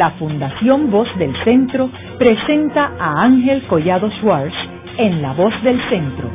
la 0.00 0.12
Fundación 0.12 0.90
Voz 0.90 1.08
del 1.18 1.34
Centro 1.44 1.90
presenta 2.16 2.92
a 2.98 3.22
Ángel 3.22 3.66
Collado 3.66 4.08
Schwartz 4.12 4.54
en 4.96 5.20
La 5.20 5.34
Voz 5.34 5.52
del 5.62 5.78
Centro, 5.90 6.26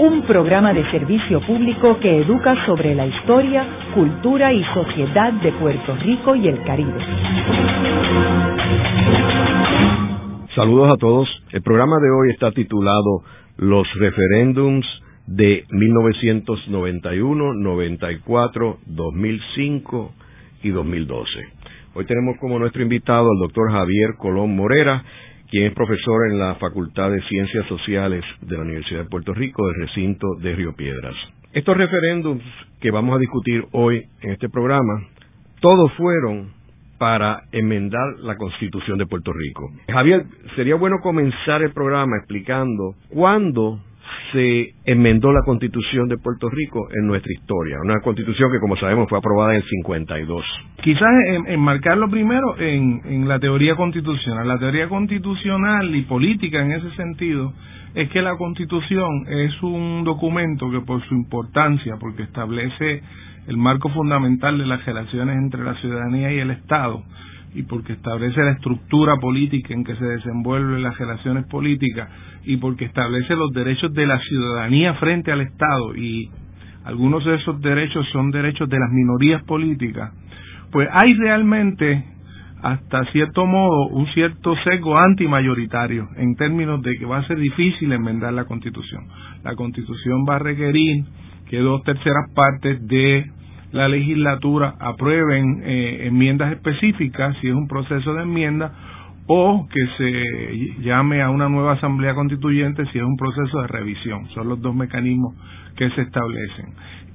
un 0.00 0.22
programa 0.22 0.74
de 0.74 0.84
servicio 0.90 1.40
público 1.42 2.00
que 2.00 2.22
educa 2.22 2.66
sobre 2.66 2.92
la 2.96 3.06
historia, 3.06 3.68
cultura 3.94 4.52
y 4.52 4.64
sociedad 4.74 5.32
de 5.32 5.52
Puerto 5.52 5.94
Rico 5.94 6.34
y 6.34 6.48
el 6.48 6.60
Caribe. 6.64 6.98
Saludos 10.56 10.92
a 10.92 10.96
todos. 10.96 11.28
El 11.52 11.62
programa 11.62 11.94
de 12.00 12.10
hoy 12.10 12.32
está 12.32 12.50
titulado 12.50 13.22
Los 13.58 13.86
referéndums 13.94 14.86
de 15.28 15.64
1991, 15.70 17.54
94, 17.54 18.78
2005 18.86 20.12
y 20.64 20.70
2012. 20.70 21.63
Hoy 21.96 22.06
tenemos 22.06 22.36
como 22.38 22.58
nuestro 22.58 22.82
invitado 22.82 23.30
al 23.30 23.38
doctor 23.38 23.70
Javier 23.70 24.16
Colón 24.18 24.56
Morera, 24.56 25.04
quien 25.48 25.66
es 25.66 25.74
profesor 25.74 26.28
en 26.28 26.40
la 26.40 26.56
Facultad 26.56 27.08
de 27.12 27.22
Ciencias 27.22 27.68
Sociales 27.68 28.24
de 28.40 28.56
la 28.56 28.62
Universidad 28.62 29.04
de 29.04 29.08
Puerto 29.08 29.32
Rico 29.32 29.64
del 29.68 29.86
recinto 29.86 30.26
de 30.40 30.56
Río 30.56 30.74
Piedras. 30.74 31.14
Estos 31.52 31.76
referéndums 31.76 32.42
que 32.80 32.90
vamos 32.90 33.14
a 33.14 33.20
discutir 33.20 33.64
hoy 33.70 34.02
en 34.22 34.32
este 34.32 34.48
programa, 34.48 35.06
todos 35.60 35.92
fueron 35.92 36.50
para 36.98 37.42
enmendar 37.52 38.18
la 38.22 38.34
Constitución 38.34 38.98
de 38.98 39.06
Puerto 39.06 39.32
Rico. 39.32 39.70
Javier, 39.88 40.24
sería 40.56 40.74
bueno 40.74 40.96
comenzar 41.00 41.62
el 41.62 41.72
programa 41.72 42.16
explicando 42.16 42.96
cuándo 43.08 43.78
se 44.32 44.74
enmendó 44.84 45.32
la 45.32 45.42
constitución 45.44 46.08
de 46.08 46.18
Puerto 46.18 46.48
Rico 46.50 46.88
en 46.92 47.06
nuestra 47.06 47.32
historia, 47.32 47.76
una 47.82 48.00
constitución 48.00 48.50
que 48.52 48.58
como 48.60 48.76
sabemos 48.76 49.08
fue 49.08 49.18
aprobada 49.18 49.52
en 49.52 49.62
el 49.62 49.68
52. 49.68 50.44
Quizás 50.82 51.10
enmarcarlo 51.46 52.08
primero 52.08 52.58
en, 52.58 53.00
en 53.04 53.28
la 53.28 53.38
teoría 53.38 53.76
constitucional. 53.76 54.46
La 54.46 54.58
teoría 54.58 54.88
constitucional 54.88 55.94
y 55.94 56.02
política 56.02 56.62
en 56.62 56.72
ese 56.72 56.90
sentido 56.96 57.52
es 57.94 58.08
que 58.10 58.22
la 58.22 58.36
constitución 58.36 59.26
es 59.28 59.62
un 59.62 60.02
documento 60.04 60.70
que 60.70 60.80
por 60.80 61.02
su 61.06 61.14
importancia, 61.14 61.96
porque 62.00 62.24
establece 62.24 63.02
el 63.46 63.56
marco 63.56 63.88
fundamental 63.90 64.58
de 64.58 64.66
las 64.66 64.84
relaciones 64.84 65.36
entre 65.36 65.62
la 65.62 65.74
ciudadanía 65.74 66.32
y 66.32 66.38
el 66.38 66.50
Estado, 66.50 67.04
y 67.54 67.62
porque 67.62 67.92
establece 67.92 68.40
la 68.40 68.52
estructura 68.52 69.16
política 69.16 69.72
en 69.72 69.84
que 69.84 69.94
se 69.94 70.04
desenvuelven 70.04 70.82
las 70.82 70.98
relaciones 70.98 71.46
políticas 71.46 72.08
y 72.44 72.56
porque 72.56 72.84
establece 72.84 73.36
los 73.36 73.52
derechos 73.52 73.92
de 73.94 74.06
la 74.06 74.18
ciudadanía 74.18 74.94
frente 74.94 75.30
al 75.32 75.40
Estado 75.40 75.96
y 75.96 76.30
algunos 76.84 77.24
de 77.24 77.36
esos 77.36 77.60
derechos 77.60 78.06
son 78.12 78.30
derechos 78.30 78.68
de 78.68 78.78
las 78.78 78.90
minorías 78.90 79.42
políticas, 79.44 80.12
pues 80.70 80.88
hay 80.92 81.14
realmente 81.14 82.04
hasta 82.60 83.04
cierto 83.12 83.46
modo 83.46 83.88
un 83.88 84.06
cierto 84.14 84.54
sesgo 84.64 84.98
antimayoritario 84.98 86.08
en 86.16 86.34
términos 86.34 86.82
de 86.82 86.96
que 86.96 87.04
va 87.04 87.18
a 87.18 87.26
ser 87.26 87.38
difícil 87.38 87.92
enmendar 87.92 88.32
la 88.32 88.46
Constitución. 88.46 89.06
La 89.42 89.54
Constitución 89.54 90.24
va 90.28 90.36
a 90.36 90.38
requerir 90.38 91.04
que 91.48 91.58
dos 91.58 91.82
terceras 91.84 92.30
partes 92.34 92.86
de 92.86 93.30
la 93.74 93.88
legislatura 93.88 94.76
aprueben 94.78 95.60
eh, 95.64 96.06
enmiendas 96.06 96.52
específicas, 96.52 97.36
si 97.40 97.48
es 97.48 97.54
un 97.54 97.66
proceso 97.66 98.14
de 98.14 98.22
enmienda, 98.22 98.72
o 99.26 99.66
que 99.68 99.86
se 99.98 100.82
llame 100.82 101.22
a 101.22 101.30
una 101.30 101.48
nueva 101.48 101.72
asamblea 101.72 102.14
constituyente 102.14 102.84
si 102.92 102.98
es 102.98 103.04
un 103.04 103.16
proceso 103.16 103.62
de 103.62 103.66
revisión. 103.66 104.28
Son 104.28 104.48
los 104.48 104.60
dos 104.60 104.76
mecanismos 104.76 105.34
que 105.76 105.90
se 105.90 106.02
establecen. 106.02 106.66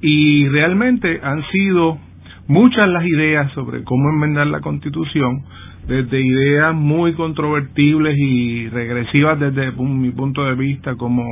Y 0.02 0.50
realmente 0.50 1.22
han 1.24 1.44
sido 1.50 1.98
muchas 2.48 2.90
las 2.90 3.06
ideas 3.06 3.50
sobre 3.54 3.86
cómo 3.86 4.10
enmendar 4.10 4.48
la 4.48 4.60
constitución, 4.60 5.44
desde 5.88 6.20
ideas 6.20 6.76
muy 6.76 7.14
controvertibles 7.14 8.18
y 8.18 8.68
regresivas 8.68 9.40
desde 9.40 9.72
mi 9.72 10.12
punto 10.12 10.44
de 10.44 10.56
vista 10.56 10.96
como 10.96 11.24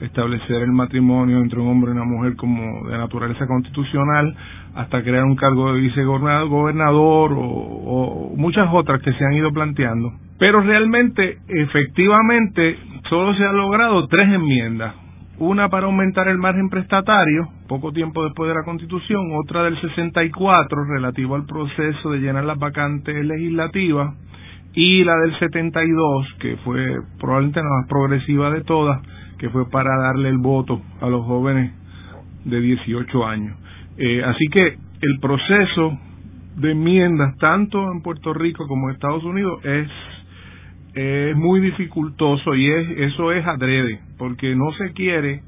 establecer 0.00 0.62
el 0.62 0.72
matrimonio 0.72 1.38
entre 1.38 1.60
un 1.60 1.68
hombre 1.68 1.90
y 1.90 1.94
una 1.94 2.04
mujer 2.04 2.36
como 2.36 2.88
de 2.88 2.96
naturaleza 2.96 3.46
constitucional, 3.46 4.34
hasta 4.74 5.02
crear 5.02 5.24
un 5.24 5.36
cargo 5.36 5.72
de 5.72 5.80
vicegobernador 5.80 7.32
o, 7.36 8.32
muchas 8.36 8.68
otras 8.72 9.02
que 9.02 9.12
se 9.12 9.24
han 9.24 9.34
ido 9.34 9.52
planteando. 9.52 10.12
Pero 10.38 10.60
realmente, 10.60 11.38
efectivamente, 11.48 12.78
solo 13.08 13.34
se 13.34 13.44
han 13.44 13.56
logrado 13.56 14.06
tres 14.06 14.28
enmiendas. 14.28 14.94
Una 15.40 15.68
para 15.68 15.86
aumentar 15.86 16.26
el 16.28 16.38
margen 16.38 16.68
prestatario, 16.68 17.48
poco 17.68 17.92
tiempo 17.92 18.24
después 18.24 18.48
de 18.48 18.54
la 18.54 18.64
Constitución, 18.64 19.30
otra 19.36 19.62
del 19.62 19.80
64 19.80 20.84
relativo 20.84 21.36
al 21.36 21.46
proceso 21.46 22.10
de 22.10 22.18
llenar 22.18 22.44
las 22.44 22.58
vacantes 22.58 23.24
legislativas 23.24 24.14
y 24.74 25.04
la 25.04 25.16
del 25.16 25.38
72, 25.38 26.34
que 26.40 26.56
fue 26.58 26.96
probablemente 27.18 27.60
la 27.60 27.68
más 27.68 27.88
progresiva 27.88 28.50
de 28.50 28.62
todas, 28.62 29.00
que 29.38 29.48
fue 29.50 29.70
para 29.70 29.96
darle 29.96 30.28
el 30.28 30.38
voto 30.38 30.80
a 31.00 31.08
los 31.08 31.24
jóvenes 31.24 31.72
de 32.44 32.60
18 32.60 33.26
años. 33.26 33.56
Eh, 33.96 34.22
así 34.24 34.46
que 34.48 34.78
el 35.00 35.20
proceso 35.20 35.98
de 36.56 36.72
enmiendas, 36.72 37.36
tanto 37.38 37.90
en 37.92 38.02
Puerto 38.02 38.34
Rico 38.34 38.66
como 38.66 38.88
en 38.88 38.94
Estados 38.94 39.24
Unidos, 39.24 39.64
es, 39.64 39.88
es 40.94 41.36
muy 41.36 41.60
dificultoso 41.60 42.54
y 42.54 42.68
es, 42.68 43.12
eso 43.12 43.32
es 43.32 43.46
adrede, 43.46 44.00
porque 44.18 44.54
no 44.54 44.72
se 44.72 44.92
quiere 44.92 45.42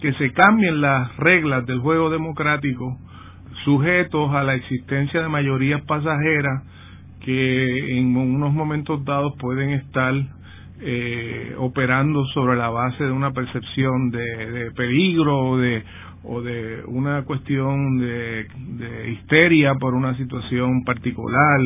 que 0.00 0.12
se 0.14 0.32
cambien 0.32 0.82
las 0.82 1.16
reglas 1.16 1.64
del 1.64 1.78
juego 1.78 2.10
democrático 2.10 2.98
sujetos 3.64 4.34
a 4.34 4.42
la 4.42 4.54
existencia 4.54 5.22
de 5.22 5.28
mayorías 5.28 5.80
pasajeras 5.82 6.62
que 7.20 7.98
en 7.98 8.14
unos 8.14 8.52
momentos 8.52 9.02
dados 9.04 9.32
pueden 9.38 9.70
estar 9.70 10.14
eh, 10.86 11.54
operando 11.56 12.26
sobre 12.26 12.58
la 12.58 12.68
base 12.68 13.04
de 13.04 13.10
una 13.10 13.32
percepción 13.32 14.10
de, 14.10 14.70
peligro 14.76 15.38
o 15.38 15.56
de, 15.56 15.82
o 16.24 16.42
de 16.42 16.82
una 16.86 17.22
cuestión 17.22 17.98
de, 17.98 18.46
de 18.76 19.10
histeria 19.12 19.76
por 19.76 19.94
una 19.94 20.14
situación 20.18 20.84
particular, 20.84 21.58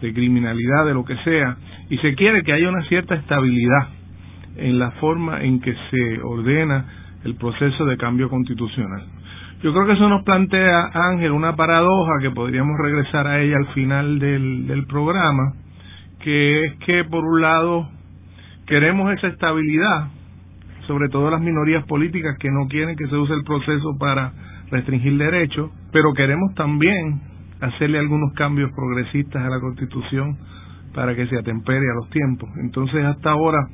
de 0.00 0.12
criminalidad, 0.12 0.84
de 0.84 0.94
lo 0.94 1.04
que 1.04 1.16
sea, 1.18 1.56
y 1.88 1.96
se 1.98 2.16
quiere 2.16 2.42
que 2.42 2.52
haya 2.52 2.68
una 2.68 2.82
cierta 2.88 3.14
estabilidad 3.14 3.88
en 4.56 4.80
la 4.80 4.90
forma 4.92 5.44
en 5.44 5.60
que 5.60 5.72
se 5.90 6.20
ordena 6.22 6.86
el 7.24 7.36
proceso 7.36 7.84
de 7.84 7.96
cambio 7.96 8.28
constitucional. 8.28 9.04
Yo 9.62 9.72
creo 9.72 9.86
que 9.86 9.92
eso 9.92 10.08
nos 10.08 10.24
plantea, 10.24 10.90
Ángel, 10.92 11.30
una 11.30 11.54
paradoja 11.54 12.14
que 12.20 12.32
podríamos 12.32 12.76
regresar 12.82 13.28
a 13.28 13.40
ella 13.40 13.58
al 13.58 13.68
final 13.74 14.18
del, 14.18 14.66
del 14.66 14.86
programa, 14.86 15.54
que 16.18 16.64
es 16.64 16.74
que 16.84 17.04
por 17.04 17.24
un 17.24 17.40
lado 17.40 17.95
queremos 18.66 19.12
esa 19.12 19.28
estabilidad, 19.28 20.08
sobre 20.86 21.08
todo 21.08 21.30
las 21.30 21.40
minorías 21.40 21.84
políticas 21.86 22.36
que 22.38 22.50
no 22.50 22.68
quieren 22.68 22.96
que 22.96 23.06
se 23.06 23.16
use 23.16 23.32
el 23.32 23.44
proceso 23.44 23.96
para 23.98 24.32
restringir 24.70 25.16
derechos, 25.16 25.70
pero 25.92 26.12
queremos 26.14 26.54
también 26.54 27.20
hacerle 27.60 27.98
algunos 27.98 28.32
cambios 28.34 28.70
progresistas 28.74 29.42
a 29.42 29.48
la 29.48 29.60
Constitución 29.60 30.36
para 30.94 31.14
que 31.14 31.26
se 31.26 31.38
atempere 31.38 31.90
a 31.90 31.94
los 31.94 32.10
tiempos. 32.10 32.48
Entonces, 32.62 33.04
hasta 33.04 33.30
ahora, 33.30 33.68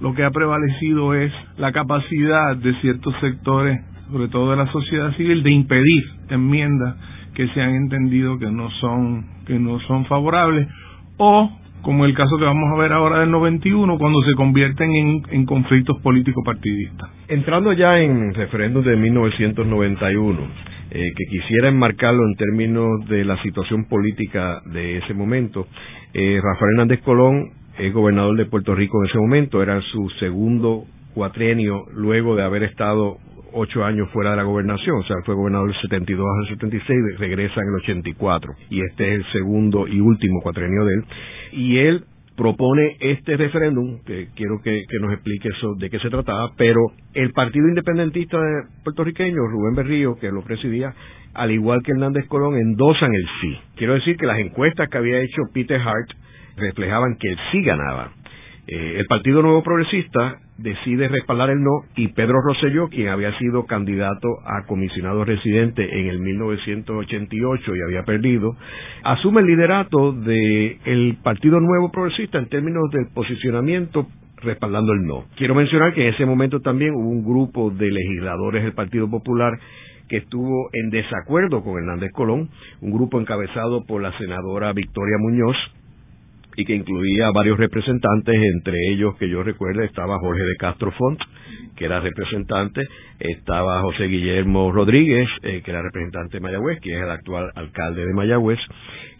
lo 0.00 0.14
que 0.14 0.24
ha 0.24 0.30
prevalecido 0.30 1.14
es 1.14 1.32
la 1.56 1.72
capacidad 1.72 2.56
de 2.56 2.74
ciertos 2.80 3.14
sectores, 3.20 3.80
sobre 4.10 4.28
todo 4.28 4.50
de 4.50 4.56
la 4.56 4.66
sociedad 4.72 5.14
civil, 5.16 5.42
de 5.42 5.50
impedir 5.50 6.04
enmiendas 6.28 6.96
que 7.34 7.48
se 7.48 7.62
han 7.62 7.74
entendido 7.74 8.38
que 8.38 8.50
no 8.50 8.70
son 8.80 9.24
que 9.46 9.58
no 9.58 9.78
son 9.80 10.04
favorables 10.06 10.68
o 11.16 11.59
como 11.82 12.04
el 12.04 12.14
caso 12.14 12.36
que 12.38 12.44
vamos 12.44 12.70
a 12.72 12.80
ver 12.80 12.92
ahora 12.92 13.20
del 13.20 13.30
91, 13.30 13.98
cuando 13.98 14.20
se 14.22 14.34
convierten 14.34 14.90
en, 15.30 15.46
conflictos 15.46 16.00
políticos 16.02 16.42
partidistas. 16.44 17.10
Entrando 17.28 17.72
ya 17.72 17.98
en 17.98 18.34
referéndum 18.34 18.84
de 18.84 18.96
1991, 18.96 20.38
eh, 20.90 21.12
que 21.16 21.24
quisiera 21.30 21.68
enmarcarlo 21.68 22.22
en 22.26 22.34
términos 22.36 23.08
de 23.08 23.24
la 23.24 23.40
situación 23.42 23.84
política 23.86 24.60
de 24.66 24.98
ese 24.98 25.14
momento, 25.14 25.66
eh, 26.12 26.40
Rafael 26.42 26.72
Hernández 26.72 27.00
Colón 27.02 27.50
es 27.78 27.92
gobernador 27.92 28.36
de 28.36 28.46
Puerto 28.46 28.74
Rico 28.74 29.02
en 29.02 29.08
ese 29.08 29.18
momento, 29.18 29.62
era 29.62 29.80
su 29.80 30.08
segundo 30.18 30.84
cuatrienio 31.14 31.86
luego 31.94 32.36
de 32.36 32.42
haber 32.42 32.62
estado 32.64 33.18
ocho 33.52 33.84
años 33.84 34.08
fuera 34.12 34.30
de 34.30 34.36
la 34.36 34.42
gobernación, 34.42 34.98
o 34.98 35.04
sea, 35.04 35.16
fue 35.24 35.34
gobernador 35.34 35.68
del 35.72 35.80
72 35.80 36.26
al 36.42 36.48
76, 36.48 36.98
regresa 37.18 37.60
en 37.60 37.68
el 37.68 37.74
84, 37.82 38.52
y 38.70 38.80
este 38.82 39.08
es 39.08 39.14
el 39.20 39.32
segundo 39.32 39.86
y 39.86 40.00
último 40.00 40.40
cuatrenio 40.42 40.84
de 40.84 40.94
él, 40.94 41.04
y 41.52 41.78
él 41.78 42.04
propone 42.40 42.96
este 43.00 43.36
referéndum, 43.36 44.02
que 44.04 44.28
quiero 44.34 44.62
que, 44.64 44.82
nos 45.00 45.12
explique 45.12 45.48
eso, 45.48 45.74
de 45.74 45.90
qué 45.90 45.98
se 45.98 46.08
trataba, 46.08 46.52
pero 46.56 46.80
el 47.12 47.32
Partido 47.32 47.68
Independentista 47.68 48.38
puertorriqueño, 48.82 49.36
Rubén 49.46 49.74
Berrío, 49.74 50.16
que 50.18 50.30
lo 50.32 50.42
presidía, 50.42 50.94
al 51.34 51.50
igual 51.50 51.82
que 51.82 51.92
Hernández 51.92 52.26
Colón, 52.28 52.56
endosan 52.56 53.12
el 53.14 53.26
sí. 53.42 53.58
Quiero 53.76 53.92
decir 53.92 54.16
que 54.16 54.24
las 54.24 54.38
encuestas 54.38 54.88
que 54.88 54.96
había 54.96 55.20
hecho 55.20 55.42
Peter 55.52 55.80
Hart 55.80 56.10
reflejaban 56.56 57.16
que 57.20 57.28
el 57.28 57.38
sí 57.52 57.62
ganaba. 57.62 58.12
Eh, 58.66 58.96
el 58.98 59.06
Partido 59.06 59.42
Nuevo 59.42 59.62
Progresista 59.62 60.38
decide 60.62 61.08
respaldar 61.08 61.50
el 61.50 61.62
no 61.62 61.82
y 61.96 62.08
Pedro 62.08 62.40
Rosselló, 62.42 62.88
quien 62.88 63.08
había 63.08 63.36
sido 63.38 63.66
candidato 63.66 64.28
a 64.44 64.66
comisionado 64.66 65.24
residente 65.24 66.00
en 66.00 66.08
el 66.08 66.20
1988 66.20 67.72
y 67.74 67.82
había 67.82 68.04
perdido, 68.04 68.56
asume 69.02 69.40
el 69.40 69.46
liderato 69.46 70.12
del 70.12 70.78
el 70.84 71.16
Partido 71.22 71.60
Nuevo 71.60 71.90
Progresista 71.90 72.38
en 72.38 72.48
términos 72.48 72.90
del 72.92 73.08
posicionamiento 73.14 74.06
respaldando 74.42 74.92
el 74.92 75.04
no. 75.06 75.24
Quiero 75.36 75.54
mencionar 75.54 75.92
que 75.94 76.08
en 76.08 76.14
ese 76.14 76.26
momento 76.26 76.60
también 76.60 76.94
hubo 76.94 77.08
un 77.08 77.24
grupo 77.24 77.70
de 77.70 77.90
legisladores 77.90 78.62
del 78.62 78.72
Partido 78.72 79.08
Popular 79.08 79.52
que 80.08 80.18
estuvo 80.18 80.70
en 80.72 80.90
desacuerdo 80.90 81.62
con 81.62 81.78
Hernández 81.78 82.10
Colón, 82.12 82.50
un 82.80 82.90
grupo 82.90 83.20
encabezado 83.20 83.84
por 83.86 84.02
la 84.02 84.16
senadora 84.18 84.72
Victoria 84.72 85.16
Muñoz, 85.18 85.56
y 86.60 86.64
que 86.66 86.74
incluía 86.74 87.30
varios 87.30 87.58
representantes, 87.58 88.34
entre 88.34 88.74
ellos 88.92 89.16
que 89.16 89.30
yo 89.30 89.42
recuerdo 89.42 89.82
estaba 89.82 90.18
Jorge 90.18 90.42
de 90.42 90.56
Castro 90.56 90.92
Font, 90.92 91.18
que 91.74 91.86
era 91.86 92.00
representante, 92.00 92.86
estaba 93.18 93.80
José 93.80 94.04
Guillermo 94.04 94.70
Rodríguez, 94.70 95.26
eh, 95.42 95.62
que 95.64 95.70
era 95.70 95.80
representante 95.80 96.36
de 96.36 96.40
Mayagüez, 96.40 96.78
que 96.80 96.94
es 96.94 97.02
el 97.02 97.10
actual 97.10 97.50
alcalde 97.54 98.04
de 98.04 98.12
Mayagüez, 98.12 98.58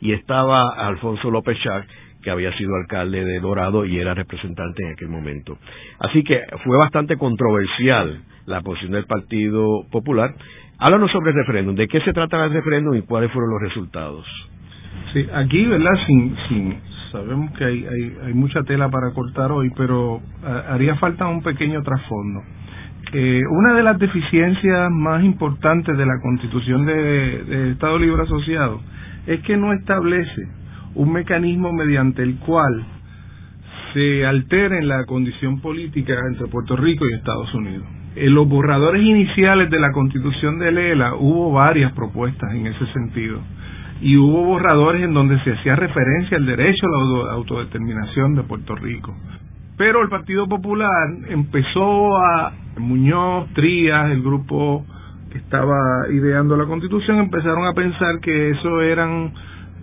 y 0.03 0.13
estaba 0.13 0.69
Alfonso 0.77 1.31
López 1.31 1.57
Chac, 1.63 1.87
que 2.23 2.31
había 2.31 2.53
sido 2.59 2.77
alcalde 2.77 3.25
de 3.25 3.41
Dorado 3.41 3.87
y 3.87 3.99
era 3.99 4.13
representante 4.13 4.83
en 4.83 4.93
aquel 4.93 5.09
momento. 5.09 5.57
Así 5.99 6.23
que 6.23 6.43
fue 6.63 6.77
bastante 6.77 7.17
controversial 7.17 8.21
la 8.45 8.61
posición 8.61 8.93
del 8.93 9.07
Partido 9.07 9.87
Popular. 9.91 10.35
Háblanos 10.79 11.11
sobre 11.11 11.31
el 11.31 11.37
referéndum, 11.39 11.75
¿de 11.75 11.89
qué 11.89 12.03
se 12.03 12.13
trata 12.13 12.45
el 12.45 12.53
referéndum 12.53 12.95
y 12.97 13.03
cuáles 13.03 13.33
fueron 13.33 13.51
los 13.51 13.63
resultados? 13.63 14.27
Sí, 15.13 15.27
aquí, 15.33 15.67
¿verdad? 15.67 15.91
Sin, 16.07 16.77
sabemos 17.11 17.51
que 17.57 17.65
hay, 17.65 17.87
hay, 18.25 18.35
mucha 18.35 18.63
tela 18.63 18.89
para 18.91 19.13
cortar 19.13 19.53
hoy, 19.53 19.71
pero 19.77 20.21
ah, 20.45 20.65
haría 20.71 20.97
falta 20.97 21.27
un 21.27 21.43
pequeño 21.43 21.83
trasfondo. 21.83 22.43
Eh, 23.13 23.43
una 23.51 23.75
de 23.75 23.83
las 23.83 23.99
deficiencias 23.99 24.89
más 24.91 25.25
importantes 25.25 25.97
de 25.97 26.07
la 26.07 26.21
Constitución 26.23 26.87
de, 26.87 27.73
Estado 27.73 27.99
Libre 27.99 28.23
Asociado 28.23 28.81
es 29.27 29.41
que 29.41 29.57
no 29.57 29.73
establece 29.73 30.49
un 30.95 31.13
mecanismo 31.13 31.73
mediante 31.73 32.23
el 32.23 32.37
cual 32.37 32.85
se 33.95 34.25
altere 34.25 34.83
la 34.83 35.05
condición 35.07 35.61
política 35.61 36.15
entre 36.29 36.47
Puerto 36.47 36.77
Rico 36.77 37.05
y 37.09 37.15
Estados 37.15 37.53
Unidos. 37.55 37.85
En 38.15 38.35
los 38.35 38.49
borradores 38.49 39.03
iniciales 39.03 39.71
de 39.71 39.81
la 39.81 39.91
constitución 39.91 40.59
de 40.61 40.71
Lela 40.71 41.15
hubo 41.15 41.53
varias 41.53 41.93
propuestas 41.93 42.53
en 42.55 42.67
ese 42.67 42.87
sentido 42.93 43.41
y 44.01 44.17
hubo 44.17 44.45
borradores 44.45 45.03
en 45.03 45.13
donde 45.13 45.39
se 45.45 45.53
hacía 45.53 45.77
referencia 45.77 46.39
al 46.39 46.47
derecho 46.47 46.87
a 46.87 47.27
la 47.27 47.33
autodeterminación 47.33 48.35
de 48.35 48.43
Puerto 48.45 48.75
Rico. 48.75 49.15
Pero 49.77 50.03
el 50.03 50.09
Partido 50.09 50.47
Popular 50.47 51.09
empezó 51.29 52.17
a, 52.17 52.53
Muñoz, 52.79 53.49
Trías, 53.55 54.11
el 54.11 54.23
grupo 54.23 54.85
que 55.31 55.39
estaba 55.39 56.09
ideando 56.11 56.57
la 56.57 56.67
constitución, 56.67 57.19
empezaron 57.19 57.67
a 57.67 57.73
pensar 57.73 58.21
que 58.21 58.51
eso 58.51 58.81
eran 58.81 59.33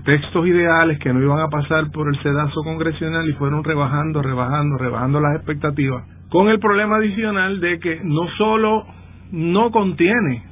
textos 0.04 0.48
ideales 0.48 1.00
que 1.00 1.14
no 1.14 1.22
iban 1.22 1.40
a 1.40 1.50
pasar 1.50 1.92
por 1.92 2.08
el 2.08 2.22
sedazo 2.22 2.64
congresional 2.64 3.30
y 3.30 3.34
fueron 3.34 3.64
rebajando, 3.64 4.22
rebajando, 4.22 4.78
rebajando 4.78 5.20
las 5.20 5.36
expectativas, 5.36 6.06
con 6.30 6.48
el 6.50 6.60
problema 6.60 6.98
adicional 6.98 7.60
de 7.60 7.80
que 7.80 8.02
no 8.04 8.28
solo 8.38 8.86
no 9.32 9.72
contiene 9.72 10.44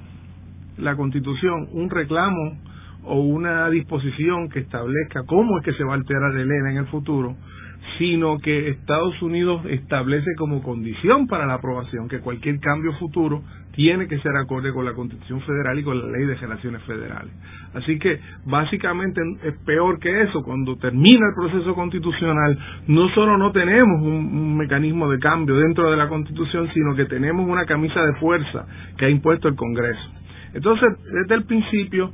la 0.77 0.95
constitución 0.95 1.67
un 1.71 1.89
reclamo 1.89 2.57
o 3.05 3.19
una 3.19 3.69
disposición 3.69 4.49
que 4.49 4.59
establezca 4.59 5.23
cómo 5.25 5.59
es 5.59 5.65
que 5.65 5.73
se 5.73 5.83
va 5.83 5.93
a 5.93 5.95
alterar 5.95 6.35
el 6.35 6.51
ENA 6.51 6.71
en 6.71 6.77
el 6.77 6.87
futuro, 6.87 7.35
sino 7.97 8.39
que 8.39 8.69
Estados 8.69 9.21
Unidos 9.21 9.61
establece 9.69 10.35
como 10.37 10.61
condición 10.61 11.27
para 11.27 11.45
la 11.45 11.55
aprobación 11.55 12.07
que 12.07 12.19
cualquier 12.19 12.59
cambio 12.59 12.93
futuro 12.93 13.43
tiene 13.73 14.07
que 14.07 14.17
ser 14.19 14.35
acorde 14.37 14.73
con 14.73 14.85
la 14.85 14.93
Constitución 14.93 15.41
Federal 15.41 15.77
y 15.77 15.83
con 15.83 15.99
la 15.99 16.17
Ley 16.17 16.25
de 16.25 16.35
Relaciones 16.35 16.81
Federales. 16.83 17.33
Así 17.73 17.99
que 17.99 18.19
básicamente 18.45 19.21
es 19.43 19.53
peor 19.65 19.99
que 19.99 20.21
eso. 20.23 20.41
Cuando 20.43 20.77
termina 20.77 21.27
el 21.27 21.35
proceso 21.35 21.75
constitucional, 21.75 22.57
no 22.87 23.09
solo 23.09 23.37
no 23.37 23.51
tenemos 23.51 24.01
un, 24.01 24.55
mecanismo 24.57 25.09
de 25.09 25.19
cambio 25.19 25.57
dentro 25.57 25.91
de 25.91 25.97
la 25.97 26.07
Constitución, 26.07 26.69
sino 26.73 26.95
que 26.95 27.05
tenemos 27.05 27.47
una 27.47 27.65
camisa 27.65 28.01
de 28.01 28.13
fuerza 28.15 28.65
que 28.97 29.05
ha 29.05 29.09
impuesto 29.09 29.49
el 29.49 29.55
Congreso. 29.55 30.09
Entonces, 30.53 30.87
desde 31.11 31.35
el 31.35 31.43
principio, 31.43 32.13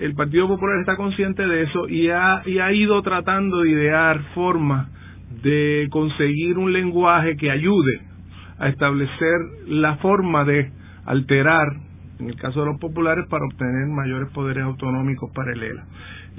el 0.00 0.14
Partido 0.14 0.48
Popular 0.48 0.80
está 0.80 0.96
consciente 0.96 1.46
de 1.46 1.62
eso 1.62 1.88
y 1.88 2.08
ha, 2.08 2.42
y 2.46 2.58
ha 2.58 2.72
ido 2.72 3.02
tratando 3.02 3.60
de 3.60 3.70
idear 3.70 4.20
formas 4.34 4.88
de 5.42 5.88
conseguir 5.90 6.58
un 6.58 6.72
lenguaje 6.72 7.36
que 7.36 7.50
ayude 7.50 8.00
a 8.58 8.68
establecer 8.68 9.38
la 9.68 9.96
forma 9.96 10.44
de 10.44 10.70
alterar, 11.04 11.66
en 12.18 12.28
el 12.28 12.36
caso 12.36 12.60
de 12.60 12.66
los 12.66 12.80
populares, 12.80 13.26
para 13.28 13.44
obtener 13.44 13.88
mayores 13.88 14.30
poderes 14.30 14.64
autonómicos 14.64 15.30
para 15.34 15.52
el 15.52 15.62
ELA. 15.62 15.84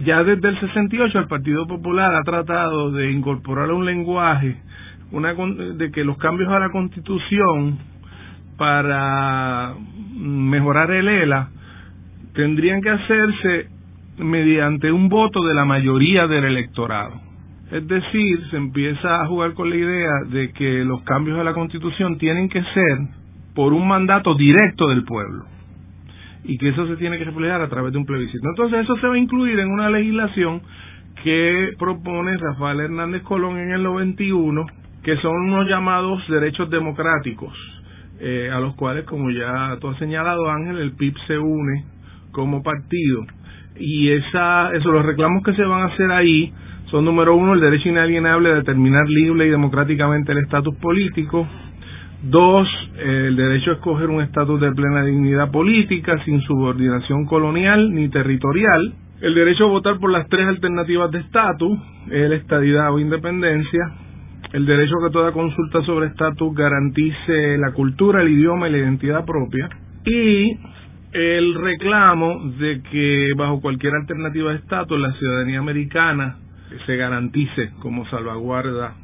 Ya 0.06 0.24
desde 0.24 0.50
el 0.50 0.60
68 0.60 1.20
el 1.20 1.28
Partido 1.28 1.68
Popular 1.68 2.16
ha 2.16 2.24
tratado 2.24 2.92
de 2.92 3.12
incorporar 3.12 3.72
un 3.72 3.86
lenguaje 3.86 4.58
una, 5.12 5.34
de 5.34 5.92
que 5.92 6.04
los 6.04 6.18
cambios 6.18 6.52
a 6.52 6.60
la 6.60 6.70
Constitución 6.70 7.78
para 8.58 9.76
mejorar 10.16 10.92
el 10.92 11.08
ELA 11.08 11.50
tendrían 12.34 12.82
que 12.82 12.90
hacerse 12.90 13.70
mediante 14.18 14.92
un 14.92 15.10
voto 15.10 15.44
de 15.44 15.54
la 15.54 15.66
mayoría 15.66 16.28
del 16.28 16.46
electorado. 16.46 17.20
Es 17.72 17.88
decir, 17.88 18.40
se 18.50 18.58
empieza 18.58 19.22
a 19.22 19.28
jugar 19.28 19.54
con 19.54 19.70
la 19.70 19.78
idea 19.78 20.12
de 20.30 20.52
que 20.52 20.84
los 20.84 21.02
cambios 21.04 21.40
a 21.40 21.44
la 21.44 21.54
Constitución 21.54 22.18
tienen 22.18 22.50
que 22.50 22.62
ser 22.62 22.98
por 23.56 23.74
un 23.74 23.88
mandato 23.88 24.36
directo 24.36 24.88
del 24.88 25.04
pueblo 25.04 25.46
y 26.44 26.58
que 26.58 26.70
eso 26.70 26.88
se 26.88 26.98
tiene 26.98 27.18
que 27.18 27.26
reflejar 27.26 27.62
a 27.62 27.70
través 27.70 27.94
de 27.94 28.00
un 28.00 28.06
plebiscito. 28.06 28.48
Entonces 28.50 28.82
eso 28.82 28.98
se 28.98 29.08
va 29.08 29.14
a 29.14 29.18
incluir 29.18 29.60
en 29.60 29.70
una 29.70 29.90
legislación 29.90 30.62
que 31.24 31.74
propone 31.78 32.38
Rafael 32.38 32.80
Hernández 32.80 33.22
Colón 33.24 33.58
en 33.58 33.72
el 33.72 33.84
91, 33.84 34.66
que 35.04 35.18
son 35.18 35.36
unos 35.36 35.68
llamados 35.68 36.28
derechos 36.28 36.70
democráticos, 36.70 37.54
eh, 38.20 38.50
a 38.52 38.60
los 38.60 38.76
cuales, 38.76 39.06
como 39.06 39.30
ya 39.30 39.78
tú 39.80 39.90
has 39.90 39.98
señalado 39.98 40.50
Ángel, 40.50 40.78
el 40.80 40.94
PIB 40.94 41.16
se 41.28 41.38
une 41.38 41.86
como 42.32 42.64
partido. 42.64 43.26
Y 43.80 44.10
esa, 44.10 44.74
eso, 44.74 44.92
los 44.92 45.06
reclamos 45.06 45.44
que 45.44 45.54
se 45.54 45.64
van 45.64 45.84
a 45.84 45.94
hacer 45.94 46.12
ahí 46.12 46.54
son, 46.90 47.06
número 47.06 47.36
uno, 47.36 47.54
el 47.54 47.62
derecho 47.62 47.90
inalienable 47.90 48.50
de 48.50 48.56
determinar 48.56 49.08
libre 49.08 49.48
y 49.48 49.50
democráticamente 49.50 50.34
el 50.34 50.40
estatus 50.40 50.76
político, 50.76 51.48
Dos, 52.24 52.68
el 53.04 53.36
derecho 53.36 53.72
a 53.72 53.74
escoger 53.76 54.08
un 54.10 54.22
estatus 54.22 54.62
de 54.62 54.72
plena 54.74 55.04
dignidad 55.04 55.50
política 55.50 56.24
sin 56.24 56.40
subordinación 56.42 57.26
colonial 57.26 57.92
ni 57.92 58.10
territorial. 58.10 58.94
El 59.22 59.34
derecho 59.34 59.66
a 59.66 59.70
votar 59.70 59.98
por 59.98 60.12
las 60.12 60.28
tres 60.30 60.48
alternativas 60.48 61.10
de 61.10 61.18
estatus, 61.18 61.80
el 62.12 62.34
estadidad 62.34 62.94
o 62.94 63.00
independencia. 63.00 63.82
El 64.54 64.68
derecho 64.68 64.98
a 64.98 65.08
que 65.08 65.14
toda 65.14 65.32
consulta 65.32 65.82
sobre 65.82 66.08
estatus 66.08 66.54
garantice 66.54 67.58
la 67.58 67.72
cultura, 67.72 68.22
el 68.22 68.30
idioma 68.30 68.70
y 68.70 68.72
la 68.74 68.78
identidad 68.78 69.26
propia. 69.26 69.70
Y 70.06 70.60
el 71.14 71.56
reclamo 71.56 72.52
de 72.58 72.82
que 72.92 73.32
bajo 73.36 73.62
cualquier 73.62 73.94
alternativa 73.96 74.52
de 74.52 74.58
estatus 74.58 75.00
la 75.00 75.14
ciudadanía 75.14 75.60
americana 75.60 76.38
se 76.86 76.96
garantice 76.96 77.72
como 77.82 78.08
salvaguarda 78.10 78.96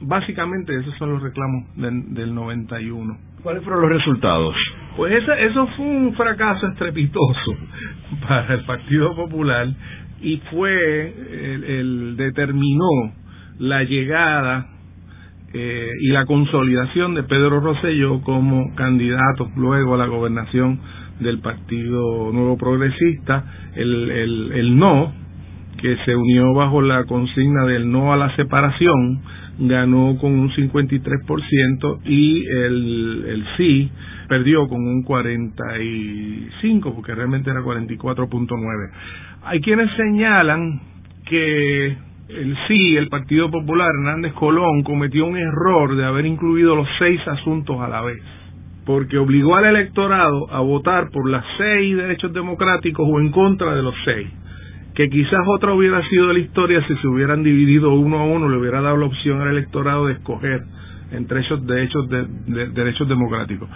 básicamente 0.00 0.74
esos 0.76 0.94
son 0.96 1.12
los 1.12 1.22
reclamos 1.22 1.64
del, 1.76 2.14
del 2.14 2.34
91. 2.34 3.18
¿Cuáles 3.42 3.62
fueron 3.62 3.82
los 3.82 3.90
resultados? 3.90 4.54
Pues 4.96 5.12
eso, 5.22 5.32
eso 5.32 5.66
fue 5.76 5.86
un 5.86 6.14
fracaso 6.14 6.66
estrepitoso 6.68 7.56
para 8.28 8.54
el 8.54 8.64
Partido 8.64 9.14
Popular 9.14 9.68
y 10.20 10.38
fue 10.50 11.14
el, 11.80 12.16
determinó 12.16 13.12
la 13.58 13.84
llegada 13.84 14.68
eh, 15.52 15.90
y 16.00 16.08
la 16.08 16.24
consolidación 16.24 17.14
de 17.14 17.22
Pedro 17.24 17.60
Rosselló 17.60 18.22
como 18.22 18.74
candidato 18.74 19.50
luego 19.56 19.94
a 19.94 19.98
la 19.98 20.06
gobernación 20.06 20.80
del 21.20 21.38
Partido 21.40 22.32
Nuevo 22.32 22.56
Progresista, 22.56 23.44
el, 23.74 24.10
el, 24.10 24.52
el 24.52 24.76
no, 24.76 25.12
que 25.80 25.96
se 26.04 26.14
unió 26.14 26.54
bajo 26.54 26.80
la 26.82 27.04
consigna 27.04 27.64
del 27.66 27.90
no 27.90 28.12
a 28.12 28.16
la 28.16 28.34
separación, 28.36 29.20
ganó 29.58 30.16
con 30.20 30.32
un 30.32 30.50
53% 30.50 32.00
y 32.04 32.46
el, 32.46 33.24
el 33.28 33.44
sí 33.56 33.90
perdió 34.28 34.66
con 34.68 34.80
un 34.80 35.02
45, 35.02 36.94
porque 36.94 37.14
realmente 37.14 37.50
era 37.50 37.60
44.9. 37.60 38.90
Hay 39.44 39.60
quienes 39.60 39.90
señalan 39.96 40.80
que 41.26 41.96
el 42.28 42.56
sí, 42.66 42.96
el 42.96 43.08
Partido 43.08 43.50
Popular, 43.50 43.88
Hernández 43.94 44.32
Colón, 44.32 44.82
cometió 44.82 45.26
un 45.26 45.36
error 45.36 45.94
de 45.96 46.04
haber 46.04 46.26
incluido 46.26 46.74
los 46.74 46.88
seis 46.98 47.20
asuntos 47.28 47.78
a 47.80 47.88
la 47.88 48.00
vez, 48.00 48.22
porque 48.86 49.18
obligó 49.18 49.56
al 49.56 49.64
electorado 49.66 50.50
a 50.52 50.60
votar 50.60 51.10
por 51.10 51.28
las 51.28 51.44
seis 51.58 51.96
derechos 51.96 52.32
democráticos 52.32 53.06
o 53.10 53.20
en 53.20 53.30
contra 53.30 53.74
de 53.74 53.82
los 53.82 53.94
seis 54.04 54.28
que 54.94 55.10
quizás 55.10 55.40
otra 55.46 55.72
hubiera 55.72 56.00
sido 56.08 56.32
la 56.32 56.38
historia 56.38 56.80
si 56.86 56.94
se 56.96 57.08
hubieran 57.08 57.42
dividido 57.42 57.92
uno 57.92 58.20
a 58.20 58.24
uno, 58.24 58.48
le 58.48 58.58
hubiera 58.58 58.80
dado 58.80 58.96
la 58.96 59.06
opción 59.06 59.40
al 59.40 59.48
electorado 59.48 60.06
de 60.06 60.14
escoger 60.14 60.62
entre 61.10 61.40
esos 61.40 61.66
derechos 61.66 62.08
de, 62.08 62.26
derechos 62.68 63.08
democráticos. 63.08 63.68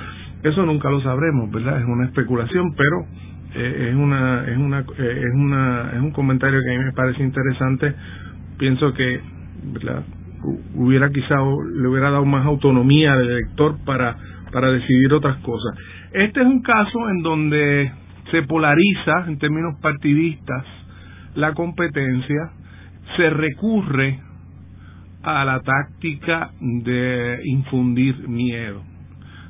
Eso 0.42 0.64
nunca 0.64 0.90
lo 0.90 1.00
sabremos, 1.02 1.50
¿verdad? 1.50 1.80
Es 1.80 1.86
una 1.86 2.06
especulación, 2.06 2.74
pero 2.76 3.06
eh, 3.54 3.88
es 3.90 3.96
una 3.96 4.44
es 4.46 4.56
una 4.56 4.80
eh, 4.80 5.22
es 5.26 5.34
una 5.34 5.90
es 5.94 6.00
un 6.00 6.12
comentario 6.12 6.60
que 6.60 6.74
a 6.74 6.78
mí 6.78 6.84
me 6.84 6.92
parece 6.92 7.22
interesante. 7.22 7.94
Pienso 8.56 8.92
que 8.94 9.20
¿verdad? 9.72 10.04
hubiera 10.74 11.10
quizá 11.10 11.36
le 11.36 11.88
hubiera 11.88 12.10
dado 12.10 12.24
más 12.24 12.46
autonomía 12.46 13.12
al 13.14 13.28
elector 13.28 13.76
para 13.84 14.16
para 14.52 14.70
decidir 14.70 15.12
otras 15.12 15.36
cosas. 15.38 15.78
Este 16.12 16.40
es 16.40 16.46
un 16.46 16.62
caso 16.62 17.08
en 17.10 17.22
donde 17.22 17.92
se 18.30 18.42
polariza 18.42 19.24
en 19.26 19.38
términos 19.38 19.74
partidistas 19.80 20.64
la 21.34 21.54
competencia, 21.54 22.50
se 23.16 23.30
recurre 23.30 24.20
a 25.22 25.44
la 25.44 25.60
táctica 25.60 26.50
de 26.60 27.40
infundir 27.44 28.28
miedo, 28.28 28.82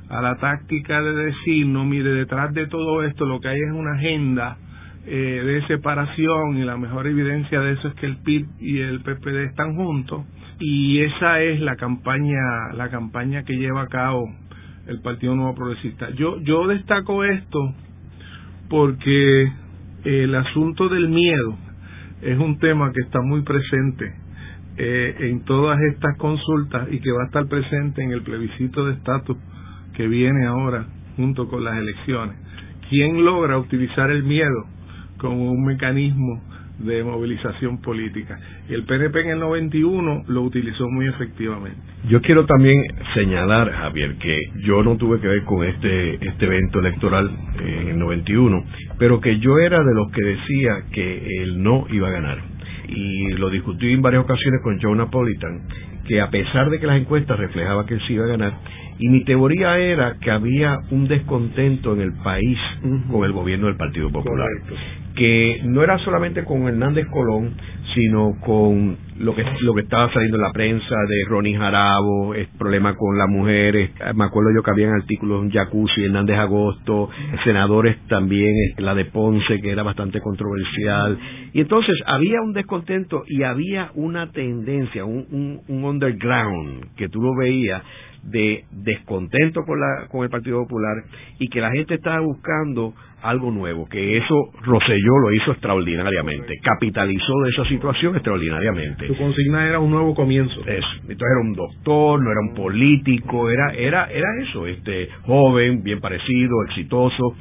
a 0.09 0.21
la 0.21 0.35
táctica 0.35 1.01
de 1.01 1.13
decir, 1.13 1.67
no, 1.67 1.85
mire, 1.85 2.11
detrás 2.11 2.53
de 2.53 2.67
todo 2.67 3.03
esto 3.03 3.25
lo 3.25 3.39
que 3.39 3.49
hay 3.49 3.59
es 3.59 3.71
una 3.71 3.93
agenda 3.93 4.57
eh, 5.05 5.41
de 5.45 5.67
separación 5.67 6.57
y 6.57 6.63
la 6.63 6.77
mejor 6.77 7.07
evidencia 7.07 7.59
de 7.61 7.73
eso 7.73 7.87
es 7.87 7.93
que 7.95 8.05
el 8.05 8.17
PIB 8.17 8.47
y 8.59 8.79
el 8.79 9.01
PPD 9.01 9.45
están 9.45 9.75
juntos 9.75 10.25
y 10.59 10.99
esa 10.99 11.39
es 11.41 11.61
la 11.61 11.77
campaña 11.77 12.73
la 12.75 12.89
campaña 12.89 13.43
que 13.43 13.55
lleva 13.55 13.83
a 13.83 13.87
cabo 13.87 14.29
el 14.89 15.01
Partido 15.01 15.35
Nuevo 15.35 15.55
Progresista. 15.55 16.09
Yo 16.11 16.39
yo 16.41 16.67
destaco 16.67 17.23
esto 17.23 17.73
porque 18.69 19.51
el 20.03 20.35
asunto 20.35 20.89
del 20.89 21.09
miedo 21.09 21.55
es 22.21 22.37
un 22.37 22.57
tema 22.59 22.91
que 22.91 23.01
está 23.01 23.21
muy 23.21 23.41
presente 23.41 24.13
eh, 24.77 25.15
en 25.19 25.41
todas 25.41 25.79
estas 25.93 26.17
consultas 26.17 26.87
y 26.91 26.99
que 26.99 27.11
va 27.11 27.23
a 27.23 27.25
estar 27.27 27.47
presente 27.47 28.03
en 28.03 28.11
el 28.11 28.21
plebiscito 28.21 28.85
de 28.85 28.93
estatus 28.93 29.37
que 29.93 30.07
viene 30.07 30.45
ahora 30.45 30.87
junto 31.17 31.47
con 31.49 31.63
las 31.63 31.77
elecciones. 31.77 32.35
¿Quién 32.89 33.23
logra 33.23 33.57
utilizar 33.57 34.09
el 34.09 34.23
miedo 34.23 34.65
como 35.17 35.51
un 35.51 35.65
mecanismo 35.65 36.41
de 36.79 37.03
movilización 37.03 37.81
política. 37.81 38.39
Y 38.69 38.73
el 38.73 38.83
PNP 38.83 39.21
en 39.21 39.29
el 39.31 39.39
91 39.39 40.23
lo 40.27 40.41
utilizó 40.41 40.89
muy 40.89 41.07
efectivamente. 41.07 41.77
Yo 42.07 42.21
quiero 42.21 42.45
también 42.45 42.81
señalar, 43.13 43.71
Javier, 43.71 44.15
que 44.15 44.37
yo 44.63 44.83
no 44.83 44.97
tuve 44.97 45.19
que 45.19 45.27
ver 45.27 45.43
con 45.43 45.65
este, 45.65 46.15
este 46.25 46.45
evento 46.45 46.79
electoral 46.79 47.29
en 47.59 47.89
el 47.89 47.99
91, 47.99 48.63
pero 48.97 49.19
que 49.19 49.39
yo 49.39 49.59
era 49.59 49.83
de 49.83 49.93
los 49.93 50.11
que 50.11 50.23
decía 50.23 50.83
que 50.91 51.43
él 51.43 51.61
no 51.61 51.85
iba 51.91 52.07
a 52.07 52.11
ganar. 52.11 52.39
Y 52.87 53.33
lo 53.33 53.49
discutí 53.49 53.91
en 53.91 54.01
varias 54.01 54.23
ocasiones 54.23 54.61
con 54.63 54.79
Joe 54.81 54.95
Napolitan, 54.95 55.61
que 56.07 56.21
a 56.21 56.29
pesar 56.29 56.69
de 56.69 56.79
que 56.79 56.87
las 56.87 56.99
encuestas 56.99 57.37
reflejaban 57.37 57.85
que 57.85 57.95
él 57.95 58.01
sí 58.07 58.13
iba 58.13 58.25
a 58.25 58.29
ganar, 58.29 58.53
y 58.97 59.07
mi 59.07 59.23
teoría 59.23 59.77
era 59.77 60.17
que 60.19 60.31
había 60.31 60.79
un 60.91 61.07
descontento 61.07 61.93
en 61.93 62.01
el 62.01 62.13
país 62.21 62.57
con 63.09 63.23
el 63.23 63.31
gobierno 63.31 63.67
del 63.67 63.77
Partido 63.77 64.09
Popular 64.09 64.47
que 65.19 65.59
no 65.65 65.83
era 65.83 65.97
solamente 65.99 66.45
con 66.45 66.65
Hernández 66.65 67.05
Colón, 67.07 67.53
sino 67.93 68.39
con 68.39 68.95
lo 69.19 69.35
que 69.35 69.43
lo 69.59 69.73
que 69.73 69.81
estaba 69.81 70.09
saliendo 70.13 70.37
en 70.37 70.43
la 70.43 70.53
prensa 70.53 70.95
de 71.09 71.25
Ronnie 71.27 71.57
Jarabo, 71.57 72.33
el 72.35 72.47
problema 72.57 72.95
con 72.95 73.17
las 73.17 73.27
mujeres, 73.27 73.91
me 74.15 74.23
acuerdo 74.23 74.51
yo 74.55 74.63
que 74.63 74.71
había 74.71 74.89
artículos 74.93 75.43
en 75.43 75.51
Jacuzzi, 75.51 76.05
Hernández 76.05 76.37
Agosto, 76.37 77.09
senadores 77.43 77.97
también, 78.07 78.55
la 78.77 78.95
de 78.95 79.05
Ponce, 79.05 79.59
que 79.59 79.71
era 79.71 79.83
bastante 79.83 80.21
controversial, 80.21 81.19
y 81.51 81.59
entonces 81.59 81.97
había 82.05 82.39
un 82.41 82.53
descontento 82.53 83.23
y 83.27 83.43
había 83.43 83.91
una 83.95 84.31
tendencia, 84.31 85.03
un, 85.03 85.59
un 85.67 85.83
underground, 85.83 86.95
que 86.95 87.09
tú 87.09 87.21
lo 87.21 87.35
veías, 87.35 87.83
de 88.23 88.63
descontento 88.71 89.63
con, 89.65 89.79
la, 89.79 90.07
con 90.09 90.23
el 90.23 90.29
Partido 90.29 90.61
Popular 90.63 91.03
y 91.39 91.47
que 91.47 91.61
la 91.61 91.71
gente 91.71 91.95
estaba 91.95 92.19
buscando 92.19 92.93
algo 93.21 93.51
nuevo, 93.51 93.87
que 93.87 94.17
eso 94.17 94.51
Roselló 94.61 95.19
lo 95.19 95.33
hizo 95.33 95.51
extraordinariamente, 95.51 96.55
capitalizó 96.61 97.33
de 97.43 97.49
esa 97.49 97.65
situación 97.65 98.15
extraordinariamente. 98.15 99.07
Su 99.07 99.17
consigna 99.17 99.67
era 99.67 99.79
un 99.79 99.91
nuevo 99.91 100.15
comienzo. 100.15 100.61
Eso, 100.61 100.87
entonces 101.01 101.27
era 101.31 101.41
un 101.41 101.53
doctor, 101.53 102.21
no 102.21 102.31
era 102.31 102.39
un 102.41 102.55
político, 102.55 103.49
era 103.49 103.73
era 103.73 104.09
era 104.11 104.27
eso, 104.41 104.67
este 104.67 105.09
joven, 105.23 105.83
bien 105.83 105.99
parecido, 105.99 106.63
exitoso. 106.67 107.35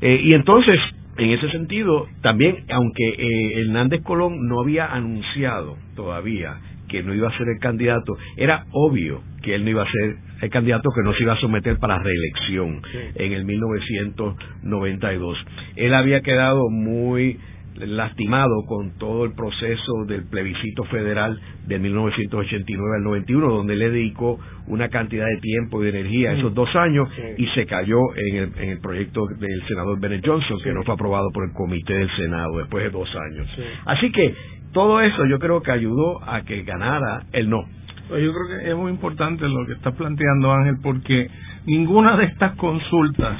Eh, 0.00 0.20
y 0.24 0.34
entonces, 0.34 0.78
en 1.16 1.30
ese 1.30 1.50
sentido, 1.50 2.08
también, 2.22 2.64
aunque 2.70 3.08
eh, 3.08 3.60
Hernández 3.60 4.02
Colón 4.02 4.48
no 4.48 4.60
había 4.60 4.92
anunciado 4.92 5.76
todavía 5.94 6.56
que 6.88 7.02
no 7.02 7.14
iba 7.14 7.28
a 7.28 7.38
ser 7.38 7.48
el 7.48 7.58
candidato, 7.58 8.16
era 8.36 8.66
obvio 8.72 9.22
que 9.42 9.54
él 9.54 9.64
no 9.64 9.70
iba 9.70 9.82
a 9.82 9.90
ser 9.90 10.16
el 10.42 10.50
candidato 10.50 10.90
que 10.94 11.02
no 11.02 11.12
se 11.14 11.22
iba 11.22 11.34
a 11.34 11.40
someter 11.40 11.78
para 11.78 11.98
reelección 11.98 12.82
en 13.14 13.32
el 13.32 13.44
1992. 13.44 15.38
Él 15.76 15.94
había 15.94 16.20
quedado 16.22 16.68
muy 16.70 17.38
lastimado 17.74 18.64
con 18.66 18.98
todo 18.98 19.24
el 19.24 19.32
proceso 19.32 20.04
del 20.06 20.24
plebiscito 20.24 20.84
federal 20.84 21.40
de 21.66 21.78
1989 21.78 22.96
al 22.96 23.02
91, 23.02 23.48
donde 23.48 23.76
le 23.76 23.90
dedicó 23.90 24.38
una 24.66 24.88
cantidad 24.88 25.26
de 25.26 25.38
tiempo 25.38 25.82
y 25.82 25.90
de 25.90 26.00
energía 26.00 26.30
a 26.30 26.34
esos 26.34 26.54
dos 26.54 26.68
años 26.76 27.08
y 27.38 27.46
se 27.48 27.66
cayó 27.66 27.98
en 28.16 28.36
el, 28.36 28.52
en 28.58 28.68
el 28.70 28.80
proyecto 28.80 29.26
del 29.38 29.66
senador 29.66 29.98
Bennett 30.00 30.26
Johnson, 30.26 30.58
que 30.62 30.72
no 30.72 30.82
fue 30.82 30.94
aprobado 30.94 31.30
por 31.32 31.44
el 31.44 31.52
comité 31.52 31.94
del 31.94 32.10
Senado 32.16 32.58
después 32.58 32.84
de 32.84 32.90
dos 32.90 33.08
años. 33.14 33.48
Así 33.86 34.10
que 34.12 34.34
todo 34.72 35.00
eso 35.00 35.26
yo 35.26 35.38
creo 35.38 35.62
que 35.62 35.70
ayudó 35.70 36.22
a 36.24 36.42
que 36.42 36.62
ganara 36.62 37.24
el 37.32 37.48
no. 37.50 37.64
Pues 38.12 38.24
yo 38.24 38.34
creo 38.34 38.58
que 38.58 38.68
es 38.68 38.76
muy 38.76 38.92
importante 38.92 39.48
lo 39.48 39.64
que 39.64 39.72
está 39.72 39.92
planteando 39.92 40.52
Ángel 40.52 40.76
porque 40.82 41.30
ninguna 41.64 42.14
de 42.18 42.26
estas 42.26 42.54
consultas 42.56 43.38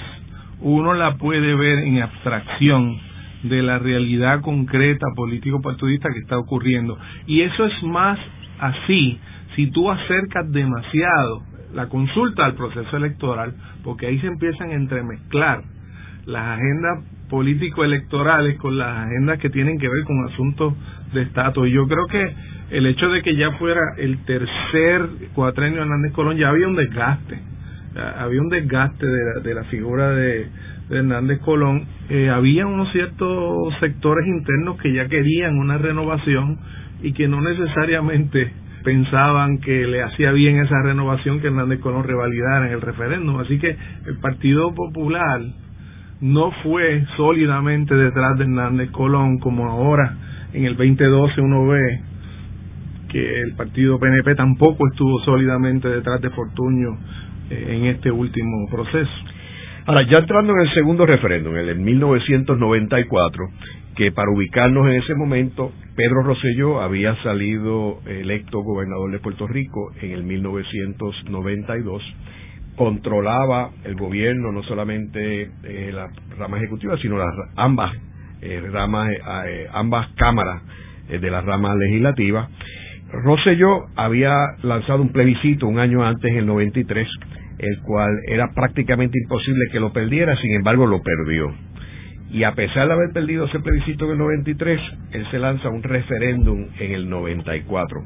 uno 0.60 0.94
la 0.94 1.18
puede 1.18 1.54
ver 1.54 1.80
en 1.80 2.00
abstracción 2.00 2.98
de 3.42 3.60
la 3.60 3.78
realidad 3.78 4.40
concreta 4.40 5.08
político-partidista 5.14 6.08
que 6.14 6.20
está 6.20 6.38
ocurriendo. 6.38 6.96
Y 7.26 7.42
eso 7.42 7.66
es 7.66 7.82
más 7.82 8.18
así 8.60 9.20
si 9.56 9.70
tú 9.72 9.90
acercas 9.90 10.50
demasiado 10.50 11.42
la 11.74 11.90
consulta 11.90 12.46
al 12.46 12.54
proceso 12.54 12.96
electoral, 12.96 13.52
porque 13.84 14.06
ahí 14.06 14.18
se 14.20 14.26
empiezan 14.26 14.70
a 14.70 14.74
entremezclar 14.76 15.64
las 16.24 16.58
agendas 16.58 17.04
político-electorales 17.28 18.58
con 18.58 18.78
las 18.78 19.06
agendas 19.06 19.38
que 19.38 19.50
tienen 19.50 19.78
que 19.78 19.88
ver 19.88 20.04
con 20.04 20.24
asuntos 20.32 20.72
de 21.12 21.22
estatus. 21.24 21.68
Y 21.68 21.72
yo 21.72 21.86
creo 21.86 22.06
que 22.06 22.51
el 22.72 22.86
hecho 22.86 23.08
de 23.10 23.22
que 23.22 23.36
ya 23.36 23.52
fuera 23.52 23.80
el 23.98 24.24
tercer 24.24 25.06
cuatrenio 25.34 25.76
de 25.76 25.82
Hernández 25.82 26.12
Colón, 26.12 26.38
ya 26.38 26.48
había 26.48 26.66
un 26.66 26.74
desgaste, 26.74 27.38
había 28.16 28.40
un 28.40 28.48
desgaste 28.48 29.06
de 29.06 29.24
la, 29.24 29.40
de 29.42 29.54
la 29.54 29.64
figura 29.64 30.10
de, 30.10 30.46
Hernández 30.90 31.40
Colón. 31.40 31.84
Eh, 32.08 32.30
había 32.30 32.66
unos 32.66 32.90
ciertos 32.92 33.74
sectores 33.80 34.26
internos 34.26 34.80
que 34.80 34.92
ya 34.92 35.06
querían 35.08 35.58
una 35.58 35.78
renovación 35.78 36.58
y 37.02 37.12
que 37.12 37.28
no 37.28 37.40
necesariamente 37.40 38.52
pensaban 38.84 39.58
que 39.58 39.86
le 39.86 40.02
hacía 40.02 40.32
bien 40.32 40.58
esa 40.58 40.82
renovación 40.82 41.40
que 41.40 41.48
Hernández 41.48 41.80
Colón 41.80 42.04
revalidara 42.04 42.68
en 42.68 42.72
el 42.72 42.80
referéndum. 42.80 43.38
Así 43.40 43.58
que 43.58 43.76
el 44.06 44.16
Partido 44.20 44.74
Popular 44.74 45.42
no 46.20 46.50
fue 46.62 47.04
sólidamente 47.16 47.94
detrás 47.94 48.38
de 48.38 48.44
Hernández 48.44 48.90
Colón 48.92 49.38
como 49.38 49.66
ahora 49.68 50.16
en 50.52 50.64
el 50.64 50.76
2012 50.76 51.40
uno 51.40 51.66
ve 51.66 52.11
que 53.12 53.42
el 53.42 53.54
partido 53.54 53.98
PNP 53.98 54.34
tampoco 54.34 54.88
estuvo 54.90 55.20
sólidamente 55.20 55.86
detrás 55.86 56.20
de 56.22 56.30
Fortuño 56.30 56.98
eh, 57.50 57.66
en 57.68 57.84
este 57.84 58.10
último 58.10 58.66
proceso. 58.70 59.10
Ahora, 59.84 60.02
ya 60.08 60.18
entrando 60.18 60.54
en 60.54 60.60
el 60.60 60.72
segundo 60.72 61.04
referéndum, 61.04 61.54
en 61.56 61.68
el 61.68 61.78
1994, 61.78 63.44
que 63.96 64.12
para 64.12 64.30
ubicarnos 64.30 64.86
en 64.86 64.94
ese 64.94 65.14
momento, 65.14 65.72
Pedro 65.94 66.22
Rosselló 66.22 66.80
había 66.80 67.14
salido 67.22 68.00
electo 68.06 68.60
gobernador 68.60 69.10
de 69.10 69.18
Puerto 69.18 69.46
Rico 69.46 69.92
en 70.00 70.12
el 70.12 70.22
1992, 70.22 72.02
controlaba 72.76 73.72
el 73.84 73.96
gobierno, 73.96 74.52
no 74.52 74.62
solamente 74.62 75.50
eh, 75.64 75.90
la 75.92 76.08
rama 76.38 76.56
ejecutiva, 76.56 76.96
sino 76.96 77.18
las 77.18 77.34
ambas 77.56 77.92
eh, 78.40 78.62
ramas, 78.72 79.10
ambas 79.74 80.08
cámaras 80.14 80.62
de 81.08 81.30
la 81.30 81.42
rama 81.42 81.74
legislativa. 81.74 82.48
Rosselló 83.12 83.86
había 83.96 84.32
lanzado 84.62 85.02
un 85.02 85.12
plebiscito 85.12 85.66
un 85.66 85.78
año 85.78 86.04
antes, 86.04 86.30
en 86.30 86.38
el 86.38 86.46
93, 86.46 87.08
el 87.58 87.80
cual 87.82 88.10
era 88.26 88.52
prácticamente 88.54 89.18
imposible 89.22 89.66
que 89.70 89.80
lo 89.80 89.92
perdiera, 89.92 90.36
sin 90.36 90.54
embargo 90.54 90.86
lo 90.86 91.02
perdió. 91.02 91.52
Y 92.30 92.44
a 92.44 92.54
pesar 92.54 92.88
de 92.88 92.94
haber 92.94 93.12
perdido 93.12 93.44
ese 93.44 93.60
plebiscito 93.60 94.06
en 94.06 94.12
el 94.12 94.18
93, 94.18 94.80
él 95.12 95.26
se 95.30 95.38
lanza 95.38 95.68
un 95.68 95.82
referéndum 95.82 96.66
en 96.78 96.92
el 96.92 97.10
94. 97.10 98.02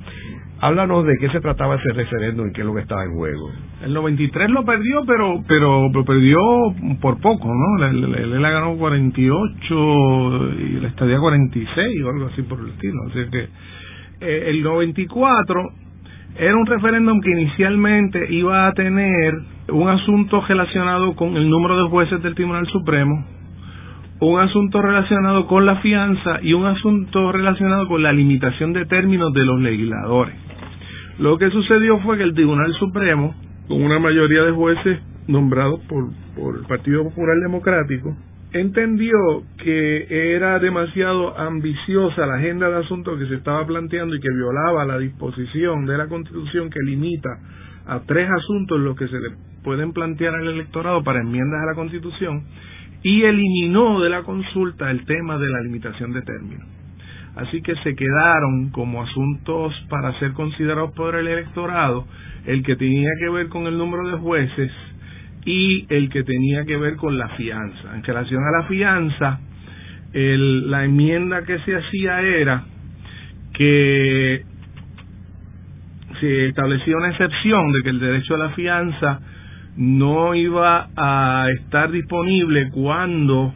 Háblanos 0.59 1.07
de 1.07 1.17
qué 1.21 1.29
se 1.29 1.41
trataba 1.41 1.77
ese 1.77 1.93
referéndum 1.93 2.49
y 2.49 2.53
qué 2.53 2.63
es 2.63 2.67
lo 2.67 2.75
que 2.75 2.81
estaba 2.81 3.05
en 3.05 3.13
juego. 3.13 3.53
El 3.85 3.95
93 3.95 4.51
lo 4.51 4.65
perdió, 4.65 5.05
pero 5.07 5.45
pero 5.47 5.89
lo 5.93 6.05
perdió 6.05 6.39
por 7.01 7.21
poco, 7.21 7.47
¿no? 7.55 7.87
Él, 7.87 8.43
la 8.43 8.51
ganó 8.51 8.77
48 8.77 10.51
y 10.59 10.81
la 10.81 10.89
estadía 10.89 11.21
46 11.21 12.03
o 12.03 12.11
algo 12.11 12.27
así 12.27 12.43
por 12.43 12.59
el 12.59 12.71
estilo. 12.71 12.97
Así 13.11 13.31
que 13.31 13.49
eh, 14.21 14.45
el 14.49 14.63
94 14.63 15.73
Era 16.39 16.55
un 16.55 16.67
referéndum 16.67 17.21
que 17.21 17.31
inicialmente 17.31 18.27
iba 18.31 18.67
a 18.67 18.73
tener 18.73 19.35
un 19.69 19.89
asunto 19.89 20.45
relacionado 20.47 21.17
con 21.17 21.37
el 21.37 21.49
número 21.49 21.83
de 21.83 21.89
jueces 21.89 22.23
del 22.23 22.35
Tribunal 22.35 22.67
Supremo, 22.67 23.25
un 24.21 24.41
asunto 24.41 24.83
relacionado 24.83 25.47
con 25.47 25.65
la 25.65 25.77
fianza 25.77 26.41
y 26.43 26.53
un 26.53 26.67
asunto 26.67 27.33
relacionado 27.33 27.89
con 27.89 28.03
la 28.03 28.13
limitación 28.13 28.75
de 28.75 28.85
términos 28.85 29.33
de 29.33 29.45
los 29.45 29.61
legisladores. 29.61 30.35
Lo 31.19 31.39
que 31.39 31.51
sucedió 31.51 31.99
fue 32.01 32.19
que 32.19 32.25
el 32.25 32.35
Tribunal 32.35 32.73
Supremo, 32.75 33.35
con 33.67 33.83
una 33.83 33.99
mayoría 33.99 34.43
de 34.43 34.53
jueces 34.53 35.01
nombrados 35.27 35.81
por, 35.89 36.11
por 36.37 36.57
el 36.59 36.67
Partido 36.67 37.05
Popular 37.05 37.37
Democrático, 37.41 38.15
entendió 38.61 39.17
que 39.59 40.35
era 40.35 40.59
demasiado 40.59 41.39
ambiciosa 41.39 42.27
la 42.27 42.37
agenda 42.37 42.69
de 42.69 42.79
asuntos 42.79 43.19
que 43.19 43.27
se 43.27 43.35
estaba 43.35 43.67
planteando 43.67 44.15
y 44.15 44.21
que 44.21 44.31
violaba 44.31 44.85
la 44.85 44.99
disposición 44.99 45.87
de 45.87 45.99
la 45.99 46.07
Constitución 46.07 46.71
que 46.71 46.81
limita 46.85 47.31
a 47.87 48.01
tres 48.01 48.29
asuntos 48.31 48.81
los 48.81 48.97
que 48.97 49.09
se 49.09 49.19
le 49.19 49.31
pueden 49.63 49.93
plantear 49.93 50.35
al 50.35 50.49
electorado 50.49 51.03
para 51.03 51.21
enmiendas 51.21 51.63
a 51.63 51.67
la 51.67 51.75
Constitución 51.75 52.45
y 53.03 53.23
eliminó 53.23 54.01
de 54.01 54.11
la 54.11 54.23
consulta 54.23 54.91
el 54.91 55.05
tema 55.05 55.39
de 55.39 55.49
la 55.49 55.61
limitación 55.61 56.13
de 56.13 56.23
términos. 56.23 56.67
Así 57.37 57.61
que 57.61 57.75
se 57.77 57.95
quedaron 57.95 58.71
como 58.71 59.03
asuntos 59.03 59.75
para 59.91 60.19
ser 60.19 60.33
considerados 60.33 60.93
por 60.93 61.15
el 61.15 61.29
electorado 61.29 62.07
el 62.47 62.63
que 62.63 62.77
tenía 62.77 63.11
que 63.21 63.29
ver 63.29 63.49
con 63.49 63.67
el 63.67 63.77
número 63.77 64.09
de 64.09 64.17
jueces 64.19 64.73
y 65.47 65.87
el 65.89 66.11
que 66.11 66.25
tenía 66.25 66.65
que 66.65 66.77
ver 66.77 66.97
con 66.97 67.17
la 67.17 67.29
fianza. 67.31 67.95
En 67.95 68.03
relación 68.03 68.43
a 68.45 68.59
la 68.59 68.65
fianza, 68.65 69.41
la 70.13 70.85
enmienda 70.85 71.45
que 71.45 71.59
se 71.61 71.77
hacía 71.77 72.21
era 72.21 72.65
que 73.55 74.43
se 76.21 76.49
establecía 76.49 76.97
una 76.97 77.11
excepción 77.11 77.73
de 77.73 77.83
que 77.83 77.91
el 77.91 78.01
derecho 78.01 78.35
a 78.35 78.39
la 78.39 78.51
fianza 78.51 79.21
no 79.77 80.35
iba 80.35 80.89
a 80.97 81.49
estar 81.51 81.91
disponible 81.93 82.71
cuando 82.71 83.55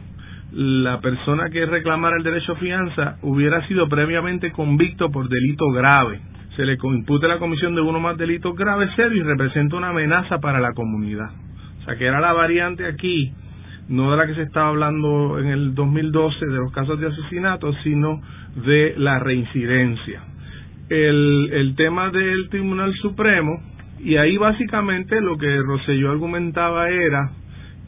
la 0.53 1.01
persona 1.01 1.49
que 1.49 1.65
reclamara 1.65 2.17
el 2.17 2.23
derecho 2.23 2.53
a 2.53 2.57
fianza 2.57 3.17
hubiera 3.21 3.67
sido 3.67 3.89
previamente 3.89 4.51
convicto 4.51 5.09
por 5.09 5.27
delito 5.27 5.69
grave. 5.71 6.21
Se 6.55 6.65
le 6.65 6.77
impute 6.81 7.27
la 7.27 7.39
comisión 7.39 7.75
de 7.75 7.81
uno 7.81 7.99
más 7.99 8.17
delitos 8.17 8.55
graves 8.55 8.91
serios 8.95 9.25
y 9.25 9.27
representa 9.27 9.75
una 9.75 9.89
amenaza 9.89 10.39
para 10.39 10.59
la 10.59 10.73
comunidad. 10.73 11.31
Que 11.97 12.05
era 12.05 12.19
la 12.19 12.33
variante 12.33 12.85
aquí, 12.85 13.31
no 13.89 14.11
de 14.11 14.17
la 14.17 14.27
que 14.27 14.35
se 14.35 14.43
estaba 14.43 14.69
hablando 14.69 15.39
en 15.39 15.47
el 15.47 15.75
2012 15.75 16.45
de 16.45 16.57
los 16.57 16.71
casos 16.71 16.99
de 16.99 17.07
asesinato, 17.07 17.73
sino 17.83 18.21
de 18.65 18.93
la 18.97 19.19
reincidencia. 19.19 20.21
El, 20.89 21.49
el 21.53 21.75
tema 21.75 22.09
del 22.09 22.49
Tribunal 22.49 22.93
Supremo, 22.95 23.61
y 23.99 24.17
ahí 24.17 24.37
básicamente 24.37 25.21
lo 25.21 25.37
que 25.37 25.57
Rosselló 25.57 26.11
argumentaba 26.11 26.89
era 26.89 27.31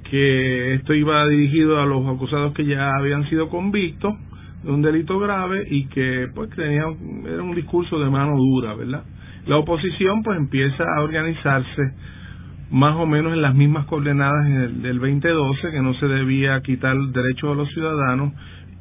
que 0.10 0.76
esto 0.76 0.94
iba 0.94 1.28
dirigido 1.28 1.80
a 1.80 1.86
los 1.86 2.06
acusados 2.06 2.54
que 2.54 2.66
ya 2.66 2.92
habían 2.98 3.28
sido 3.30 3.50
convictos 3.50 4.14
de 4.64 4.72
un 4.72 4.82
delito 4.82 5.20
grave 5.20 5.66
y 5.70 5.88
que 5.88 6.28
pues 6.34 6.50
tenía 6.52 6.84
era 7.26 7.44
un 7.44 7.56
discurso 7.56 8.00
de 8.00 8.10
mano 8.10 8.38
dura, 8.38 8.76
¿verdad? 8.76 9.04
La 9.48 9.58
oposición 9.58 10.24
pues 10.24 10.38
empieza 10.38 10.84
a 10.84 11.02
organizarse 11.02 11.82
más 12.74 12.96
o 12.96 13.06
menos 13.06 13.34
en 13.34 13.44
las 13.44 13.54
mismas 13.54 13.86
coordenadas 13.86 14.48
del 14.82 14.98
2012, 14.98 15.72
que 15.72 15.82
no 15.82 15.94
se 15.94 16.08
debía 16.08 16.60
quitar 16.62 16.96
el 16.96 17.14
derecho 17.14 17.50
de 17.50 17.56
los 17.56 17.70
ciudadanos 17.70 18.34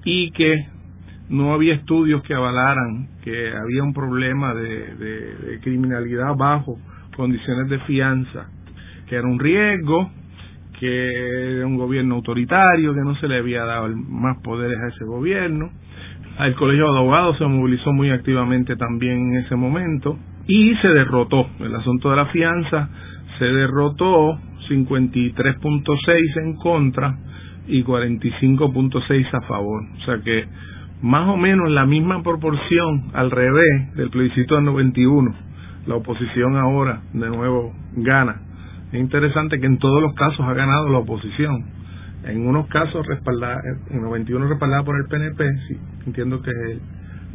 y 0.02 0.30
que 0.30 0.66
no 1.28 1.52
había 1.52 1.74
estudios 1.74 2.22
que 2.22 2.32
avalaran 2.32 3.08
que 3.22 3.52
había 3.54 3.82
un 3.82 3.92
problema 3.92 4.54
de, 4.54 5.58
criminalidad 5.62 6.34
bajo 6.36 6.78
condiciones 7.14 7.68
de 7.68 7.80
fianza, 7.80 8.46
que 9.08 9.16
era 9.16 9.28
un 9.28 9.38
riesgo, 9.38 10.10
que 10.80 11.56
era 11.58 11.66
un 11.66 11.76
gobierno 11.76 12.14
autoritario, 12.14 12.94
que 12.94 13.00
no 13.00 13.14
se 13.16 13.28
le 13.28 13.36
había 13.36 13.64
dado 13.66 13.94
más 13.94 14.38
poderes 14.38 14.78
a 14.80 14.88
ese 14.88 15.04
gobierno. 15.04 15.70
El 16.40 16.54
Colegio 16.54 16.90
de 16.90 16.98
Abogados 16.98 17.36
se 17.36 17.44
movilizó 17.44 17.92
muy 17.92 18.10
activamente 18.10 18.74
también 18.76 19.34
en 19.34 19.44
ese 19.44 19.54
momento 19.54 20.18
y 20.46 20.74
se 20.76 20.88
derrotó 20.88 21.46
el 21.60 21.74
asunto 21.74 22.08
de 22.08 22.16
la 22.16 22.26
fianza 22.26 22.88
se 23.42 23.48
derrotó 23.48 24.38
53.6 24.70 26.42
en 26.44 26.54
contra 26.54 27.18
y 27.66 27.82
45.6 27.82 29.34
a 29.34 29.40
favor. 29.48 29.82
O 29.82 30.04
sea 30.04 30.20
que 30.22 30.46
más 31.02 31.28
o 31.28 31.36
menos 31.36 31.68
la 31.68 31.84
misma 31.84 32.22
proporción 32.22 33.10
al 33.14 33.32
revés 33.32 33.96
del 33.96 34.10
plebiscito 34.10 34.54
del 34.54 34.64
91. 34.66 35.34
La 35.88 35.96
oposición 35.96 36.56
ahora 36.56 37.02
de 37.12 37.28
nuevo 37.30 37.74
gana. 37.96 38.42
Es 38.92 39.00
interesante 39.00 39.58
que 39.58 39.66
en 39.66 39.78
todos 39.78 40.00
los 40.00 40.14
casos 40.14 40.46
ha 40.46 40.54
ganado 40.54 40.88
la 40.88 40.98
oposición. 40.98 41.64
En 42.24 42.46
unos 42.46 42.68
casos 42.68 43.04
respaldada, 43.04 43.60
en 43.90 44.02
91 44.02 44.46
respaldada 44.46 44.84
por 44.84 44.94
el 44.94 45.06
PNP, 45.06 45.44
sí, 45.66 45.76
entiendo 46.06 46.40
que 46.40 46.50
es 46.50 46.56
el, 46.70 46.80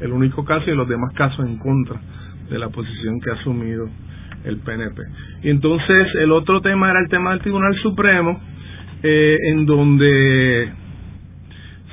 el 0.06 0.14
único 0.14 0.46
caso 0.46 0.72
y 0.72 0.76
los 0.76 0.88
demás 0.88 1.12
casos 1.16 1.46
en 1.46 1.58
contra 1.58 2.00
de 2.50 2.58
la 2.58 2.70
posición 2.70 3.20
que 3.20 3.32
ha 3.32 3.34
asumido 3.34 3.90
el 4.44 4.58
PNP. 4.58 5.02
Y 5.44 5.50
entonces 5.50 6.08
el 6.20 6.32
otro 6.32 6.62
tema 6.62 6.90
era 6.90 7.00
el 7.00 7.10
tema 7.10 7.32
del 7.32 7.42
Tribunal 7.42 7.76
Supremo, 7.82 8.40
eh, 9.04 9.38
en 9.52 9.66
donde 9.66 10.72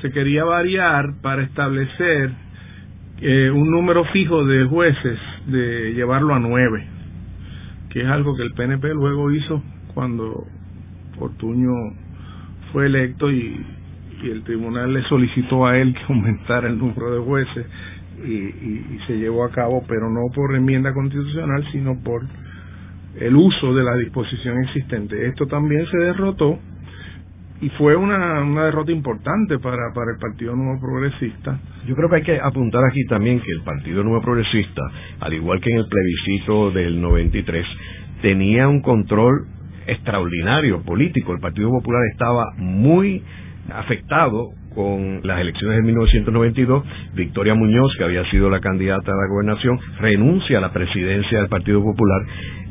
se 0.01 0.11
quería 0.11 0.43
variar 0.43 1.13
para 1.21 1.43
establecer 1.43 2.31
eh, 3.21 3.49
un 3.49 3.71
número 3.71 4.03
fijo 4.05 4.45
de 4.45 4.65
jueces, 4.65 5.19
de 5.47 5.93
llevarlo 5.93 6.33
a 6.33 6.39
nueve, 6.39 6.85
que 7.89 8.01
es 8.01 8.07
algo 8.07 8.35
que 8.35 8.43
el 8.43 8.53
PNP 8.53 8.93
luego 8.93 9.31
hizo 9.31 9.63
cuando 9.93 10.45
Fortuño 11.17 11.71
fue 12.71 12.87
electo 12.87 13.31
y, 13.31 13.65
el 14.23 14.41
tribunal 14.43 14.91
le 14.91 15.03
solicitó 15.03 15.67
a 15.67 15.77
él 15.77 15.93
que 15.93 16.01
aumentara 16.13 16.67
el 16.67 16.79
número 16.79 17.13
de 17.13 17.19
jueces 17.19 17.65
y, 18.23 18.33
y, 18.33 18.99
se 19.07 19.17
llevó 19.17 19.43
a 19.43 19.51
cabo, 19.51 19.83
pero 19.87 20.09
no 20.09 20.21
por 20.33 20.55
enmienda 20.55 20.93
constitucional, 20.93 21.63
sino 21.71 22.01
por 22.03 22.23
el 23.19 23.35
uso 23.35 23.73
de 23.73 23.83
la 23.83 23.95
disposición 23.95 24.63
existente. 24.63 25.27
Esto 25.27 25.47
también 25.47 25.85
se 25.87 25.97
derrotó 25.97 26.59
y 27.61 27.69
fue 27.69 27.95
una, 27.95 28.41
una 28.43 28.65
derrota 28.65 28.91
importante 28.91 29.57
para, 29.59 29.93
para 29.93 30.11
el 30.11 30.19
Partido 30.19 30.55
Nuevo 30.55 30.79
Progresista. 30.81 31.59
Yo 31.87 31.95
creo 31.95 32.09
que 32.09 32.15
hay 32.17 32.23
que 32.23 32.39
apuntar 32.39 32.81
aquí 32.89 33.05
también 33.05 33.39
que 33.39 33.51
el 33.51 33.63
Partido 33.63 34.03
Nuevo 34.03 34.21
Progresista, 34.21 34.81
al 35.19 35.33
igual 35.33 35.61
que 35.61 35.71
en 35.71 35.77
el 35.77 35.87
plebiscito 35.87 36.71
del 36.71 37.01
93, 37.01 37.65
tenía 38.21 38.67
un 38.67 38.81
control 38.81 39.47
extraordinario 39.87 40.81
político. 40.81 41.33
El 41.33 41.39
Partido 41.39 41.69
Popular 41.69 42.01
estaba 42.11 42.45
muy 42.57 43.23
afectado 43.73 44.49
con 44.75 45.21
las 45.23 45.39
elecciones 45.39 45.77
de 45.77 45.83
1992, 45.83 46.83
Victoria 47.15 47.55
Muñoz, 47.55 47.91
que 47.97 48.03
había 48.03 48.29
sido 48.29 48.49
la 48.49 48.59
candidata 48.59 49.11
a 49.11 49.15
la 49.15 49.27
gobernación, 49.29 49.79
renuncia 49.99 50.57
a 50.57 50.61
la 50.61 50.73
presidencia 50.73 51.39
del 51.39 51.49
Partido 51.49 51.81
Popular 51.81 52.21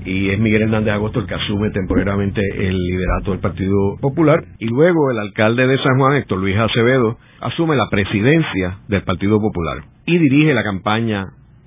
y 0.05 0.31
es 0.31 0.39
Miguel 0.39 0.63
Hernández 0.63 0.93
Agosto 0.93 1.21
el 1.21 1.27
que 1.27 1.35
asume 1.35 1.71
temporariamente 1.71 2.41
el 2.55 2.77
liderato 2.77 3.31
del 3.31 3.41
Partido 3.41 3.97
Popular 4.01 4.45
y 4.59 4.67
luego 4.67 5.11
el 5.11 5.19
alcalde 5.19 5.67
de 5.67 5.79
San 5.79 5.99
Juan, 5.99 6.17
Héctor 6.17 6.39
Luis 6.39 6.57
Acevedo, 6.57 7.19
asume 7.41 7.77
la 7.77 7.89
presidencia 7.91 8.79
del 8.89 9.03
Partido 9.03 9.41
Popular 9.41 9.85
y 10.07 10.19
dirige 10.19 10.53
la 10.53 10.63
campaña 10.63 11.25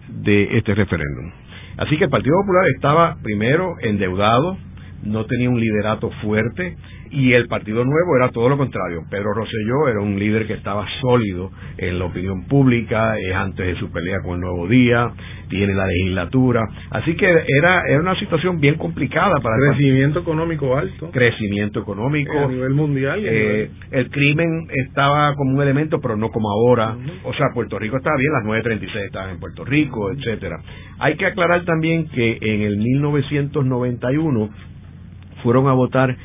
de 0.08 0.58
este 0.58 0.76
referéndum. 0.76 1.32
Así 1.78 1.98
que 1.98 2.06
el 2.06 2.10
Partido 2.10 2.36
Popular 2.42 2.64
estaba 2.76 3.18
primero 3.24 3.76
endeudado, 3.82 4.58
no 5.04 5.26
tenía 5.26 5.50
un 5.50 5.60
liderato 5.60 6.10
fuerte, 6.22 6.76
y 7.12 7.34
el 7.34 7.48
Partido 7.48 7.84
Nuevo 7.86 8.16
era 8.18 8.30
todo 8.32 8.50
lo 8.50 8.58
contrario. 8.58 9.04
Pedro 9.10 9.34
Rosselló 9.34 9.88
era 9.88 10.02
un 10.02 10.20
líder 10.20 10.48
que 10.48 10.54
estaba 10.54 10.86
sólido 11.02 11.52
en 11.78 12.00
la 12.00 12.06
opinión 12.06 12.46
pública, 12.48 13.18
es 13.18 13.34
antes 13.34 13.66
de 13.66 13.76
su 13.76 13.92
pelea 13.92 14.20
con 14.24 14.36
el 14.36 14.42
Nuevo 14.42 14.68
Día, 14.68 15.12
tiene 15.50 15.74
la 15.74 15.88
legislatura, 15.88 16.62
así 16.90 17.16
que 17.16 17.26
era, 17.26 17.84
era 17.88 18.00
una 18.02 18.20
situación 18.20 18.60
bien 18.60 18.76
complicada 18.76 19.40
para 19.42 19.56
crecimiento 19.70 20.20
económico 20.20 20.78
alto, 20.78 21.10
crecimiento 21.12 21.80
económico 21.80 22.38
a 22.38 22.48
nivel 22.48 22.74
mundial, 22.74 23.22
eh, 23.24 23.70
el 23.92 24.10
crimen 24.10 24.68
estaba 24.88 25.34
como 25.36 25.56
un 25.56 25.62
elemento, 25.62 26.00
pero 26.02 26.18
no 26.18 26.30
como 26.30 26.50
ahora. 26.50 26.98
O 27.24 27.34
sea, 27.34 27.48
Puerto 27.54 27.80
Rico 27.80 27.98
estaba 27.98 28.18
bien, 28.18 28.34
las 28.34 28.44
936 28.44 29.06
estaban 29.06 29.30
en 29.32 29.40
Puerto 29.40 29.64
Rico, 29.64 30.12
etcétera. 30.12 30.60
Hay 31.00 31.16
que 31.16 31.26
aclarar 31.26 31.64
también 31.64 32.08
que 32.10 32.38
en 32.42 32.62
el 32.62 32.78
1991 32.78 34.50
fueron 35.44 35.68
a 35.68 35.74
votar 35.74 36.16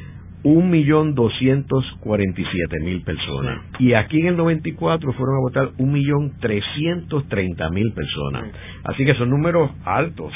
un 0.44 0.70
millón 0.70 1.14
doscientos 1.14 1.84
cuarenta 2.00 2.40
y 2.40 2.44
siete 2.44 2.80
mil 2.80 3.02
personas. 3.02 3.60
Y 3.78 3.94
aquí 3.94 4.20
en 4.20 4.28
el 4.28 4.36
94 4.36 5.12
fueron 5.12 5.36
a 5.36 5.40
votar 5.40 5.70
un 5.78 5.92
millón 5.92 6.32
trescientos 6.40 7.28
treinta 7.28 7.70
mil 7.70 7.92
personas. 7.92 8.50
Así 8.84 9.04
que 9.04 9.14
son 9.14 9.30
números 9.30 9.70
altos 9.84 10.32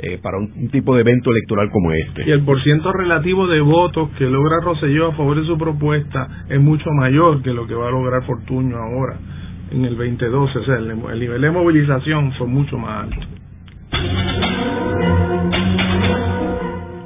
eh, 0.00 0.18
para 0.20 0.38
un, 0.38 0.70
tipo 0.70 0.94
de 0.94 1.02
evento 1.02 1.30
electoral 1.30 1.70
como 1.70 1.92
este. 1.92 2.24
Y 2.26 2.32
el 2.32 2.42
porciento 2.42 2.92
relativo 2.92 3.46
de 3.46 3.60
votos 3.60 4.10
que 4.18 4.24
logra 4.24 4.60
Rosselló 4.60 5.08
a 5.08 5.12
favor 5.12 5.40
de 5.40 5.46
su 5.46 5.56
propuesta 5.56 6.46
es 6.48 6.60
mucho 6.60 6.90
mayor 6.90 7.42
que 7.42 7.52
lo 7.52 7.66
que 7.66 7.74
va 7.74 7.88
a 7.88 7.92
lograr 7.92 8.24
Fortuño 8.24 8.76
ahora 8.76 9.16
en 9.70 9.84
el 9.84 9.96
2012. 9.96 10.58
O 10.58 10.64
sea, 10.64 10.76
el, 10.76 10.90
el 10.90 11.20
nivel 11.20 11.40
de 11.40 11.50
movilización 11.50 12.32
fue 12.32 12.48
mucho 12.48 12.76
más 12.76 13.04
alto. 13.04 14.53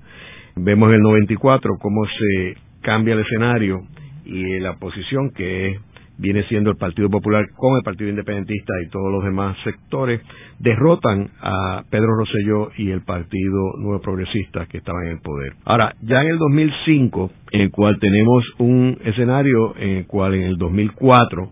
Vemos 0.56 0.90
en 0.90 0.96
el 0.96 1.00
94 1.00 1.78
cómo 1.80 2.04
se 2.04 2.58
cambia 2.82 3.14
el 3.14 3.20
escenario 3.20 3.80
y 4.26 4.60
la 4.60 4.74
posición 4.74 5.30
que 5.30 5.78
viene 6.20 6.44
siendo 6.44 6.70
el 6.70 6.76
Partido 6.76 7.08
Popular 7.08 7.46
con 7.56 7.76
el 7.76 7.82
Partido 7.82 8.10
Independentista 8.10 8.74
y 8.84 8.90
todos 8.90 9.10
los 9.10 9.24
demás 9.24 9.56
sectores, 9.64 10.20
derrotan 10.58 11.30
a 11.40 11.82
Pedro 11.90 12.14
Rosselló 12.16 12.70
y 12.76 12.90
el 12.90 13.02
Partido 13.02 13.72
Nuevo 13.78 14.00
Progresista 14.00 14.66
que 14.66 14.78
estaba 14.78 15.02
en 15.04 15.12
el 15.12 15.20
poder. 15.20 15.54
Ahora, 15.64 15.94
ya 16.02 16.22
en 16.22 16.28
el 16.28 16.38
2005, 16.38 17.30
en 17.52 17.60
el 17.62 17.70
cual 17.70 17.98
tenemos 17.98 18.44
un 18.58 18.98
escenario 19.04 19.74
en 19.76 19.96
el 19.98 20.06
cual 20.06 20.34
en 20.34 20.42
el 20.42 20.56
2004 20.56 21.50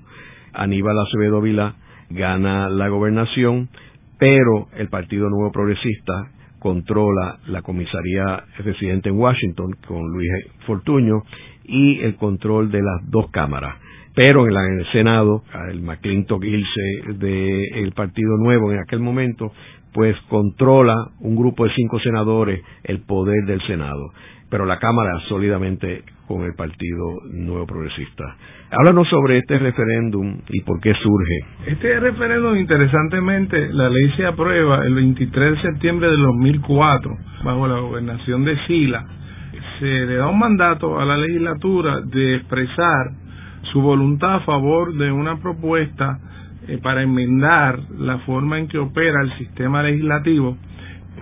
Aníbal 0.53 0.99
Acevedo 0.99 1.41
Vila 1.41 1.75
gana 2.11 2.69
la 2.69 2.89
gobernación, 2.89 3.69
pero 4.19 4.69
el 4.77 4.89
Partido 4.89 5.29
Nuevo 5.31 5.53
Progresista 5.53 6.31
controla 6.59 7.39
la 7.47 7.63
comisaría 7.63 8.45
residente 8.59 9.09
en 9.09 9.19
Washington 9.19 9.77
con 9.87 10.11
Luis 10.11 10.29
Fortuño 10.67 11.23
y 11.65 12.01
el 12.01 12.17
control 12.17 12.71
de 12.71 12.83
las 12.83 13.09
dos 13.11 13.31
cámaras. 13.31 13.77
Pero 14.15 14.47
en, 14.47 14.81
el 14.81 14.87
Senado, 14.93 15.43
el 15.71 15.81
McClintock 15.81 16.45
Ilse 16.45 17.13
del 17.19 17.93
Partido 17.93 18.37
Nuevo 18.37 18.73
en 18.73 18.81
aquel 18.81 19.01
momento, 19.01 19.53
pues 19.93 20.17
controla 20.29 20.95
un 21.21 21.37
grupo 21.37 21.65
de 21.65 21.73
cinco 21.75 21.99
senadores 22.01 22.63
el 22.85 23.01
poder 23.01 23.45
del 23.47 23.61
Senado. 23.67 24.13
Pero 24.51 24.65
la 24.65 24.79
Cámara 24.79 25.13
sólidamente 25.29 26.05
con 26.27 26.43
el 26.43 26.55
Partido 26.55 27.17
Nuevo 27.33 27.67
Progresista. 27.67 28.37
Háblanos 28.71 29.09
sobre 29.09 29.39
este 29.39 29.59
referéndum 29.59 30.39
y 30.51 30.61
por 30.61 30.79
qué 30.81 30.93
surge. 30.95 31.39
Este 31.67 32.01
referéndum, 32.01 32.57
interesantemente, 32.57 33.73
la 33.73 33.89
ley 33.89 34.13
se 34.17 34.27
aprueba 34.27 34.85
el 34.87 34.95
23 34.95 35.53
de 35.53 35.63
septiembre 35.63 36.11
del 36.11 36.21
2004 36.21 37.17
bajo 37.45 37.67
la 37.67 37.79
gobernación 37.81 38.45
de 38.45 38.59
Sila. 38.67 39.07
Se 39.79 39.87
le 39.87 40.17
da 40.17 40.29
un 40.29 40.39
mandato 40.39 40.99
a 40.99 41.05
la 41.05 41.17
legislatura 41.17 42.01
de 42.03 42.37
expresar 42.37 43.11
su 43.73 43.81
voluntad 43.81 44.37
a 44.37 44.41
favor 44.41 44.95
de 44.95 45.11
una 45.13 45.39
propuesta 45.39 46.19
eh, 46.67 46.79
para 46.79 47.03
enmendar 47.03 47.81
la 47.99 48.19
forma 48.21 48.59
en 48.59 48.69
que 48.69 48.79
opera 48.79 49.23
el 49.23 49.33
sistema 49.39 49.83
legislativo 49.83 50.57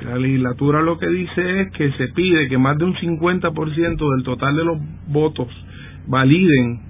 la 0.05 0.19
legislatura 0.19 0.83
lo 0.83 0.99
que 0.99 1.09
dice 1.09 1.61
es 1.63 1.73
que 1.73 1.91
se 1.93 2.09
pide 2.09 2.49
que 2.49 2.59
más 2.59 2.77
de 2.79 2.85
un 2.85 2.95
50% 2.95 4.15
del 4.15 4.25
total 4.25 4.57
de 4.57 4.65
los 4.65 4.79
votos 5.09 5.49
validen 6.07 6.81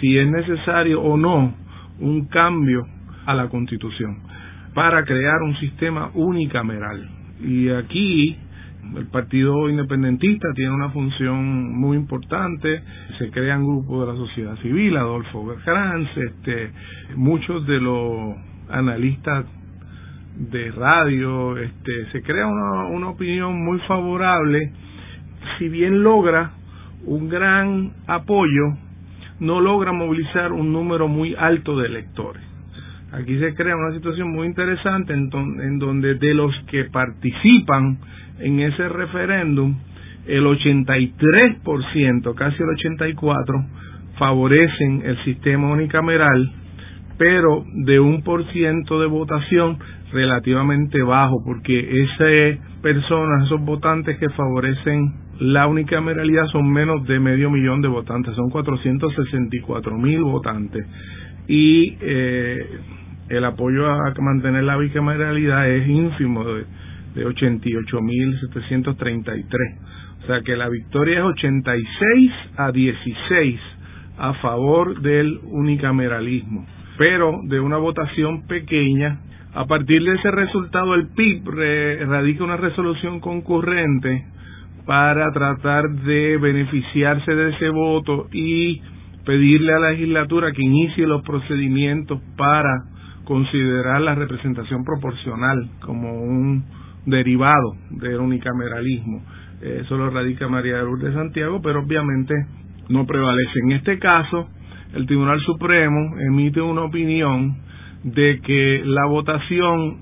si 0.00 0.16
es 0.18 0.28
necesario 0.28 1.02
o 1.02 1.16
no 1.16 1.54
un 2.00 2.26
cambio 2.26 2.86
a 3.26 3.34
la 3.34 3.48
Constitución 3.48 4.18
para 4.74 5.04
crear 5.04 5.42
un 5.42 5.56
sistema 5.56 6.10
unicameral. 6.14 7.08
Y 7.42 7.68
aquí 7.70 8.36
el 8.94 9.06
Partido 9.06 9.68
Independentista 9.68 10.48
tiene 10.54 10.72
una 10.72 10.90
función 10.90 11.74
muy 11.78 11.96
importante, 11.96 12.82
se 13.18 13.30
crean 13.30 13.64
grupos 13.64 14.06
de 14.06 14.12
la 14.12 14.18
sociedad 14.18 14.56
civil, 14.56 14.96
Adolfo 14.96 15.44
Bergranz, 15.46 16.08
este, 16.16 16.70
muchos 17.16 17.66
de 17.66 17.80
los 17.80 18.36
analistas 18.68 19.46
de 20.36 20.70
radio, 20.72 21.56
este, 21.56 22.10
se 22.12 22.22
crea 22.22 22.46
una, 22.46 23.08
opinión 23.08 23.64
muy 23.64 23.78
favorable, 23.80 24.72
si 25.58 25.68
bien 25.68 26.02
logra 26.02 26.52
un 27.04 27.28
gran 27.28 27.92
apoyo, 28.06 28.76
no 29.40 29.60
logra 29.60 29.92
movilizar 29.92 30.52
un 30.52 30.72
número 30.72 31.08
muy 31.08 31.34
alto 31.34 31.78
de 31.78 31.86
electores. 31.86 32.42
Aquí 33.12 33.38
se 33.38 33.54
crea 33.54 33.76
una 33.76 33.94
situación 33.94 34.32
muy 34.32 34.46
interesante 34.46 35.14
en, 35.14 35.30
en 35.60 35.78
donde 35.78 36.16
de 36.16 36.34
los 36.34 36.52
que 36.68 36.84
participan 36.84 37.98
en 38.38 38.60
ese 38.60 38.88
referéndum, 38.88 39.76
el 40.26 40.44
83%, 40.44 42.34
casi 42.34 42.62
el 42.62 42.68
84%, 42.68 43.66
favorecen 44.18 45.02
el 45.04 45.22
sistema 45.24 45.70
unicameral, 45.70 46.50
pero 47.18 47.64
de 47.84 48.00
un 48.00 48.22
por 48.22 48.44
ciento 48.52 49.00
de 49.00 49.06
votación 49.06 49.78
relativamente 50.12 51.02
bajo, 51.02 51.42
porque 51.44 52.02
esas 52.02 52.58
personas, 52.82 53.46
esos 53.46 53.60
votantes 53.62 54.18
que 54.18 54.28
favorecen 54.30 55.14
la 55.40 55.66
unicameralidad 55.66 56.46
son 56.46 56.70
menos 56.72 57.06
de 57.06 57.20
medio 57.20 57.50
millón 57.50 57.82
de 57.82 57.88
votantes, 57.88 58.34
son 58.34 58.48
464 58.50 59.98
mil 59.98 60.22
votantes. 60.22 60.86
Y 61.46 61.96
eh, 62.00 62.66
el 63.28 63.44
apoyo 63.44 63.86
a 63.86 64.14
mantener 64.18 64.64
la 64.64 64.76
bicameralidad 64.76 65.68
es 65.68 65.88
ínfimo, 65.88 66.44
de, 66.44 66.64
de 67.16 67.24
88 67.26 68.00
mil 68.00 68.38
733. 68.52 69.78
O 70.22 70.26
sea 70.26 70.40
que 70.42 70.56
la 70.56 70.68
victoria 70.68 71.18
es 71.18 71.24
86 71.24 72.32
a 72.56 72.70
16 72.70 73.60
a 74.18 74.34
favor 74.34 75.00
del 75.00 75.40
unicameralismo, 75.42 76.64
pero 76.96 77.32
de 77.48 77.58
una 77.60 77.76
votación 77.78 78.46
pequeña 78.46 79.20
a 79.56 79.64
partir 79.64 80.02
de 80.04 80.12
ese 80.16 80.30
resultado, 80.30 80.94
el 80.94 81.08
PIB 81.08 81.48
radica 82.06 82.44
una 82.44 82.58
resolución 82.58 83.20
concurrente 83.20 84.26
para 84.84 85.32
tratar 85.32 85.88
de 85.88 86.36
beneficiarse 86.36 87.34
de 87.34 87.48
ese 87.54 87.70
voto 87.70 88.28
y 88.32 88.82
pedirle 89.24 89.72
a 89.72 89.78
la 89.78 89.90
legislatura 89.92 90.52
que 90.52 90.62
inicie 90.62 91.06
los 91.06 91.22
procedimientos 91.22 92.20
para 92.36 92.84
considerar 93.24 94.02
la 94.02 94.14
representación 94.14 94.84
proporcional 94.84 95.70
como 95.80 96.12
un 96.22 96.62
derivado 97.06 97.76
del 97.90 98.18
unicameralismo. 98.18 99.22
Eso 99.62 99.96
lo 99.96 100.10
radica 100.10 100.48
María 100.48 100.76
de 100.76 100.82
Lourdes 100.82 101.14
Santiago, 101.14 101.62
pero 101.62 101.80
obviamente 101.80 102.34
no 102.88 103.06
prevalece. 103.06 103.60
En 103.64 103.72
este 103.72 103.98
caso, 103.98 104.48
el 104.92 105.06
Tribunal 105.06 105.40
Supremo 105.40 106.18
emite 106.18 106.60
una 106.60 106.82
opinión 106.82 107.56
de 108.02 108.40
que 108.42 108.82
la 108.84 109.06
votación 109.06 109.98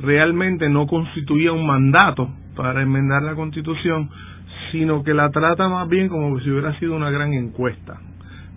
realmente 0.00 0.68
no 0.68 0.86
constituía 0.86 1.52
un 1.52 1.66
mandato 1.66 2.30
para 2.56 2.82
enmendar 2.82 3.22
la 3.22 3.34
constitución, 3.34 4.08
sino 4.70 5.02
que 5.02 5.14
la 5.14 5.30
trata 5.30 5.68
más 5.68 5.88
bien 5.88 6.08
como 6.08 6.40
si 6.40 6.50
hubiera 6.50 6.78
sido 6.78 6.96
una 6.96 7.10
gran 7.10 7.32
encuesta, 7.34 8.00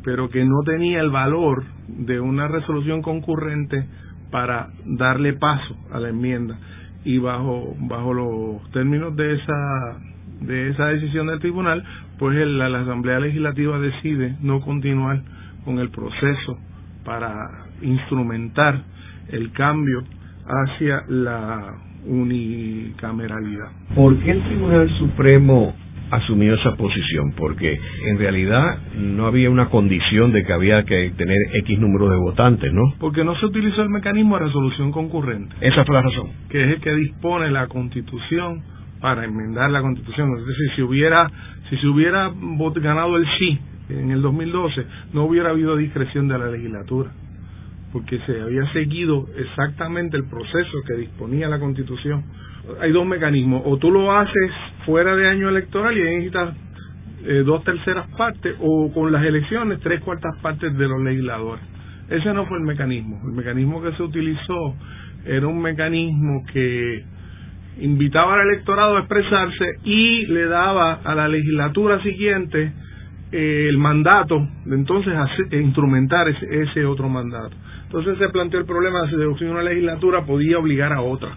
pero 0.03 0.29
que 0.29 0.45
no 0.45 0.61
tenía 0.65 1.01
el 1.01 1.09
valor 1.09 1.63
de 1.87 2.19
una 2.19 2.47
resolución 2.47 3.01
concurrente 3.01 3.85
para 4.31 4.69
darle 4.85 5.33
paso 5.33 5.75
a 5.91 5.99
la 5.99 6.09
enmienda 6.09 6.57
y 7.05 7.17
bajo 7.19 7.75
bajo 7.79 8.13
los 8.13 8.71
términos 8.71 9.15
de 9.15 9.35
esa 9.35 9.97
de 10.41 10.69
esa 10.69 10.87
decisión 10.87 11.27
del 11.27 11.39
tribunal 11.39 11.83
pues 12.19 12.35
la 12.47 12.65
asamblea 12.79 13.19
legislativa 13.19 13.79
decide 13.79 14.35
no 14.41 14.59
continuar 14.61 15.21
con 15.63 15.79
el 15.79 15.89
proceso 15.89 16.57
para 17.05 17.65
instrumentar 17.81 18.81
el 19.29 19.51
cambio 19.51 20.03
hacia 20.47 21.03
la 21.07 21.73
unicameralidad. 22.05 23.69
¿Por 23.95 24.17
qué 24.19 24.31
el 24.31 24.43
Tribunal 24.43 24.89
Supremo 24.97 25.75
asumió 26.11 26.55
esa 26.55 26.75
posición? 26.75 27.33
Porque 27.35 27.79
en 28.07 28.17
realidad 28.17 28.79
no 28.97 29.27
había 29.27 29.49
una 29.49 29.69
condición 29.69 30.31
de 30.31 30.43
que 30.43 30.53
había 30.53 30.83
que 30.83 31.11
tener 31.17 31.37
X 31.53 31.79
número 31.79 32.09
de 32.09 32.17
votantes, 32.17 32.71
¿no? 32.73 32.93
Porque 32.99 33.23
no 33.23 33.35
se 33.35 33.45
utilizó 33.45 33.81
el 33.81 33.89
mecanismo 33.89 34.37
de 34.37 34.45
resolución 34.45 34.91
concurrente. 34.91 35.55
Esa 35.61 35.85
fue 35.85 35.95
la 35.95 36.01
razón. 36.01 36.29
Que 36.49 36.63
es 36.63 36.69
el 36.75 36.81
que 36.81 36.95
dispone 36.95 37.51
la 37.51 37.67
Constitución 37.67 38.63
para 39.01 39.25
enmendar 39.25 39.69
la 39.71 39.81
Constitución. 39.81 40.31
Es 40.37 40.45
decir, 40.45 40.71
si 40.75 40.81
hubiera, 40.81 41.29
si 41.69 41.77
se 41.77 41.87
hubiera 41.87 42.31
ganado 42.75 43.17
el 43.17 43.25
sí 43.37 43.59
en 43.89 44.11
el 44.11 44.21
2012, 44.21 44.85
no 45.13 45.25
hubiera 45.25 45.49
habido 45.49 45.75
discreción 45.75 46.27
de 46.27 46.39
la 46.39 46.49
legislatura 46.49 47.11
porque 47.95 48.19
se 48.25 48.41
había 48.41 48.69
seguido 48.73 49.25
exactamente 49.37 50.17
el 50.17 50.25
proceso 50.25 50.79
que 50.85 50.95
disponía 50.95 51.47
la 51.47 51.59
Constitución. 51.59 52.25
Hay 52.81 52.91
dos 52.91 53.05
mecanismos, 53.05 53.61
o 53.65 53.77
tú 53.77 53.91
lo 53.91 54.11
haces 54.11 54.51
fuera 54.85 55.15
de 55.15 55.27
año 55.27 55.49
electoral 55.49 55.97
y 55.97 56.01
necesitas 56.01 56.55
eh, 57.25 57.43
dos 57.45 57.63
terceras 57.63 58.07
partes, 58.17 58.55
o 58.59 58.91
con 58.93 59.11
las 59.11 59.23
elecciones 59.23 59.79
tres 59.81 60.01
cuartas 60.01 60.35
partes 60.41 60.75
de 60.77 60.87
los 60.87 61.01
legisladores. 61.01 61.63
Ese 62.09 62.33
no 62.33 62.45
fue 62.45 62.57
el 62.57 62.63
mecanismo. 62.63 63.19
El 63.25 63.33
mecanismo 63.33 63.81
que 63.81 63.91
se 63.93 64.03
utilizó 64.03 64.75
era 65.25 65.47
un 65.47 65.59
mecanismo 65.59 66.43
que 66.53 67.03
invitaba 67.79 68.35
al 68.35 68.47
electorado 68.47 68.95
a 68.95 68.99
expresarse 68.99 69.79
y 69.83 70.27
le 70.27 70.45
daba 70.45 71.01
a 71.03 71.15
la 71.15 71.27
legislatura 71.27 72.01
siguiente 72.03 72.71
eh, 73.31 73.67
el 73.69 73.77
mandato 73.77 74.47
de 74.65 74.75
entonces 74.75 75.13
instrumentar 75.51 76.29
ese, 76.29 76.61
ese 76.61 76.85
otro 76.85 77.09
mandato. 77.09 77.55
Entonces 77.83 78.17
se 78.17 78.29
planteó 78.29 78.59
el 78.59 78.65
problema 78.65 79.01
de 79.03 79.35
si 79.37 79.45
una 79.45 79.63
legislatura 79.63 80.25
podía 80.25 80.59
obligar 80.59 80.93
a 80.93 81.01
otra. 81.01 81.35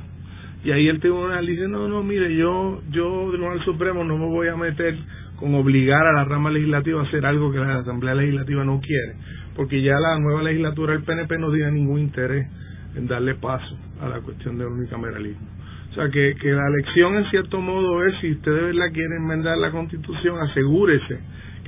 Y 0.65 0.73
ahí 0.73 0.89
el 0.89 1.01
tribunal 1.01 1.47
dice, 1.47 1.69
no, 1.69 1.89
no, 1.89 2.03
mire, 2.03 2.35
yo, 2.35 2.83
yo, 2.91 3.29
Tribunal 3.31 3.65
Supremo, 3.65 4.03
no 4.05 4.19
me 4.19 4.27
voy 4.27 4.49
a 4.49 4.57
meter 4.57 4.97
con 5.37 5.55
obligar 5.55 6.05
a 6.07 6.13
la 6.13 6.25
rama 6.25 6.51
legislativa 6.51 7.01
a 7.01 7.05
hacer 7.05 7.25
algo 7.25 7.53
que 7.53 7.59
la 7.59 7.79
Asamblea 7.79 8.15
Legislativa 8.15 8.65
no 8.65 8.81
quiere, 8.81 9.15
porque 9.55 9.81
ya 9.83 9.95
la 10.01 10.19
nueva 10.19 10.43
legislatura 10.43 10.95
del 10.95 11.05
PNP 11.05 11.39
no 11.39 11.53
tiene 11.53 11.73
ningún 11.73 12.01
interés 12.01 12.49
en 12.97 13.07
darle 13.07 13.37
paso 13.37 13.79
a 14.01 14.09
la 14.09 14.21
cuestión 14.21 14.59
del 14.59 14.67
unicameralismo. 14.67 15.47
O 15.93 15.95
sea, 15.95 16.11
que, 16.11 16.35
que 16.41 16.53
la 16.53 16.67
elección 16.67 17.15
en 17.15 17.31
cierto 17.31 17.61
modo 17.61 18.05
es, 18.05 18.15
si 18.21 18.33
usted 18.33 18.53
de 18.53 18.63
verdad 18.63 18.93
quiere 18.93 19.17
enmendar 19.17 19.57
la 19.59 19.71
Constitución, 19.71 20.39
asegúrese 20.41 21.19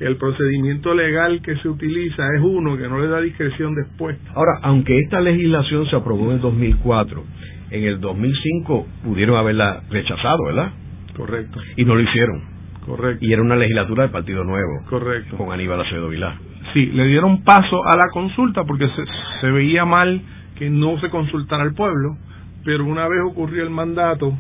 el 0.01 0.17
procedimiento 0.17 0.95
legal 0.95 1.43
que 1.43 1.57
se 1.57 1.69
utiliza 1.69 2.23
es 2.35 2.41
uno 2.43 2.77
que 2.77 2.89
no 2.89 3.01
le 3.01 3.09
da 3.09 3.21
discreción 3.21 3.75
después. 3.75 4.17
Ahora, 4.35 4.59
aunque 4.63 4.99
esta 4.99 5.21
legislación 5.21 5.87
se 5.87 5.97
aprobó 5.97 6.31
en 6.31 6.37
el 6.37 6.41
2004, 6.41 7.23
en 7.71 7.85
el 7.85 8.01
2005 8.01 8.87
pudieron 9.05 9.37
haberla 9.37 9.83
rechazado, 9.91 10.45
¿verdad? 10.47 10.73
Correcto. 11.17 11.61
Y 11.77 11.85
no 11.85 11.95
lo 11.95 12.01
hicieron. 12.01 12.43
Correcto. 12.85 13.25
Y 13.25 13.33
era 13.33 13.43
una 13.43 13.57
legislatura 13.57 14.05
del 14.05 14.13
Partido 14.13 14.45
Nuevo. 14.45 14.85
Correcto. 14.89 15.37
Con 15.37 15.53
Aníbal 15.53 15.81
Acevedo 15.81 16.09
Vilá. 16.09 16.37
Sí, 16.73 16.87
le 16.87 17.05
dieron 17.07 17.43
paso 17.43 17.81
a 17.85 17.97
la 17.97 18.09
consulta 18.13 18.65
porque 18.65 18.89
se, 18.89 19.05
se 19.41 19.51
veía 19.51 19.85
mal 19.85 20.23
que 20.57 20.71
no 20.71 20.99
se 21.01 21.11
consultara 21.11 21.63
al 21.63 21.75
pueblo, 21.75 22.17
pero 22.65 22.85
una 22.85 23.09
vez 23.09 23.21
ocurrió 23.27 23.63
el 23.63 23.71
mandato, 23.71 24.37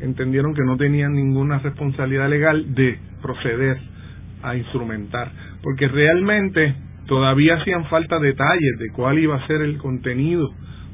entendieron 0.00 0.54
que 0.54 0.64
no 0.64 0.76
tenían 0.76 1.12
ninguna 1.14 1.58
responsabilidad 1.58 2.28
legal 2.28 2.74
de 2.74 2.98
proceder 3.22 3.78
a 4.42 4.56
instrumentar, 4.56 5.30
porque 5.62 5.88
realmente 5.88 6.74
todavía 7.06 7.54
hacían 7.54 7.86
falta 7.86 8.18
detalles 8.18 8.78
de 8.78 8.90
cuál 8.90 9.18
iba 9.18 9.36
a 9.36 9.46
ser 9.46 9.62
el 9.62 9.78
contenido 9.78 10.48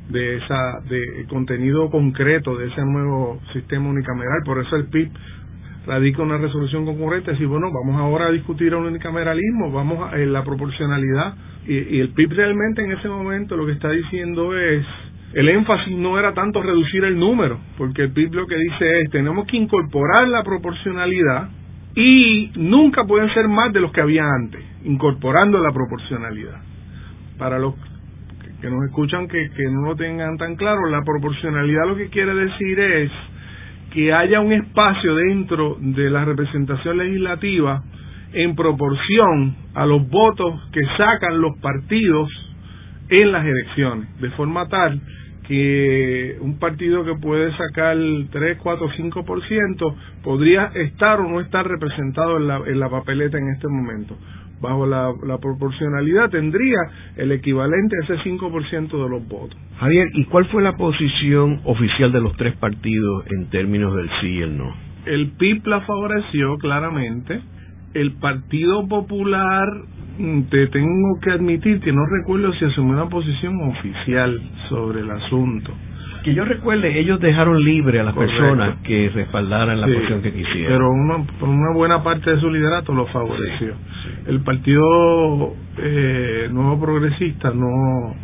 de 0.08 0.36
esa 0.36 0.80
de 0.88 1.26
contenido 1.28 1.90
concreto 1.90 2.56
de 2.56 2.68
ese 2.68 2.84
nuevo 2.84 3.40
sistema 3.52 3.88
unicameral, 3.88 4.42
por 4.44 4.58
eso 4.58 4.76
el 4.76 4.86
PIB 4.86 5.10
radica 5.86 6.22
una 6.22 6.38
resolución 6.38 6.84
concurrente, 6.84 7.32
decir, 7.32 7.46
bueno, 7.46 7.70
vamos 7.72 8.00
ahora 8.00 8.26
a 8.26 8.30
discutir 8.30 8.68
el 8.68 8.74
unicameralismo, 8.74 9.72
vamos 9.72 10.12
a 10.12 10.20
en 10.20 10.32
la 10.32 10.44
proporcionalidad 10.44 11.34
y, 11.66 11.96
y 11.96 12.00
el 12.00 12.10
PIB 12.10 12.32
realmente 12.32 12.82
en 12.82 12.92
ese 12.92 13.08
momento 13.08 13.56
lo 13.56 13.66
que 13.66 13.72
está 13.72 13.90
diciendo 13.90 14.56
es 14.56 14.84
el 15.34 15.48
énfasis 15.48 15.96
no 15.96 16.18
era 16.18 16.32
tanto 16.32 16.62
reducir 16.62 17.04
el 17.04 17.18
número, 17.18 17.58
porque 17.76 18.02
el 18.02 18.12
PIB 18.12 18.34
lo 18.34 18.46
que 18.46 18.56
dice 18.56 19.02
es 19.02 19.10
tenemos 19.10 19.46
que 19.46 19.56
incorporar 19.56 20.26
la 20.28 20.42
proporcionalidad 20.42 21.50
y 21.94 22.50
nunca 22.56 23.04
pueden 23.04 23.28
ser 23.34 23.48
más 23.48 23.72
de 23.72 23.80
los 23.80 23.92
que 23.92 24.00
había 24.00 24.24
antes, 24.24 24.62
incorporando 24.84 25.58
la 25.58 25.72
proporcionalidad. 25.72 26.60
Para 27.36 27.58
los 27.58 27.74
que 28.60 28.70
nos 28.70 28.84
escuchan 28.86 29.28
que, 29.28 29.50
que 29.50 29.64
no 29.70 29.82
lo 29.82 29.96
tengan 29.96 30.36
tan 30.36 30.56
claro, 30.56 30.86
la 30.88 31.02
proporcionalidad 31.02 31.86
lo 31.86 31.96
que 31.96 32.08
quiere 32.08 32.34
decir 32.34 32.78
es 32.80 33.10
que 33.92 34.12
haya 34.12 34.40
un 34.40 34.52
espacio 34.52 35.14
dentro 35.14 35.76
de 35.80 36.10
la 36.10 36.24
representación 36.24 36.98
legislativa 36.98 37.82
en 38.32 38.54
proporción 38.54 39.56
a 39.74 39.86
los 39.86 40.08
votos 40.08 40.60
que 40.72 40.80
sacan 40.96 41.40
los 41.40 41.56
partidos 41.58 42.28
en 43.08 43.32
las 43.32 43.46
elecciones, 43.46 44.20
de 44.20 44.30
forma 44.30 44.68
tal 44.68 45.00
que 45.46 46.36
un 46.42 46.58
partido 46.58 47.04
que 47.04 47.14
puede 47.14 47.50
sacar 47.56 47.96
3, 48.30 48.58
4, 48.62 48.90
5% 48.90 49.94
podría 50.22 50.66
estar 50.74 51.20
o 51.20 51.28
no 51.28 51.40
estar 51.40 51.66
representado 51.66 52.36
en 52.36 52.48
la, 52.48 52.56
en 52.66 52.78
la 52.78 52.90
papeleta 52.90 53.38
en 53.38 53.48
este 53.48 53.66
momento. 53.66 54.14
Bajo 54.60 54.86
la, 54.86 55.12
la 55.26 55.38
proporcionalidad 55.38 56.30
tendría 56.30 56.78
el 57.16 57.32
equivalente 57.32 57.96
a 57.96 58.04
ese 58.04 58.30
5% 58.30 58.90
de 58.90 59.08
los 59.08 59.26
votos. 59.28 59.56
Javier, 59.78 60.08
¿y 60.14 60.24
cuál 60.24 60.46
fue 60.46 60.62
la 60.62 60.76
posición 60.76 61.60
oficial 61.64 62.12
de 62.12 62.20
los 62.20 62.36
tres 62.36 62.56
partidos 62.56 63.24
en 63.30 63.50
términos 63.50 63.94
del 63.94 64.08
sí 64.20 64.28
y 64.28 64.42
el 64.42 64.58
no? 64.58 64.74
El 65.06 65.30
PIB 65.32 65.66
la 65.66 65.80
favoreció 65.82 66.58
claramente, 66.58 67.40
el 67.94 68.12
Partido 68.12 68.86
Popular 68.88 69.68
Mm, 70.18 70.42
te 70.50 70.66
tengo 70.66 71.20
que 71.22 71.30
admitir 71.30 71.78
que 71.80 71.92
no 71.92 72.04
recuerdo 72.04 72.52
si 72.54 72.64
asumió 72.64 72.94
una 72.94 73.08
posición 73.08 73.54
oficial 73.70 74.40
sobre 74.68 75.00
el 75.00 75.10
asunto. 75.12 75.72
Que 76.28 76.34
yo 76.34 76.44
recuerde, 76.44 76.98
ellos 76.98 77.18
dejaron 77.20 77.64
libre 77.64 78.00
a 78.00 78.02
las 78.02 78.14
personas 78.14 78.76
que 78.82 79.10
respaldaran 79.14 79.80
la 79.80 79.86
posición 79.86 80.20
que 80.20 80.30
quisieran. 80.30 80.72
Pero 80.72 80.90
una, 80.90 81.24
por 81.40 81.48
una 81.48 81.72
buena 81.72 82.02
parte 82.02 82.30
de 82.32 82.38
su 82.38 82.50
liderato 82.50 82.92
lo 82.92 83.06
favoreció. 83.06 83.72
El 84.26 84.40
Partido 84.40 85.54
eh, 85.78 86.48
Nuevo 86.52 86.78
Progresista 86.80 87.50
no, 87.50 88.14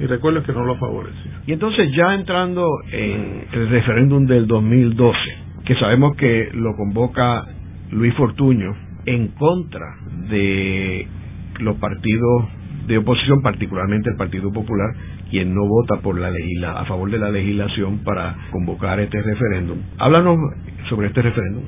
y 0.00 0.06
recuerdo 0.06 0.42
que 0.42 0.52
no 0.52 0.64
lo 0.64 0.74
favoreció. 0.78 1.30
Y 1.46 1.52
entonces 1.52 1.92
ya 1.94 2.12
entrando 2.12 2.68
en 2.90 3.44
el 3.52 3.68
referéndum 3.68 4.26
del 4.26 4.48
2012, 4.48 5.16
que 5.64 5.76
sabemos 5.76 6.16
que 6.16 6.50
lo 6.54 6.74
convoca 6.74 7.44
Luis 7.92 8.14
Fortuño 8.14 8.74
en 9.06 9.28
contra 9.28 9.86
de 10.28 11.06
los 11.60 11.76
partidos 11.76 12.46
de 12.88 12.98
oposición, 12.98 13.42
particularmente 13.42 14.10
el 14.10 14.16
Partido 14.16 14.50
Popular, 14.50 14.88
quien 15.30 15.54
no 15.54 15.66
vota 15.66 16.00
por 16.00 16.18
la 16.18 16.30
legisla 16.30 16.80
a 16.80 16.86
favor 16.86 17.10
de 17.10 17.18
la 17.18 17.30
legislación 17.30 17.98
para 17.98 18.34
convocar 18.50 18.98
este 18.98 19.20
referéndum. 19.20 19.78
Háblanos 19.98 20.38
sobre 20.88 21.08
este 21.08 21.22
referéndum. 21.22 21.64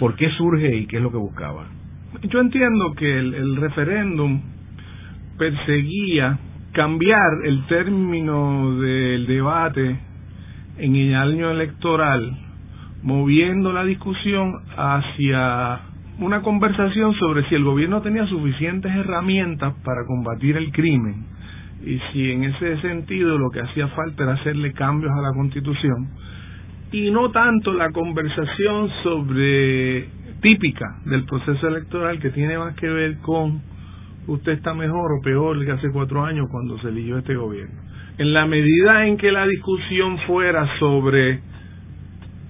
¿Por 0.00 0.16
qué 0.16 0.30
surge 0.30 0.74
y 0.74 0.86
qué 0.86 0.96
es 0.96 1.02
lo 1.02 1.12
que 1.12 1.18
buscaba? 1.18 1.66
Yo 2.22 2.40
entiendo 2.40 2.94
que 2.94 3.18
el, 3.18 3.34
el 3.34 3.56
referéndum 3.56 4.40
perseguía 5.38 6.38
cambiar 6.72 7.44
el 7.44 7.66
término 7.66 8.78
del 8.78 9.26
debate 9.26 9.98
en 10.78 10.96
el 10.96 11.14
año 11.14 11.50
electoral, 11.50 12.38
moviendo 13.02 13.72
la 13.72 13.84
discusión 13.84 14.54
hacia 14.76 15.80
una 16.18 16.40
conversación 16.42 17.14
sobre 17.14 17.46
si 17.48 17.54
el 17.54 17.64
gobierno 17.64 18.00
tenía 18.00 18.26
suficientes 18.26 18.94
herramientas 18.94 19.74
para 19.84 20.06
combatir 20.06 20.56
el 20.56 20.72
crimen 20.72 21.26
y 21.84 21.98
si 22.12 22.30
en 22.30 22.44
ese 22.44 22.80
sentido 22.80 23.36
lo 23.36 23.50
que 23.50 23.60
hacía 23.60 23.88
falta 23.88 24.22
era 24.22 24.32
hacerle 24.34 24.72
cambios 24.72 25.12
a 25.12 25.20
la 25.20 25.32
constitución 25.34 26.08
y 26.90 27.10
no 27.10 27.30
tanto 27.30 27.72
la 27.74 27.90
conversación 27.90 28.88
sobre 29.02 30.08
típica 30.40 30.86
del 31.04 31.24
proceso 31.24 31.68
electoral 31.68 32.18
que 32.18 32.30
tiene 32.30 32.58
más 32.58 32.74
que 32.76 32.88
ver 32.88 33.18
con 33.18 33.60
usted 34.26 34.52
está 34.52 34.74
mejor 34.74 35.12
o 35.12 35.22
peor 35.22 35.64
que 35.64 35.72
hace 35.72 35.90
cuatro 35.90 36.24
años 36.24 36.46
cuando 36.50 36.78
se 36.78 36.88
eligió 36.88 37.18
este 37.18 37.34
gobierno. 37.34 37.80
En 38.18 38.32
la 38.32 38.46
medida 38.46 39.06
en 39.06 39.18
que 39.18 39.30
la 39.30 39.46
discusión 39.46 40.18
fuera 40.26 40.66
sobre 40.78 41.40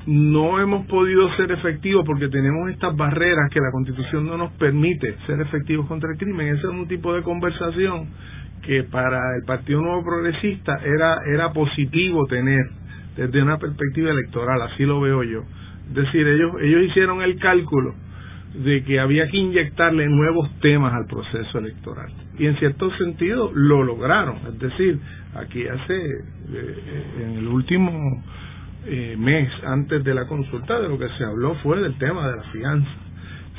no 0.06 0.60
hemos 0.60 0.86
podido 0.86 1.34
ser 1.36 1.50
efectivos 1.50 2.04
porque 2.06 2.28
tenemos 2.28 2.70
estas 2.70 2.96
barreras 2.96 3.50
que 3.50 3.60
la 3.60 3.72
constitución 3.72 4.26
no 4.26 4.36
nos 4.36 4.52
permite 4.52 5.16
ser 5.26 5.40
efectivos 5.40 5.86
contra 5.86 6.12
el 6.12 6.18
crimen. 6.18 6.48
Ese 6.48 6.58
es 6.58 6.72
un 6.72 6.86
tipo 6.86 7.12
de 7.12 7.22
conversación 7.22 8.08
que 8.62 8.84
para 8.84 9.18
el 9.36 9.44
Partido 9.44 9.82
Nuevo 9.82 10.04
Progresista 10.04 10.78
era, 10.84 11.16
era 11.32 11.52
positivo 11.52 12.26
tener 12.26 12.64
desde 13.16 13.42
una 13.42 13.58
perspectiva 13.58 14.10
electoral, 14.10 14.62
así 14.62 14.84
lo 14.84 15.00
veo 15.00 15.22
yo. 15.24 15.42
Es 15.88 15.94
decir, 15.94 16.26
ellos, 16.26 16.52
ellos 16.60 16.82
hicieron 16.82 17.22
el 17.22 17.38
cálculo 17.38 17.94
de 18.54 18.84
que 18.84 19.00
había 19.00 19.28
que 19.28 19.36
inyectarle 19.36 20.08
nuevos 20.08 20.50
temas 20.60 20.94
al 20.94 21.06
proceso 21.06 21.58
electoral. 21.58 22.12
Y 22.38 22.46
en 22.46 22.56
cierto 22.58 22.90
sentido 22.96 23.50
lo 23.54 23.82
lograron. 23.82 24.36
Es 24.48 24.58
decir, 24.58 24.98
aquí 25.34 25.66
hace, 25.66 25.94
eh, 25.94 27.04
en 27.24 27.38
el 27.38 27.48
último 27.48 28.22
eh, 28.88 29.16
mes 29.18 29.50
antes 29.64 30.04
de 30.04 30.14
la 30.14 30.26
consulta 30.26 30.78
de 30.80 30.88
lo 30.88 30.98
que 30.98 31.08
se 31.18 31.24
habló 31.24 31.54
fue 31.62 31.80
del 31.80 31.96
tema 31.98 32.28
de 32.28 32.36
la 32.36 32.42
fianza 32.44 32.90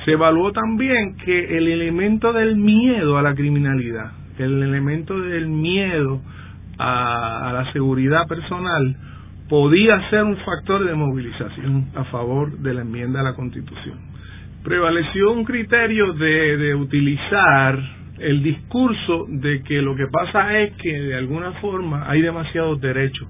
Se 0.06 0.12
evaluó 0.12 0.52
también 0.52 1.18
que 1.18 1.58
el 1.58 1.68
elemento 1.68 2.32
del 2.34 2.56
miedo 2.56 3.18
a 3.18 3.22
la 3.22 3.36
criminalidad, 3.36 4.12
el 4.38 4.64
elemento 4.64 5.20
del 5.20 5.48
miedo 5.48 6.22
a, 6.78 7.50
a 7.50 7.54
la 7.54 7.72
seguridad 7.74 8.28
personal, 8.28 8.96
podía 9.50 10.10
ser 10.10 10.24
un 10.24 10.38
factor 10.38 10.86
de 10.86 10.94
movilización 10.94 11.90
a 11.96 12.04
favor 12.06 12.58
de 12.60 12.74
la 12.74 12.82
enmienda 12.82 13.22
a 13.22 13.24
la 13.24 13.34
Constitución. 13.34 13.98
Prevaleció 14.64 15.32
un 15.32 15.44
criterio 15.46 16.14
de, 16.14 16.58
de 16.58 16.76
utilizar 16.76 17.80
el 18.20 18.44
discurso 18.44 19.26
de 19.30 19.62
que 19.64 19.82
lo 19.82 19.96
que 19.96 20.08
pasa 20.08 20.58
es 20.60 20.74
que 20.78 20.92
de 20.92 21.16
alguna 21.16 21.52
forma 21.54 22.10
hay 22.10 22.22
demasiados 22.22 22.80
derechos 22.82 23.28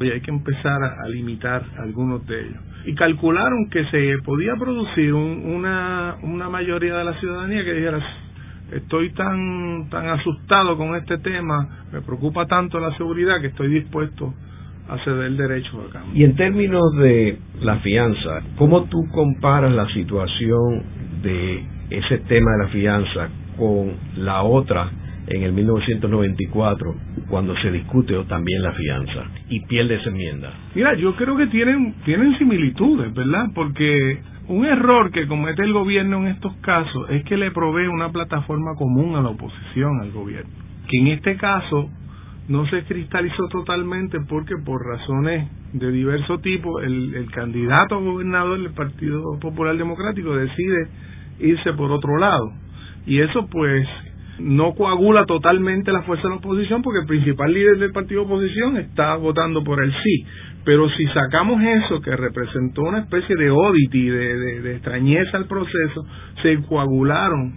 y 0.00 0.10
hay 0.10 0.20
que 0.20 0.30
empezar 0.30 0.82
a, 0.82 1.08
limitar 1.08 1.62
algunos 1.78 2.26
de 2.26 2.40
ellos. 2.40 2.62
Y 2.86 2.94
calcularon 2.94 3.68
que 3.70 3.84
se 3.86 4.18
podía 4.24 4.54
producir 4.56 5.12
una, 5.12 6.16
una 6.22 6.48
mayoría 6.48 6.96
de 6.96 7.04
la 7.04 7.18
ciudadanía 7.18 7.64
que 7.64 7.72
dijera, 7.72 8.00
estoy 8.72 9.10
tan, 9.12 9.88
tan 9.90 10.08
asustado 10.08 10.76
con 10.76 10.94
este 10.94 11.18
tema, 11.18 11.86
me 11.92 12.00
preocupa 12.02 12.46
tanto 12.46 12.78
la 12.78 12.96
seguridad 12.96 13.40
que 13.40 13.48
estoy 13.48 13.68
dispuesto 13.68 14.32
a 14.88 14.98
ceder 15.04 15.32
derecho 15.32 15.84
a 15.88 15.92
cambio. 15.92 16.12
Y 16.14 16.24
en 16.24 16.36
términos 16.36 16.96
de 16.98 17.38
la 17.60 17.76
fianza, 17.78 18.42
¿cómo 18.56 18.84
tú 18.84 19.06
comparas 19.12 19.72
la 19.72 19.86
situación 19.88 20.82
de 21.22 21.64
ese 21.90 22.18
tema 22.18 22.52
de 22.52 22.64
la 22.64 22.68
fianza 22.70 23.28
con 23.56 23.92
la 24.16 24.42
otra 24.42 24.90
en 25.30 25.42
el 25.42 25.52
1994 25.52 26.94
cuando 27.28 27.56
se 27.58 27.70
discute 27.70 28.14
también 28.24 28.62
la 28.62 28.72
fianza 28.72 29.24
y 29.48 29.60
pierde 29.66 29.96
esa 29.96 30.08
enmienda? 30.08 30.52
Mira, 30.74 30.94
yo 30.94 31.14
creo 31.16 31.36
que 31.36 31.46
tienen 31.48 31.94
tienen 32.04 32.36
similitudes, 32.38 33.12
¿verdad? 33.14 33.46
Porque 33.54 34.18
un 34.48 34.64
error 34.64 35.10
que 35.10 35.26
comete 35.26 35.62
el 35.62 35.72
gobierno 35.72 36.18
en 36.18 36.28
estos 36.28 36.54
casos 36.56 37.10
es 37.10 37.24
que 37.24 37.36
le 37.36 37.50
provee 37.50 37.86
una 37.86 38.10
plataforma 38.10 38.74
común 38.76 39.14
a 39.16 39.20
la 39.20 39.28
oposición 39.28 40.00
al 40.00 40.10
gobierno, 40.10 40.50
que 40.88 40.98
en 40.98 41.08
este 41.08 41.36
caso 41.36 41.90
no 42.48 42.66
se 42.68 42.82
cristalizó 42.84 43.46
totalmente 43.48 44.18
porque 44.26 44.54
por 44.64 44.82
razones 44.82 45.48
de 45.74 45.90
diverso 45.90 46.38
tipo 46.38 46.80
el, 46.80 47.14
el 47.14 47.30
candidato 47.30 47.96
a 47.96 48.00
gobernador 48.00 48.58
del 48.58 48.72
Partido 48.72 49.38
Popular 49.38 49.76
Democrático 49.76 50.34
decide 50.34 50.88
irse 51.40 51.74
por 51.74 51.92
otro 51.92 52.16
lado 52.16 52.50
y 53.06 53.20
eso 53.20 53.46
pues 53.50 53.86
no 54.40 54.74
coagula 54.74 55.24
totalmente 55.26 55.92
la 55.92 56.02
fuerza 56.02 56.24
de 56.24 56.30
la 56.30 56.36
oposición 56.36 56.82
porque 56.82 57.00
el 57.00 57.06
principal 57.06 57.52
líder 57.52 57.78
del 57.78 57.92
partido 57.92 58.22
de 58.22 58.26
oposición 58.26 58.76
está 58.76 59.16
votando 59.16 59.64
por 59.64 59.82
el 59.82 59.92
sí. 59.92 60.24
Pero 60.64 60.88
si 60.90 61.06
sacamos 61.08 61.62
eso 61.62 62.00
que 62.00 62.14
representó 62.14 62.82
una 62.82 63.00
especie 63.00 63.36
de 63.36 63.50
oddity, 63.50 64.08
de, 64.08 64.60
de 64.60 64.72
extrañeza 64.72 65.36
al 65.36 65.46
proceso, 65.46 66.04
se 66.42 66.58
coagularon 66.62 67.54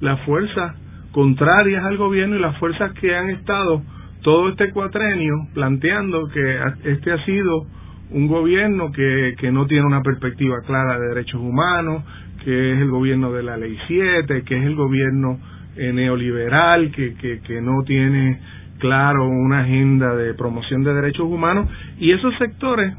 las 0.00 0.20
fuerzas 0.22 0.76
contrarias 1.12 1.84
al 1.84 1.96
gobierno 1.96 2.36
y 2.36 2.40
las 2.40 2.56
fuerzas 2.58 2.92
que 2.94 3.14
han 3.14 3.30
estado 3.30 3.82
todo 4.22 4.48
este 4.48 4.72
cuatrenio 4.72 5.34
planteando 5.54 6.28
que 6.28 6.58
este 6.84 7.12
ha 7.12 7.24
sido 7.24 7.66
un 8.10 8.26
gobierno 8.26 8.90
que, 8.92 9.34
que 9.38 9.52
no 9.52 9.66
tiene 9.66 9.86
una 9.86 10.02
perspectiva 10.02 10.56
clara 10.66 10.98
de 10.98 11.08
derechos 11.08 11.40
humanos, 11.40 12.04
que 12.44 12.72
es 12.72 12.80
el 12.80 12.90
gobierno 12.90 13.32
de 13.32 13.42
la 13.42 13.56
ley 13.56 13.76
7, 13.86 14.42
que 14.44 14.56
es 14.56 14.64
el 14.64 14.74
gobierno 14.74 15.38
eh, 15.78 15.92
neoliberal, 15.92 16.90
que, 16.92 17.14
que, 17.14 17.40
que 17.40 17.60
no 17.60 17.82
tiene 17.84 18.40
claro 18.78 19.26
una 19.28 19.60
agenda 19.60 20.14
de 20.14 20.34
promoción 20.34 20.84
de 20.84 20.94
derechos 20.94 21.26
humanos, 21.26 21.68
y 21.98 22.12
esos 22.12 22.36
sectores 22.38 22.92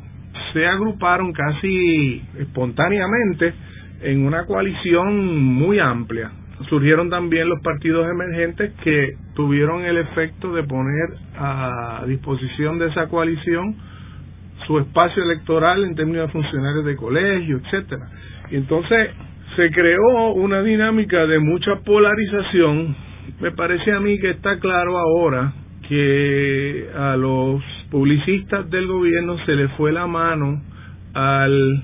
se 0.54 0.66
agruparon 0.68 1.34
casi 1.34 2.22
espontáneamente 2.40 3.54
en 4.02 4.26
una 4.26 4.46
coalición 4.46 5.44
muy 5.54 5.80
amplia. 5.80 6.32
Surgieron 6.70 7.10
también 7.10 7.48
los 7.48 7.62
partidos 7.62 8.10
emergentes 8.10 8.74
que 8.84 9.16
tuvieron 9.34 9.86
el 9.86 9.98
efecto 9.98 10.54
de 10.54 10.64
poner 10.64 11.10
a 11.38 12.04
disposición 12.08 12.80
de 12.80 12.88
esa 12.88 13.08
coalición 13.08 13.76
su 14.68 14.78
espacio 14.78 15.24
electoral 15.24 15.84
en 15.84 15.96
términos 15.96 16.28
de 16.28 16.34
funcionarios 16.34 16.86
de 16.86 16.96
colegio, 16.96 17.58
etcétera. 17.58 18.08
Y 18.52 18.58
entonces 18.58 19.10
se 19.56 19.72
creó 19.72 20.34
una 20.34 20.62
dinámica 20.62 21.26
de 21.26 21.40
mucha 21.40 21.78
polarización. 21.86 22.96
Me 23.40 23.52
parece 23.52 23.92
a 23.92 24.00
mí 24.00 24.20
que 24.20 24.32
está 24.32 24.60
claro 24.60 24.98
ahora 24.98 25.54
que 25.88 26.88
a 26.96 27.16
los 27.16 27.64
publicistas 27.90 28.70
del 28.70 28.88
gobierno 28.88 29.38
se 29.46 29.56
les 29.56 29.72
fue 29.72 29.92
la 29.92 30.06
mano 30.08 30.62
al 31.14 31.84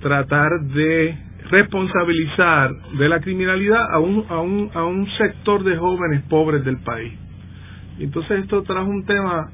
tratar 0.00 0.60
de 0.74 1.16
responsabilizar 1.50 2.74
de 2.98 3.08
la 3.08 3.20
criminalidad 3.20 3.80
a 3.90 3.98
un, 4.00 4.24
a 4.28 4.40
un, 4.40 4.70
a 4.74 4.84
un 4.84 5.08
sector 5.18 5.62
de 5.64 5.76
jóvenes 5.76 6.22
pobres 6.28 6.64
del 6.64 6.78
país. 6.78 7.12
Entonces 7.98 8.40
esto 8.40 8.62
trajo 8.62 8.88
un 8.88 9.04
tema 9.06 9.50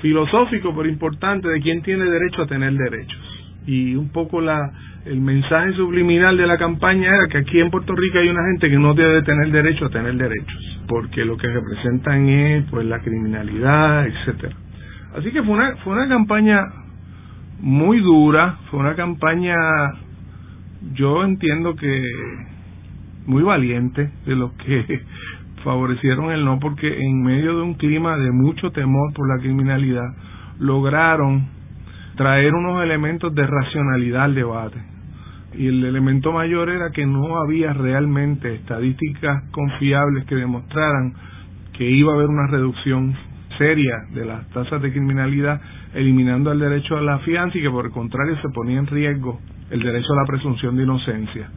filosófico 0.00 0.74
pero 0.74 0.88
importante 0.88 1.48
de 1.48 1.60
quién 1.60 1.82
tiene 1.82 2.04
derecho 2.04 2.42
a 2.42 2.46
tener 2.46 2.72
derechos. 2.74 3.18
Y 3.66 3.94
un 3.94 4.10
poco 4.10 4.40
la, 4.40 4.72
el 5.04 5.20
mensaje 5.20 5.72
subliminal 5.72 6.36
de 6.36 6.46
la 6.46 6.58
campaña 6.58 7.08
era 7.08 7.26
que 7.28 7.38
aquí 7.38 7.58
en 7.58 7.70
Puerto 7.70 7.94
Rico 7.94 8.18
hay 8.18 8.28
una 8.28 8.44
gente 8.50 8.68
que 8.68 8.78
no 8.78 8.92
debe 8.92 9.22
tener 9.22 9.50
derecho 9.50 9.86
a 9.86 9.90
tener 9.90 10.14
derechos, 10.14 10.80
porque 10.86 11.24
lo 11.24 11.36
que 11.38 11.48
representan 11.48 12.28
es 12.28 12.64
pues 12.70 12.84
la 12.86 13.00
criminalidad, 13.00 14.06
etcétera. 14.06 14.54
Así 15.16 15.30
que 15.32 15.42
fue 15.42 15.54
una 15.54 15.76
fue 15.76 15.94
una 15.94 16.06
campaña 16.06 16.60
muy 17.60 18.00
dura, 18.00 18.58
fue 18.70 18.80
una 18.80 18.94
campaña 18.94 19.54
yo 20.94 21.24
entiendo 21.24 21.76
que 21.76 22.02
muy 23.26 23.42
valiente 23.42 24.10
de 24.26 24.36
los 24.36 24.52
que 24.52 25.02
favorecieron 25.64 26.30
el 26.30 26.44
no 26.44 26.58
porque 26.58 27.02
en 27.06 27.22
medio 27.22 27.56
de 27.56 27.62
un 27.62 27.74
clima 27.74 28.18
de 28.18 28.30
mucho 28.32 28.70
temor 28.70 29.12
por 29.14 29.28
la 29.28 29.40
criminalidad 29.40 30.08
lograron 30.58 31.48
traer 32.16 32.54
unos 32.54 32.82
elementos 32.82 33.34
de 33.34 33.46
racionalidad 33.46 34.24
al 34.24 34.34
debate 34.34 34.89
y 35.54 35.66
el 35.66 35.84
elemento 35.84 36.32
mayor 36.32 36.70
era 36.70 36.90
que 36.90 37.06
no 37.06 37.38
había 37.38 37.72
realmente 37.72 38.54
estadísticas 38.54 39.44
confiables 39.50 40.24
que 40.26 40.36
demostraran 40.36 41.14
que 41.72 41.88
iba 41.90 42.12
a 42.12 42.16
haber 42.16 42.28
una 42.28 42.46
reducción 42.46 43.14
seria 43.58 43.94
de 44.12 44.24
las 44.24 44.48
tasas 44.50 44.80
de 44.80 44.92
criminalidad 44.92 45.60
eliminando 45.94 46.52
el 46.52 46.60
derecho 46.60 46.96
a 46.96 47.02
la 47.02 47.18
fianza 47.20 47.58
y 47.58 47.62
que 47.62 47.70
por 47.70 47.86
el 47.86 47.90
contrario 47.90 48.36
se 48.40 48.48
ponía 48.50 48.78
en 48.78 48.86
riesgo 48.86 49.40
el 49.70 49.82
derecho 49.82 50.12
a 50.12 50.22
la 50.22 50.26
presunción 50.26 50.76
de 50.76 50.84
inocencia. 50.84 51.50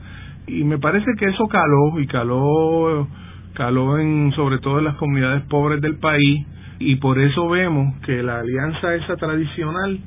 Y 0.47 0.63
me 0.63 0.77
parece 0.77 1.11
que 1.17 1.25
eso 1.25 1.47
caló 1.47 1.99
y 1.99 2.07
caló 2.07 3.07
caló 3.53 3.99
en 3.99 4.31
sobre 4.35 4.57
todo 4.59 4.79
en 4.79 4.85
las 4.85 4.95
comunidades 4.95 5.43
pobres 5.43 5.81
del 5.81 5.97
país 5.97 6.45
y 6.79 6.95
por 6.95 7.19
eso 7.19 7.47
vemos 7.49 7.95
que 8.01 8.23
la 8.23 8.39
alianza 8.39 8.95
esa 8.95 9.15
tradicional, 9.15 9.99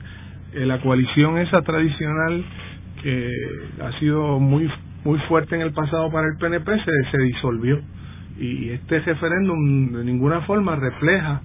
eh, 0.52 0.66
la 0.66 0.80
coalición 0.80 1.38
esa 1.38 1.62
tradicional 1.62 2.44
que 3.06 3.32
ha 3.84 3.92
sido 4.00 4.40
muy 4.40 4.68
muy 5.04 5.20
fuerte 5.28 5.54
en 5.54 5.60
el 5.60 5.72
pasado 5.72 6.10
para 6.10 6.26
el 6.26 6.36
PNP 6.38 6.72
se, 6.84 7.10
se 7.12 7.18
disolvió 7.22 7.80
y 8.36 8.70
este 8.70 8.98
referéndum 8.98 9.92
de 9.92 10.02
ninguna 10.02 10.40
forma 10.40 10.74
refleja 10.74 11.40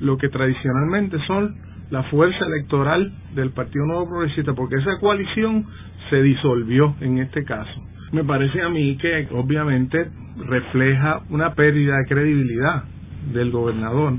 lo 0.00 0.18
que 0.18 0.28
tradicionalmente 0.28 1.16
son 1.26 1.56
la 1.90 2.02
fuerza 2.04 2.44
electoral 2.44 3.10
del 3.34 3.52
Partido 3.52 3.86
Nuevo 3.86 4.10
Progresista, 4.10 4.52
porque 4.52 4.76
esa 4.76 4.98
coalición 5.00 5.64
se 6.10 6.20
disolvió 6.22 6.94
en 7.00 7.16
este 7.16 7.42
caso. 7.44 7.82
Me 8.12 8.22
parece 8.24 8.60
a 8.60 8.68
mí 8.68 8.98
que 8.98 9.28
obviamente 9.32 10.10
refleja 10.46 11.22
una 11.30 11.54
pérdida 11.54 11.96
de 11.96 12.04
credibilidad 12.06 12.84
del 13.32 13.50
gobernador 13.50 14.12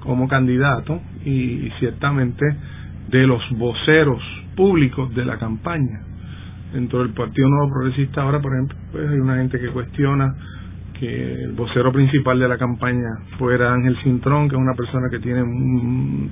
como 0.00 0.26
candidato 0.26 1.00
y 1.24 1.70
ciertamente 1.78 2.44
de 3.10 3.28
los 3.28 3.40
voceros 3.52 4.20
públicos 4.56 5.14
de 5.14 5.24
la 5.24 5.38
campaña 5.38 6.15
dentro 6.76 6.98
del 6.98 7.14
Partido 7.14 7.48
Nuevo 7.48 7.72
Progresista 7.72 8.20
ahora, 8.22 8.38
por 8.40 8.52
ejemplo, 8.52 8.76
pues 8.92 9.08
hay 9.08 9.18
una 9.18 9.36
gente 9.36 9.58
que 9.58 9.68
cuestiona 9.68 10.34
que 11.00 11.44
el 11.44 11.52
vocero 11.52 11.90
principal 11.90 12.38
de 12.38 12.48
la 12.48 12.58
campaña 12.58 13.08
fuera 13.38 13.72
Ángel 13.72 13.96
Cintrón, 14.02 14.48
que 14.48 14.56
es 14.56 14.60
una 14.60 14.74
persona 14.74 15.08
que 15.10 15.18
tiene 15.18 15.42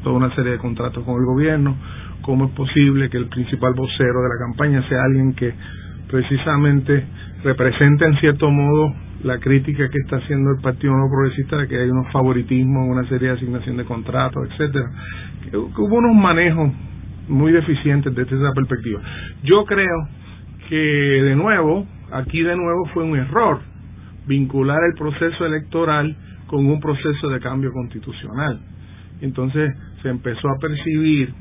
toda 0.02 0.16
una 0.16 0.34
serie 0.34 0.52
de 0.52 0.58
contratos 0.58 1.02
con 1.04 1.18
el 1.18 1.24
gobierno. 1.24 1.76
¿Cómo 2.22 2.46
es 2.46 2.50
posible 2.52 3.08
que 3.08 3.16
el 3.16 3.28
principal 3.28 3.72
vocero 3.74 4.22
de 4.22 4.28
la 4.28 4.46
campaña 4.46 4.86
sea 4.88 5.02
alguien 5.02 5.34
que 5.34 5.52
precisamente 6.10 7.04
representa 7.42 8.06
en 8.06 8.16
cierto 8.20 8.50
modo 8.50 8.94
la 9.22 9.38
crítica 9.38 9.88
que 9.88 9.98
está 9.98 10.16
haciendo 10.16 10.50
el 10.50 10.60
Partido 10.60 10.92
Nuevo 10.92 11.10
Progresista 11.10 11.56
de 11.56 11.68
que 11.68 11.78
hay 11.80 11.88
unos 11.88 12.10
favoritismos, 12.12 12.88
una 12.88 13.08
serie 13.08 13.28
de 13.28 13.34
asignación 13.34 13.78
de 13.78 13.84
contratos, 13.84 14.48
etcétera? 14.50 14.90
hubo 15.52 15.96
unos 15.96 16.14
manejos 16.16 16.72
muy 17.28 17.52
deficientes 17.52 18.14
desde 18.14 18.36
esa 18.36 18.52
perspectiva. 18.52 19.00
Yo 19.42 19.64
creo 19.64 20.08
que 20.68 20.76
de 20.76 21.36
nuevo, 21.36 21.86
aquí 22.12 22.42
de 22.42 22.56
nuevo 22.56 22.86
fue 22.92 23.04
un 23.04 23.16
error 23.16 23.60
vincular 24.26 24.78
el 24.84 24.94
proceso 24.94 25.44
electoral 25.46 26.16
con 26.46 26.66
un 26.66 26.80
proceso 26.80 27.28
de 27.28 27.40
cambio 27.40 27.72
constitucional. 27.72 28.60
Entonces 29.20 29.74
se 30.02 30.08
empezó 30.08 30.48
a 30.48 30.58
percibir 30.58 31.32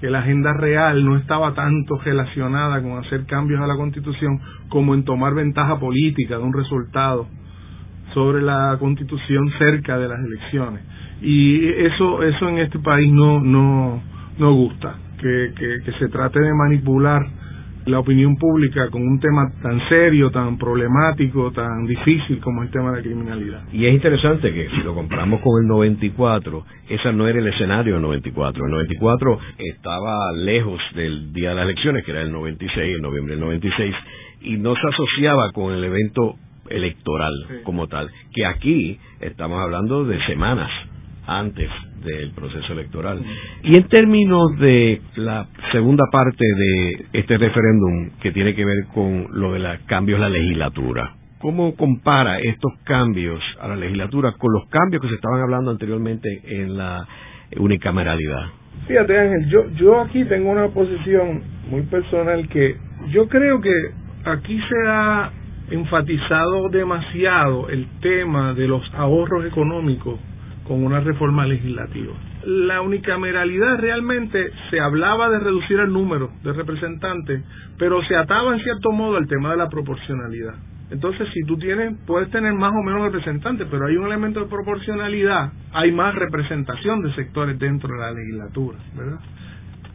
que 0.00 0.10
la 0.10 0.18
agenda 0.20 0.52
real 0.52 1.04
no 1.04 1.16
estaba 1.16 1.54
tanto 1.54 1.98
relacionada 1.98 2.82
con 2.82 2.98
hacer 2.98 3.24
cambios 3.26 3.60
a 3.60 3.66
la 3.66 3.76
constitución 3.76 4.40
como 4.68 4.94
en 4.94 5.04
tomar 5.04 5.34
ventaja 5.34 5.78
política 5.78 6.36
de 6.36 6.44
un 6.44 6.52
resultado 6.52 7.26
sobre 8.12 8.42
la 8.42 8.76
constitución 8.78 9.50
cerca 9.58 9.98
de 9.98 10.08
las 10.08 10.18
elecciones 10.20 10.82
y 11.22 11.66
eso 11.66 12.22
eso 12.22 12.48
en 12.48 12.58
este 12.58 12.78
país 12.78 13.10
no 13.10 13.40
no 13.40 14.02
no 14.38 14.52
gusta 14.54 14.96
que, 15.18 15.52
que 15.84 15.92
se 15.98 16.08
trate 16.08 16.40
de 16.40 16.52
manipular 16.54 17.26
la 17.86 18.00
opinión 18.00 18.36
pública 18.36 18.90
con 18.90 19.02
un 19.02 19.20
tema 19.20 19.50
tan 19.62 19.80
serio, 19.88 20.30
tan 20.30 20.58
problemático, 20.58 21.52
tan 21.52 21.86
difícil 21.86 22.40
como 22.40 22.62
el 22.62 22.70
tema 22.70 22.90
de 22.90 22.96
la 22.96 23.02
criminalidad. 23.02 23.62
Y 23.72 23.86
es 23.86 23.94
interesante 23.94 24.52
que 24.52 24.68
si 24.70 24.82
lo 24.82 24.94
comparamos 24.94 25.40
con 25.40 25.62
el 25.62 25.68
94, 25.68 26.64
ese 26.88 27.12
no 27.12 27.28
era 27.28 27.38
el 27.38 27.46
escenario 27.46 27.94
del 27.94 28.02
94. 28.02 28.64
El 28.64 28.72
94 28.72 29.38
estaba 29.58 30.32
lejos 30.32 30.80
del 30.94 31.32
día 31.32 31.50
de 31.50 31.54
las 31.54 31.64
elecciones, 31.64 32.04
que 32.04 32.10
era 32.10 32.22
el 32.22 32.32
96, 32.32 32.96
el 32.96 33.02
noviembre 33.02 33.34
del 33.34 33.44
96, 33.44 33.94
y 34.42 34.56
no 34.56 34.74
se 34.74 34.88
asociaba 34.88 35.52
con 35.52 35.72
el 35.72 35.84
evento 35.84 36.34
electoral 36.68 37.32
como 37.62 37.86
tal, 37.86 38.10
que 38.34 38.44
aquí 38.44 38.98
estamos 39.20 39.60
hablando 39.60 40.04
de 40.04 40.20
semanas 40.26 40.70
antes 41.26 41.70
del 42.04 42.30
proceso 42.30 42.72
electoral. 42.72 43.20
Y 43.62 43.76
en 43.76 43.88
términos 43.88 44.58
de 44.58 45.00
la 45.16 45.48
segunda 45.76 46.04
parte 46.10 46.42
de 46.42 47.06
este 47.12 47.36
referéndum 47.36 48.08
que 48.22 48.32
tiene 48.32 48.54
que 48.54 48.64
ver 48.64 48.86
con 48.94 49.26
lo 49.32 49.52
de 49.52 49.58
los 49.58 49.78
cambios 49.80 50.18
a 50.18 50.22
la 50.22 50.30
legislatura, 50.30 51.16
¿cómo 51.38 51.76
compara 51.76 52.38
estos 52.38 52.72
cambios 52.84 53.42
a 53.60 53.68
la 53.68 53.76
legislatura 53.76 54.32
con 54.38 54.54
los 54.54 54.66
cambios 54.70 55.02
que 55.02 55.08
se 55.08 55.16
estaban 55.16 55.42
hablando 55.42 55.70
anteriormente 55.70 56.28
en 56.46 56.78
la 56.78 57.06
unicameralidad? 57.58 58.46
Fíjate 58.88 59.18
Ángel, 59.18 59.50
yo, 59.50 59.68
yo 59.72 60.00
aquí 60.00 60.24
tengo 60.24 60.50
una 60.50 60.68
posición 60.68 61.42
muy 61.68 61.82
personal 61.82 62.48
que 62.48 62.76
yo 63.10 63.28
creo 63.28 63.60
que 63.60 63.74
aquí 64.24 64.58
se 64.58 64.88
ha 64.88 65.30
enfatizado 65.72 66.70
demasiado 66.70 67.68
el 67.68 67.86
tema 68.00 68.54
de 68.54 68.66
los 68.66 68.82
ahorros 68.94 69.44
económicos 69.44 70.18
con 70.66 70.82
una 70.82 71.00
reforma 71.00 71.44
legislativa. 71.44 72.14
La 72.46 72.80
unicameralidad 72.80 73.78
realmente 73.78 74.52
se 74.70 74.78
hablaba 74.78 75.28
de 75.30 75.40
reducir 75.40 75.80
el 75.80 75.92
número 75.92 76.30
de 76.44 76.52
representantes, 76.52 77.42
pero 77.76 78.00
se 78.04 78.14
ataba 78.14 78.54
en 78.54 78.60
cierto 78.60 78.92
modo 78.92 79.16
al 79.16 79.26
tema 79.26 79.50
de 79.50 79.56
la 79.56 79.68
proporcionalidad. 79.68 80.54
Entonces, 80.90 81.28
si 81.34 81.42
tú 81.42 81.58
tienes, 81.58 81.96
puedes 82.06 82.30
tener 82.30 82.54
más 82.54 82.70
o 82.70 82.84
menos 82.84 83.02
representantes, 83.02 83.66
pero 83.68 83.86
hay 83.86 83.96
un 83.96 84.06
elemento 84.06 84.38
de 84.38 84.46
proporcionalidad, 84.46 85.52
hay 85.72 85.90
más 85.90 86.14
representación 86.14 87.02
de 87.02 87.12
sectores 87.16 87.58
dentro 87.58 87.92
de 87.92 88.00
la 88.00 88.12
legislatura, 88.12 88.78
¿verdad? 88.96 89.18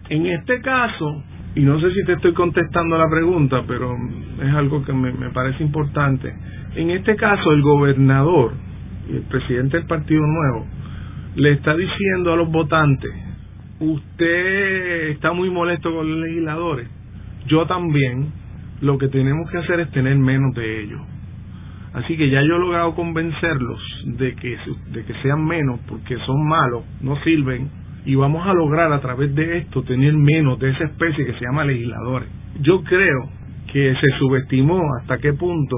En 0.09 0.25
este 0.25 0.59
caso, 0.59 1.23
y 1.55 1.61
no 1.61 1.79
sé 1.79 1.93
si 1.93 2.03
te 2.03 2.13
estoy 2.13 2.33
contestando 2.33 2.97
la 2.97 3.09
pregunta, 3.09 3.63
pero 3.65 3.95
es 4.43 4.53
algo 4.53 4.83
que 4.83 4.91
me, 4.91 5.13
me 5.13 5.29
parece 5.29 5.63
importante, 5.63 6.33
en 6.75 6.89
este 6.89 7.15
caso 7.15 7.53
el 7.53 7.61
gobernador 7.61 8.51
el 9.09 9.21
presidente 9.23 9.77
del 9.77 9.87
Partido 9.87 10.21
Nuevo 10.25 10.80
le 11.35 11.53
está 11.53 11.75
diciendo 11.75 12.33
a 12.33 12.35
los 12.35 12.51
votantes, 12.51 13.11
usted 13.79 15.09
está 15.11 15.31
muy 15.31 15.49
molesto 15.49 15.93
con 15.93 16.09
los 16.09 16.27
legisladores, 16.27 16.87
yo 17.47 17.65
también, 17.67 18.31
lo 18.81 18.97
que 18.97 19.07
tenemos 19.07 19.49
que 19.49 19.57
hacer 19.59 19.79
es 19.79 19.91
tener 19.91 20.17
menos 20.17 20.53
de 20.55 20.83
ellos. 20.83 21.01
Así 21.93 22.15
que 22.15 22.29
ya 22.29 22.41
yo 22.41 22.55
he 22.55 22.59
logrado 22.59 22.95
convencerlos 22.95 23.79
de 24.05 24.35
que, 24.35 24.57
de 24.91 25.05
que 25.05 25.13
sean 25.21 25.45
menos 25.45 25.79
porque 25.87 26.17
son 26.25 26.47
malos, 26.47 26.83
no 27.01 27.21
sirven, 27.23 27.69
y 28.05 28.15
vamos 28.15 28.45
a 28.47 28.53
lograr 28.53 28.91
a 28.91 28.99
través 28.99 29.33
de 29.35 29.59
esto 29.59 29.83
tener 29.83 30.13
menos 30.13 30.59
de 30.59 30.71
esa 30.71 30.85
especie 30.85 31.25
que 31.25 31.33
se 31.33 31.45
llama 31.45 31.63
legisladores. 31.63 32.29
Yo 32.61 32.83
creo 32.83 33.29
que 33.71 33.95
se 33.95 34.07
subestimó 34.19 34.81
hasta 34.99 35.19
qué 35.19 35.33
punto 35.33 35.77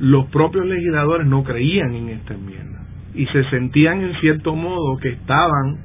los 0.00 0.26
propios 0.26 0.66
legisladores 0.66 1.26
no 1.26 1.44
creían 1.44 1.94
en 1.94 2.08
esta 2.10 2.34
enmienda 2.34 2.75
y 3.16 3.26
se 3.26 3.44
sentían 3.50 4.02
en 4.02 4.14
cierto 4.20 4.54
modo 4.54 4.98
que 4.98 5.08
estaban 5.08 5.78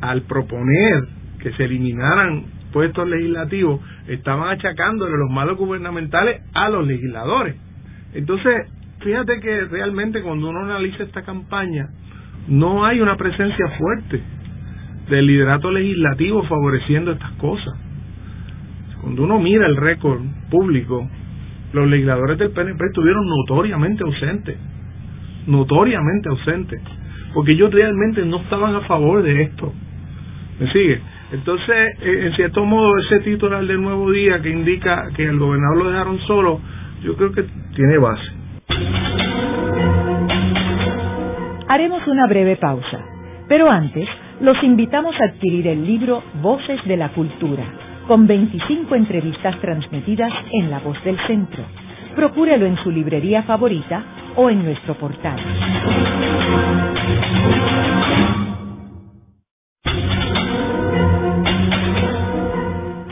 al 0.00 0.22
proponer 0.22 1.04
que 1.40 1.52
se 1.52 1.64
eliminaran 1.64 2.44
puestos 2.72 3.08
legislativos, 3.08 3.80
estaban 4.08 4.48
achacándole 4.48 5.16
los 5.16 5.30
malos 5.30 5.56
gubernamentales 5.56 6.42
a 6.54 6.68
los 6.70 6.86
legisladores. 6.86 7.56
Entonces, 8.14 8.68
fíjate 9.00 9.40
que 9.40 9.60
realmente 9.66 10.22
cuando 10.22 10.48
uno 10.48 10.60
analiza 10.60 11.04
esta 11.04 11.22
campaña, 11.22 11.88
no 12.48 12.84
hay 12.84 13.00
una 13.00 13.16
presencia 13.16 13.68
fuerte 13.78 14.20
del 15.08 15.26
liderato 15.26 15.70
legislativo 15.70 16.42
favoreciendo 16.44 17.12
estas 17.12 17.32
cosas. 17.32 17.74
Cuando 19.02 19.22
uno 19.24 19.38
mira 19.38 19.66
el 19.66 19.76
récord 19.76 20.22
público 20.50 21.08
los 21.74 21.88
legisladores 21.88 22.38
del 22.38 22.52
PNP 22.52 22.86
estuvieron 22.86 23.26
notoriamente 23.26 24.04
ausentes, 24.04 24.56
notoriamente 25.46 26.28
ausentes, 26.28 26.80
porque 27.32 27.52
ellos 27.52 27.72
realmente 27.72 28.24
no 28.24 28.38
estaban 28.38 28.74
a 28.74 28.82
favor 28.82 29.22
de 29.22 29.42
esto. 29.42 29.72
¿Me 30.60 30.70
sigue? 30.72 31.00
Entonces, 31.32 31.98
eh, 32.00 32.26
en 32.26 32.32
cierto 32.34 32.64
modo, 32.64 32.96
ese 32.98 33.20
titular 33.20 33.66
del 33.66 33.82
Nuevo 33.82 34.10
Día 34.10 34.40
que 34.40 34.50
indica 34.50 35.08
que 35.16 35.24
el 35.24 35.38
gobernador 35.38 35.78
lo 35.78 35.90
dejaron 35.90 36.18
solo, 36.20 36.60
yo 37.02 37.16
creo 37.16 37.32
que 37.32 37.44
tiene 37.74 37.98
base. 37.98 38.22
Haremos 41.68 42.06
una 42.06 42.26
breve 42.26 42.56
pausa, 42.56 43.00
pero 43.48 43.70
antes 43.70 44.08
los 44.40 44.62
invitamos 44.62 45.14
a 45.20 45.24
adquirir 45.24 45.66
el 45.66 45.84
libro 45.84 46.22
Voces 46.40 46.84
de 46.84 46.96
la 46.96 47.08
Cultura 47.10 47.64
con 48.06 48.26
25 48.26 48.94
entrevistas 48.94 49.58
transmitidas 49.60 50.32
en 50.52 50.70
La 50.70 50.78
Voz 50.80 51.02
del 51.04 51.18
Centro. 51.26 51.64
Procúrelo 52.14 52.66
en 52.66 52.76
su 52.76 52.90
librería 52.90 53.42
favorita 53.44 54.04
o 54.36 54.50
en 54.50 54.64
nuestro 54.64 54.94
portal. 54.94 55.38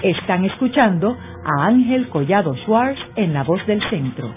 Están 0.02 0.44
escuchando 0.44 1.16
a 1.44 1.66
Ángel 1.66 2.08
Collado 2.08 2.56
Schwartz 2.64 2.98
en 3.16 3.32
La 3.32 3.44
Voz 3.44 3.64
del 3.66 3.80
Centro. 3.88 4.34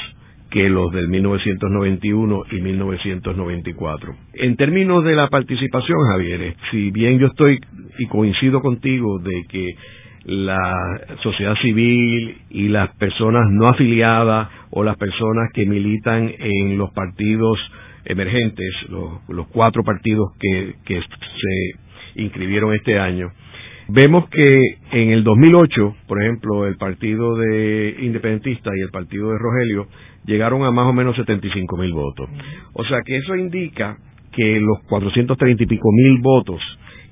que 0.51 0.69
los 0.69 0.93
del 0.93 1.09
1991 1.09 2.45
y 2.53 2.61
1994. 2.61 4.17
En 4.35 4.57
términos 4.57 5.05
de 5.05 5.17
la 5.17 5.29
participación, 5.29 5.99
Javier, 6.11 6.55
si 6.71 6.91
bien 6.91 7.19
yo 7.19 7.27
estoy 7.27 7.59
y 7.99 8.07
coincido 8.07 8.61
contigo 8.61 9.19
de 9.19 9.45
que 9.49 9.75
la 10.25 11.01
sociedad 11.22 11.55
civil 11.62 12.39
y 12.51 12.68
las 12.68 12.95
personas 12.97 13.45
no 13.51 13.68
afiliadas 13.68 14.49
o 14.70 14.83
las 14.83 14.97
personas 14.97 15.51
que 15.53 15.66
militan 15.66 16.33
en 16.39 16.79
los 16.79 16.91
partidos 16.93 17.59
emergentes, 18.05 18.70
los, 18.89 19.47
cuatro 19.49 19.83
partidos 19.83 20.33
que, 20.39 20.75
que 20.85 21.01
se 21.01 22.22
inscribieron 22.22 22.75
este 22.75 22.99
año, 22.99 23.33
Vemos 23.87 24.31
que 24.31 24.79
en 24.93 25.11
el 25.11 25.25
2008, 25.25 25.97
por 26.09 26.22
ejemplo, 26.22 26.66
el 26.66 26.77
partido 26.77 27.37
de 27.37 27.97
independentista 28.01 28.70
y 28.75 28.81
el 28.81 28.91
partido 28.91 29.31
de 29.31 29.39
Rogelio 29.39 29.89
llegaron 30.25 30.64
a 30.64 30.70
más 30.70 30.87
o 30.87 30.95
menos 30.95 31.14
75 31.16 31.77
mil 31.77 31.93
votos. 31.93 32.31
O 32.72 32.85
sea 32.85 33.03
que 33.05 33.18
eso 33.18 33.37
indica 33.37 33.99
que 34.33 34.59
los 34.59 34.81
430 34.89 35.62
y 35.62 35.66
pico 35.66 35.91
mil 35.93 36.18
votos 36.22 36.62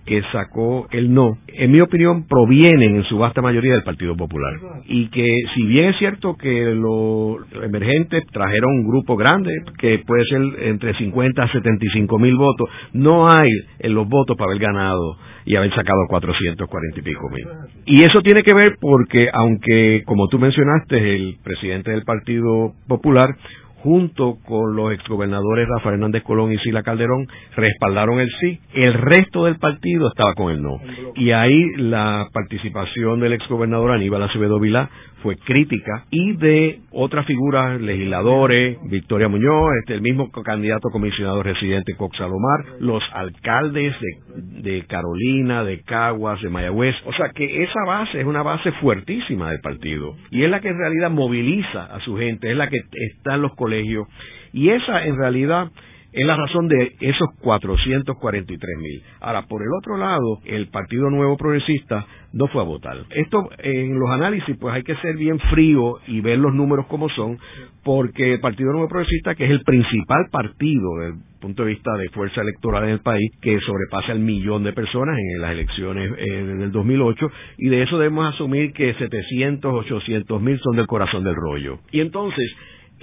que 0.05 0.21
sacó 0.33 0.89
el 0.91 1.15
no, 1.15 1.39
en 1.47 1.71
mi 1.71 1.81
opinión, 1.81 2.27
provienen 2.27 2.97
en 2.97 3.05
su 3.05 3.19
vasta 3.19 3.41
mayoría 3.41 3.75
del 3.75 3.85
Partido 3.85 4.17
Popular. 4.17 4.53
Y 4.87 5.09
que 5.09 5.29
si 5.55 5.65
bien 5.65 5.91
es 5.91 5.99
cierto 5.99 6.37
que 6.37 6.75
los 6.75 7.39
emergentes 7.63 8.25
trajeron 8.33 8.81
un 8.81 8.89
grupo 8.89 9.17
grande, 9.17 9.53
que 9.79 10.03
puede 10.07 10.25
ser 10.25 10.41
entre 10.69 10.95
50 10.95 11.43
a 11.43 11.53
75 11.53 12.19
mil 12.19 12.37
votos, 12.37 12.69
no 12.93 13.31
hay 13.31 13.49
en 13.79 13.95
los 13.95 14.09
votos 14.09 14.37
para 14.37 14.51
haber 14.51 14.63
ganado 14.63 15.17
y 15.45 15.57
haber 15.57 15.71
sacado 15.75 16.07
440 16.09 17.01
y 17.01 17.03
pico 17.03 17.29
mil. 17.31 17.45
Y 17.87 18.05
eso 18.05 18.23
tiene 18.23 18.43
que 18.43 18.55
ver 18.55 18.77
porque, 18.81 19.29
aunque, 19.33 20.03
como 20.05 20.29
tú 20.29 20.39
mencionaste, 20.39 21.15
el 21.15 21.37
presidente 21.45 21.91
del 21.91 22.05
Partido 22.05 22.73
Popular 22.89 23.35
junto 23.83 24.39
con 24.45 24.77
los 24.77 24.93
exgobernadores 24.93 25.67
Rafael 25.69 25.95
Hernández 25.95 26.23
Colón 26.23 26.53
y 26.53 26.59
Sila 26.59 26.83
Calderón, 26.83 27.27
respaldaron 27.57 28.21
el 28.21 28.31
sí. 28.41 28.61
El 28.75 28.95
resto 28.95 29.45
del 29.45 29.57
partido 29.57 30.09
estaba 30.09 30.35
con 30.35 30.53
el 30.53 30.63
no. 30.63 30.81
Y 31.17 31.33
ahí 31.33 31.61
la 31.77 32.29
participación 32.33 33.21
del 33.21 33.33
exgobernador 33.33 33.91
Aníbal 33.93 34.23
Acevedo 34.23 34.61
Vilá 34.61 34.89
fue 35.23 35.37
crítica 35.37 36.05
y 36.11 36.37
de 36.37 36.81
otras 36.91 37.27
figuras, 37.27 37.81
legisladores, 37.81 38.79
Victoria 38.91 39.29
Muñoz, 39.29 39.71
este, 39.81 39.95
el 39.95 40.03
mismo 40.03 40.31
candidato 40.31 40.91
comisionado 40.91 41.43
residente 41.43 41.95
Cox 41.97 42.17
Salomar, 42.17 42.81
los 42.81 43.03
alcaldes 43.13 43.95
de, 44.01 44.63
de 44.63 44.87
Carolina, 44.87 45.65
de 45.65 45.83
Caguas, 45.83 46.41
de 46.43 46.49
Mayagüez. 46.49 46.95
O 47.07 47.13
sea 47.13 47.31
que 47.35 47.63
esa 47.63 47.85
base 47.87 48.21
es 48.21 48.27
una 48.27 48.43
base 48.43 48.73
fuertísima 48.73 49.51
del 49.51 49.61
partido 49.61 50.17
y 50.31 50.43
es 50.43 50.51
la 50.51 50.61
que 50.61 50.69
en 50.69 50.79
realidad 50.79 51.11
moviliza 51.11 51.85
a 51.85 52.01
su 52.01 52.17
gente, 52.17 52.51
es 52.51 52.57
la 52.57 52.69
que 52.69 52.79
está 52.93 53.35
en 53.35 53.43
los 53.43 53.55
colegios 53.55 54.07
y 54.53 54.71
esa 54.71 55.05
en 55.05 55.17
realidad 55.17 55.71
es 56.13 56.27
la 56.27 56.37
razón 56.37 56.69
de 56.69 56.95
esos 57.01 57.29
443 57.41 58.79
mil. 58.79 59.03
Ahora, 59.21 59.47
por 59.47 59.63
el 59.63 59.69
otro 59.79 59.97
lado, 59.97 60.41
el 60.45 60.69
Partido 60.69 61.09
Nuevo 61.11 61.37
Progresista 61.37 62.07
no 62.33 62.47
fue 62.49 62.63
a 62.63 62.65
votar. 62.65 62.97
Esto 63.11 63.49
en 63.59 63.99
los 63.99 64.11
análisis 64.11 64.57
pues 64.59 64.75
hay 64.75 64.83
que 64.83 64.97
ser 64.97 65.17
bien 65.17 65.39
frío 65.51 65.99
y 66.07 66.21
ver 66.21 66.39
los 66.39 66.55
números 66.55 66.87
como 66.87 67.09
son, 67.11 67.39
porque 67.85 68.35
el 68.35 68.41
Partido 68.41 68.73
Nuevo 68.73 68.89
Progresista, 68.89 69.35
que 69.35 69.45
es 69.45 69.51
el 69.51 69.63
principal 69.63 70.27
partido 70.31 70.97
desde 71.01 71.15
el 71.15 71.21
punto 71.41 71.65
de 71.65 71.71
vista 71.71 71.93
de 71.97 72.09
fuerza 72.11 72.41
electoral 72.41 72.85
en 72.85 72.91
el 72.91 73.01
país, 73.01 73.31
que 73.41 73.59
sobrepasa 73.61 74.13
el 74.13 74.21
millón 74.21 74.63
de 74.63 74.73
personas 74.73 75.17
en 75.19 75.41
las 75.41 75.53
elecciones 75.53 76.13
en 76.19 76.63
el 76.63 76.73
2008, 76.73 77.27
y 77.59 77.69
de 77.69 77.83
eso 77.83 77.99
debemos 77.99 78.33
asumir 78.33 78.73
que 78.73 78.95
700, 78.95 79.75
800 79.87 80.41
mil 80.41 80.59
son 80.61 80.77
del 80.77 80.87
corazón 80.87 81.25
del 81.25 81.35
rollo. 81.35 81.81
Y 81.91 82.01
entonces, 82.01 82.49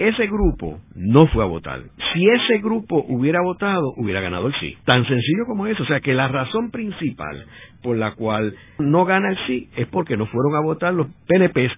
ese 0.00 0.26
grupo 0.28 0.80
no 0.94 1.26
fue 1.26 1.44
a 1.44 1.46
votar. 1.46 1.82
Si 2.12 2.26
ese 2.26 2.58
grupo 2.58 3.04
hubiera 3.06 3.42
votado, 3.42 3.92
hubiera 3.98 4.22
ganado 4.22 4.46
el 4.46 4.54
sí. 4.58 4.74
Tan 4.86 5.06
sencillo 5.06 5.44
como 5.46 5.66
eso. 5.66 5.82
O 5.82 5.86
sea 5.86 6.00
que 6.00 6.14
la 6.14 6.26
razón 6.26 6.70
principal 6.70 7.44
por 7.82 7.98
la 7.98 8.12
cual 8.14 8.54
no 8.78 9.04
gana 9.04 9.28
el 9.28 9.38
sí 9.46 9.68
es 9.76 9.86
porque 9.88 10.16
no 10.16 10.24
fueron 10.24 10.56
a 10.56 10.60
votar 10.60 10.94
los 10.94 11.06
PNPs. 11.26 11.72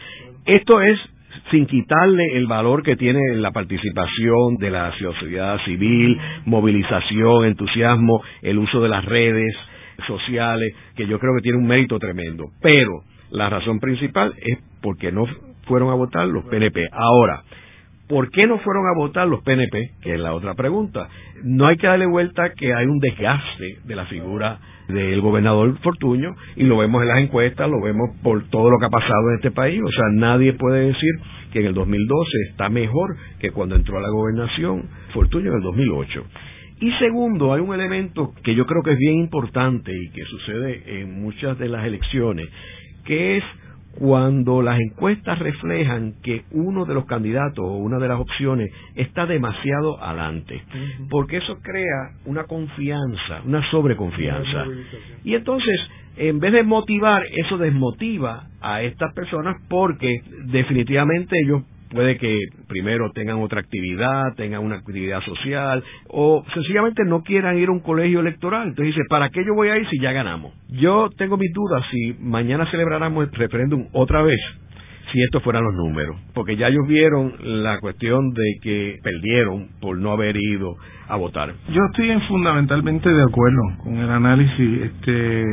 Esto 0.46 0.80
es 0.80 1.00
sin 1.50 1.66
quitarle 1.66 2.36
el 2.36 2.46
valor 2.46 2.84
que 2.84 2.94
tiene 2.94 3.20
la 3.34 3.50
participación 3.50 4.56
de 4.58 4.70
la 4.70 4.92
sociedad 4.96 5.58
civil, 5.64 6.16
movilización, 6.44 7.46
entusiasmo, 7.46 8.22
el 8.42 8.58
uso 8.58 8.80
de 8.80 8.88
las 8.88 9.04
redes 9.04 9.52
sociales, 10.06 10.72
que 10.94 11.08
yo 11.08 11.18
creo 11.18 11.34
que 11.34 11.42
tiene 11.42 11.58
un 11.58 11.66
mérito 11.66 11.98
tremendo. 11.98 12.44
Pero 12.60 13.02
la 13.32 13.50
razón 13.50 13.80
principal 13.80 14.32
es 14.36 14.58
porque 14.80 15.10
no 15.10 15.26
fueron 15.66 15.90
a 15.90 15.94
votar 15.94 16.28
los 16.28 16.44
PNP. 16.44 16.88
Ahora, 16.92 17.42
¿Por 18.08 18.30
qué 18.30 18.46
no 18.46 18.58
fueron 18.58 18.84
a 18.86 18.98
votar 18.98 19.26
los 19.28 19.42
PNP? 19.42 19.92
Que 20.02 20.14
es 20.14 20.20
la 20.20 20.34
otra 20.34 20.54
pregunta. 20.54 21.08
No 21.44 21.66
hay 21.66 21.76
que 21.76 21.86
darle 21.86 22.06
vuelta 22.06 22.52
que 22.54 22.74
hay 22.74 22.86
un 22.86 22.98
desgaste 22.98 23.78
de 23.84 23.96
la 23.96 24.06
figura 24.06 24.58
del 24.88 25.20
gobernador 25.20 25.78
Fortuño 25.78 26.34
y 26.56 26.64
lo 26.64 26.78
vemos 26.78 27.02
en 27.02 27.08
las 27.08 27.20
encuestas, 27.20 27.70
lo 27.70 27.80
vemos 27.80 28.10
por 28.22 28.42
todo 28.50 28.70
lo 28.70 28.78
que 28.78 28.86
ha 28.86 28.90
pasado 28.90 29.30
en 29.30 29.36
este 29.36 29.50
país. 29.50 29.80
O 29.82 29.90
sea, 29.90 30.04
nadie 30.12 30.52
puede 30.54 30.88
decir 30.88 31.10
que 31.52 31.60
en 31.60 31.66
el 31.66 31.74
2012 31.74 32.30
está 32.50 32.68
mejor 32.68 33.16
que 33.38 33.50
cuando 33.50 33.76
entró 33.76 33.98
a 33.98 34.02
la 34.02 34.10
gobernación 34.10 34.88
Fortuño 35.12 35.50
en 35.50 35.56
el 35.56 35.62
2008. 35.62 36.24
Y 36.80 36.90
segundo, 36.94 37.54
hay 37.54 37.60
un 37.60 37.72
elemento 37.72 38.32
que 38.42 38.54
yo 38.56 38.66
creo 38.66 38.82
que 38.82 38.92
es 38.92 38.98
bien 38.98 39.18
importante 39.20 39.92
y 39.94 40.10
que 40.10 40.24
sucede 40.24 41.00
en 41.00 41.22
muchas 41.22 41.56
de 41.58 41.68
las 41.68 41.86
elecciones, 41.86 42.48
que 43.04 43.36
es 43.36 43.44
cuando 43.98 44.62
las 44.62 44.80
encuestas 44.80 45.38
reflejan 45.38 46.14
que 46.22 46.44
uno 46.50 46.84
de 46.84 46.94
los 46.94 47.04
candidatos 47.06 47.64
o 47.64 47.76
una 47.76 47.98
de 47.98 48.08
las 48.08 48.18
opciones 48.18 48.70
está 48.94 49.26
demasiado 49.26 50.02
adelante, 50.02 50.62
porque 51.10 51.38
eso 51.38 51.58
crea 51.62 52.12
una 52.24 52.44
confianza, 52.44 53.42
una 53.44 53.68
sobreconfianza. 53.70 54.64
Y 55.24 55.34
entonces, 55.34 55.78
en 56.16 56.40
vez 56.40 56.52
de 56.52 56.62
motivar, 56.62 57.22
eso 57.36 57.58
desmotiva 57.58 58.46
a 58.60 58.82
estas 58.82 59.12
personas 59.14 59.56
porque 59.68 60.22
definitivamente 60.46 61.36
ellos 61.44 61.62
puede 61.92 62.16
que 62.16 62.36
primero 62.68 63.10
tengan 63.12 63.40
otra 63.40 63.60
actividad, 63.60 64.34
tengan 64.36 64.64
una 64.64 64.76
actividad 64.76 65.20
social 65.22 65.84
o 66.08 66.44
sencillamente 66.54 67.04
no 67.04 67.22
quieran 67.22 67.58
ir 67.58 67.68
a 67.68 67.72
un 67.72 67.80
colegio 67.80 68.20
electoral. 68.20 68.68
Entonces 68.68 68.94
dice, 68.94 69.06
¿para 69.08 69.28
qué 69.30 69.44
yo 69.44 69.54
voy 69.54 69.68
a 69.68 69.78
ir 69.78 69.88
si 69.88 70.00
ya 70.00 70.12
ganamos? 70.12 70.52
Yo 70.68 71.10
tengo 71.16 71.36
mis 71.36 71.52
dudas 71.52 71.84
si 71.90 72.16
mañana 72.20 72.70
celebráramos 72.70 73.28
el 73.28 73.32
referéndum 73.32 73.86
otra 73.92 74.22
vez, 74.22 74.40
si 75.12 75.22
estos 75.22 75.42
fueran 75.42 75.64
los 75.64 75.74
números, 75.74 76.16
porque 76.32 76.56
ya 76.56 76.68
ellos 76.68 76.86
vieron 76.88 77.34
la 77.62 77.78
cuestión 77.80 78.32
de 78.32 78.58
que 78.62 78.98
perdieron 79.02 79.68
por 79.80 79.98
no 79.98 80.12
haber 80.12 80.36
ido 80.36 80.74
a 81.08 81.16
votar. 81.16 81.52
Yo 81.68 81.82
estoy 81.90 82.18
fundamentalmente 82.28 83.08
de 83.08 83.22
acuerdo 83.22 83.60
con 83.82 83.98
el 83.98 84.10
análisis 84.10 84.82
este 84.82 85.44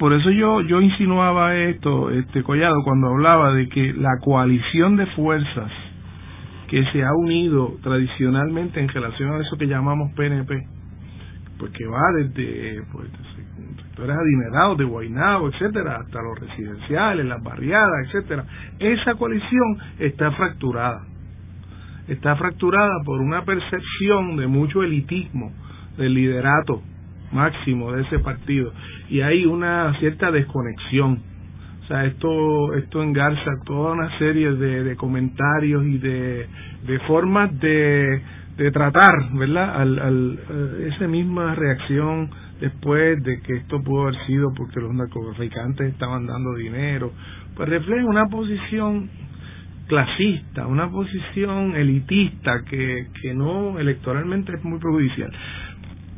por 0.00 0.14
eso 0.14 0.30
yo 0.30 0.62
yo 0.62 0.80
insinuaba 0.80 1.54
esto, 1.56 2.10
este 2.10 2.42
Collado, 2.42 2.82
cuando 2.84 3.08
hablaba 3.08 3.52
de 3.52 3.68
que 3.68 3.92
la 3.92 4.18
coalición 4.24 4.96
de 4.96 5.04
fuerzas 5.08 5.70
que 6.68 6.82
se 6.86 7.04
ha 7.04 7.12
unido 7.12 7.76
tradicionalmente 7.82 8.80
en 8.80 8.88
relación 8.88 9.30
a 9.30 9.38
eso 9.40 9.58
que 9.58 9.66
llamamos 9.66 10.10
PNP, 10.14 10.66
pues 11.58 11.70
que 11.72 11.86
va 11.86 12.00
desde 12.16 12.82
pues, 12.90 13.10
sectores 13.76 14.16
adinerados 14.16 14.78
de 14.78 14.84
Guaynabo, 14.84 15.48
etcétera, 15.48 15.98
hasta 16.00 16.22
los 16.22 16.48
residenciales, 16.48 17.26
las 17.26 17.42
barriadas, 17.42 18.06
etcétera. 18.06 18.46
Esa 18.78 19.16
coalición 19.16 19.78
está 19.98 20.30
fracturada. 20.32 21.02
Está 22.08 22.36
fracturada 22.36 23.02
por 23.04 23.20
una 23.20 23.44
percepción 23.44 24.36
de 24.38 24.46
mucho 24.46 24.82
elitismo 24.82 25.52
del 25.98 26.14
liderato 26.14 26.80
máximo 27.32 27.92
de 27.92 28.02
ese 28.02 28.18
partido 28.18 28.72
y 29.08 29.20
hay 29.20 29.44
una 29.44 29.94
cierta 29.98 30.30
desconexión. 30.30 31.20
O 31.82 31.86
sea, 31.86 32.04
esto, 32.04 32.74
esto 32.74 33.02
engarza 33.02 33.50
toda 33.64 33.92
una 33.92 34.16
serie 34.18 34.52
de, 34.52 34.84
de 34.84 34.96
comentarios 34.96 35.84
y 35.84 35.98
de, 35.98 36.46
de 36.86 36.98
formas 37.00 37.58
de, 37.58 38.22
de 38.56 38.70
tratar, 38.70 39.32
¿verdad? 39.32 39.80
Al, 39.80 39.98
al, 39.98 40.38
eh, 40.50 40.90
esa 40.94 41.08
misma 41.08 41.54
reacción 41.56 42.30
después 42.60 43.22
de 43.24 43.40
que 43.40 43.56
esto 43.56 43.82
pudo 43.82 44.02
haber 44.02 44.26
sido 44.26 44.52
porque 44.54 44.80
los 44.80 44.94
narcotraficantes 44.94 45.92
estaban 45.92 46.26
dando 46.26 46.54
dinero, 46.54 47.10
pues 47.56 47.68
refleja 47.68 48.06
una 48.06 48.26
posición 48.26 49.08
clasista, 49.88 50.66
una 50.68 50.88
posición 50.88 51.74
elitista 51.74 52.62
que, 52.68 53.08
que 53.20 53.34
no 53.34 53.78
electoralmente 53.80 54.52
es 54.54 54.62
muy 54.62 54.78
perjudicial. 54.78 55.32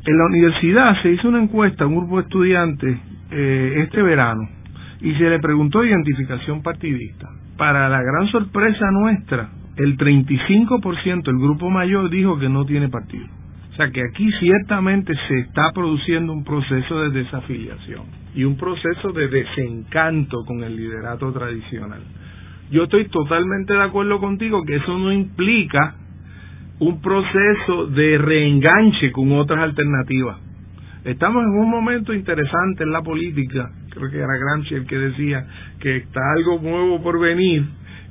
En 0.05 0.17
la 0.17 0.25
universidad 0.25 1.01
se 1.01 1.11
hizo 1.11 1.29
una 1.29 1.41
encuesta 1.41 1.85
a 1.85 1.87
un 1.87 1.95
grupo 1.95 2.17
de 2.17 2.23
estudiantes 2.23 2.97
eh, 3.31 3.73
este 3.77 4.01
verano 4.01 4.49
y 4.99 5.13
se 5.13 5.29
le 5.29 5.39
preguntó 5.39 5.83
identificación 5.83 6.61
partidista. 6.61 7.29
Para 7.57 7.87
la 7.87 8.01
gran 8.03 8.27
sorpresa 8.27 8.91
nuestra, 8.91 9.49
el 9.77 9.97
35% 9.97 11.23
del 11.23 11.37
grupo 11.37 11.69
mayor 11.69 12.09
dijo 12.09 12.37
que 12.37 12.49
no 12.49 12.65
tiene 12.65 12.89
partido. 12.89 13.27
O 13.71 13.75
sea 13.75 13.91
que 13.91 14.01
aquí 14.01 14.29
ciertamente 14.39 15.13
se 15.29 15.39
está 15.39 15.71
produciendo 15.71 16.33
un 16.33 16.43
proceso 16.43 16.99
de 16.99 17.09
desafiliación 17.09 18.03
y 18.35 18.43
un 18.43 18.57
proceso 18.57 19.13
de 19.13 19.29
desencanto 19.29 20.43
con 20.45 20.63
el 20.63 20.75
liderato 20.75 21.31
tradicional. 21.31 22.01
Yo 22.71 22.83
estoy 22.83 23.07
totalmente 23.07 23.73
de 23.73 23.83
acuerdo 23.83 24.19
contigo 24.19 24.63
que 24.65 24.75
eso 24.75 24.97
no 24.97 25.13
implica 25.13 25.95
un 26.83 27.01
proceso 27.01 27.87
de 27.87 28.17
reenganche 28.17 29.11
con 29.11 29.31
otras 29.31 29.59
alternativas. 29.59 30.37
Estamos 31.05 31.43
en 31.43 31.59
un 31.59 31.69
momento 31.69 32.13
interesante 32.13 32.83
en 32.83 32.91
la 32.91 33.01
política, 33.01 33.71
creo 33.89 34.09
que 34.09 34.17
era 34.17 34.37
Gramsci 34.37 34.75
el 34.75 34.85
que 34.85 34.97
decía 34.97 35.45
que 35.79 35.97
está 35.97 36.21
algo 36.37 36.59
nuevo 36.61 37.01
por 37.01 37.19
venir 37.19 37.65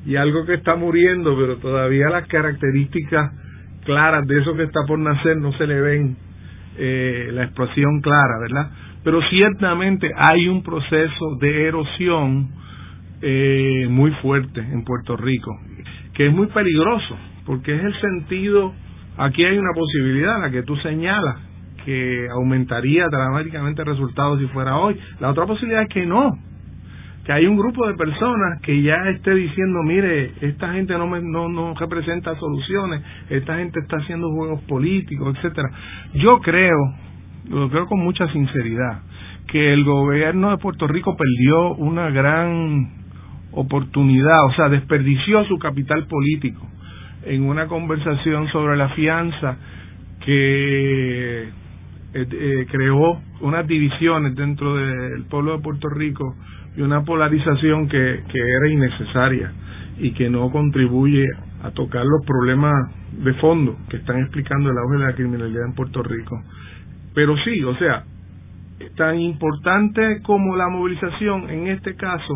y 0.05 0.17
algo 0.17 0.45
que 0.45 0.55
está 0.55 0.77
muriendo, 0.77 1.37
pero 1.37 1.57
todavía 1.57 2.11
las 2.11 2.27
características 2.27 3.33
claras 3.85 4.27
de 4.27 4.41
eso 4.41 4.55
que 4.55 4.65
está 4.65 4.81
por 4.87 4.99
nacer 4.99 5.37
no 5.39 5.53
se 5.53 5.67
le 5.67 5.81
ven 5.81 6.17
eh, 6.79 7.31
la 7.33 7.45
explosión 7.45 8.01
clara, 8.01 8.39
¿verdad? 8.41 8.71
Pero 9.05 9.21
ciertamente 9.31 10.11
hay 10.17 10.49
un 10.49 10.63
proceso 10.63 11.37
de 11.41 11.67
erosión 11.67 12.51
eh, 13.21 13.87
muy 13.89 14.11
fuerte 14.23 14.61
en 14.61 14.85
Puerto 14.85 15.17
Rico, 15.17 15.51
que 16.15 16.27
es 16.27 16.33
muy 16.33 16.47
peligroso, 16.49 17.17
porque 17.45 17.75
es 17.75 17.83
el 17.83 18.01
sentido, 18.01 18.73
aquí 19.17 19.45
hay 19.45 19.59
una 19.59 19.73
posibilidad, 19.75 20.41
la 20.41 20.51
que 20.51 20.63
tú 20.63 20.77
señalas, 20.77 21.37
que 21.85 22.29
aumentaría 22.31 23.09
dramáticamente 23.09 23.83
el 23.83 23.89
resultado 23.89 24.39
si 24.39 24.47
fuera 24.47 24.77
hoy. 24.77 24.97
La 25.21 25.31
otra 25.31 25.47
posibilidad 25.47 25.83
es 25.83 25.89
que 25.89 26.07
no, 26.07 26.31
que 27.25 27.33
hay 27.33 27.47
un 27.47 27.57
grupo 27.57 27.87
de 27.87 27.95
personas 27.95 28.61
que 28.63 28.83
ya 28.83 28.97
esté 29.11 29.35
diciendo, 29.35 29.83
mire, 29.83 30.33
esta 30.41 30.73
gente 30.73 30.95
no, 30.95 31.07
me, 31.07 31.21
no, 31.21 31.49
no 31.49 31.75
representa 31.75 32.37
soluciones, 32.37 33.03
esta 33.31 33.57
gente 33.57 33.81
está 33.81 33.97
haciendo 33.99 34.31
juegos 34.31 34.61
políticos, 34.63 35.37
etcétera. 35.37 35.69
Yo 36.15 36.41
creo, 36.41 36.79
lo 37.51 37.69
creo 37.71 37.87
con 37.87 38.01
mucha 38.01 38.29
sinceridad, 38.33 39.03
que 39.49 39.73
el 39.73 39.85
gobierno 39.85 40.51
de 40.51 40.59
Puerto 40.59 40.87
Rico 40.87 41.17
perdió 41.17 41.75
una 41.75 42.11
gran 42.11 43.03
oportunidad, 43.53 44.47
o 44.47 44.55
sea, 44.55 44.69
desperdició 44.69 45.45
su 45.45 45.59
capital 45.59 46.07
político 46.07 46.67
en 47.25 47.45
una 47.45 47.67
conversación 47.67 48.49
sobre 48.49 48.77
la 48.77 48.89
fianza 48.91 49.57
que 50.25 51.43
eh, 51.43 51.49
eh, 52.15 52.67
creó 52.71 53.21
unas 53.41 53.67
divisiones 53.67 54.35
dentro 54.35 54.77
del 54.77 55.25
pueblo 55.25 55.57
de 55.57 55.63
Puerto 55.63 55.89
Rico 55.89 56.37
y 56.77 56.83
una 56.83 57.03
polarización 57.05 57.89
que, 57.89 58.23
que 58.29 58.39
era 58.39 58.69
innecesaria 58.71 59.53
y 59.99 60.13
que 60.13 60.29
no 60.31 60.51
contribuye 60.51 61.27
a 61.63 61.71
tocar 61.71 62.05
los 62.05 62.25
problemas 62.27 62.75
de 63.13 63.35
fondo 63.35 63.77
que 63.89 63.99
están 63.99 64.21
explicando 64.21 64.71
el 64.71 64.79
auge 64.79 64.99
de 64.99 65.05
la 65.05 65.15
criminalidad 65.15 65.65
en 65.67 65.75
Puerto 65.75 66.03
Rico. 66.03 66.43
Pero 67.15 67.37
sí, 67.45 67.63
o 67.63 67.77
sea, 67.77 68.05
tan 68.97 69.21
importante 69.21 70.21
como 70.23 70.57
la 70.57 70.69
movilización 70.69 71.51
en 71.51 71.69
este 71.69 71.95
caso, 71.95 72.35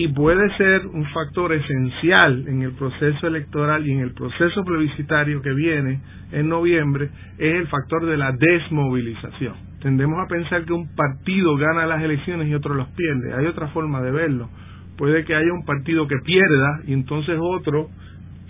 y 0.00 0.08
puede 0.08 0.56
ser 0.56 0.86
un 0.86 1.04
factor 1.10 1.52
esencial 1.52 2.48
en 2.48 2.62
el 2.62 2.72
proceso 2.72 3.26
electoral 3.26 3.86
y 3.86 3.92
en 3.92 4.00
el 4.00 4.14
proceso 4.14 4.64
plebiscitario 4.64 5.42
que 5.42 5.52
viene 5.52 6.00
en 6.32 6.48
noviembre, 6.48 7.10
es 7.36 7.56
el 7.56 7.66
factor 7.66 8.06
de 8.06 8.16
la 8.16 8.32
desmovilización. 8.32 9.56
Tendemos 9.82 10.18
a 10.24 10.26
pensar 10.26 10.64
que 10.64 10.72
un 10.72 10.94
partido 10.94 11.54
gana 11.56 11.84
las 11.84 12.02
elecciones 12.02 12.48
y 12.48 12.54
otro 12.54 12.74
las 12.74 12.88
pierde. 12.88 13.34
Hay 13.34 13.44
otra 13.44 13.68
forma 13.68 14.00
de 14.00 14.10
verlo. 14.10 14.48
Puede 14.96 15.22
que 15.26 15.34
haya 15.34 15.52
un 15.52 15.66
partido 15.66 16.08
que 16.08 16.16
pierda 16.24 16.80
y 16.86 16.94
entonces 16.94 17.38
otro 17.38 17.90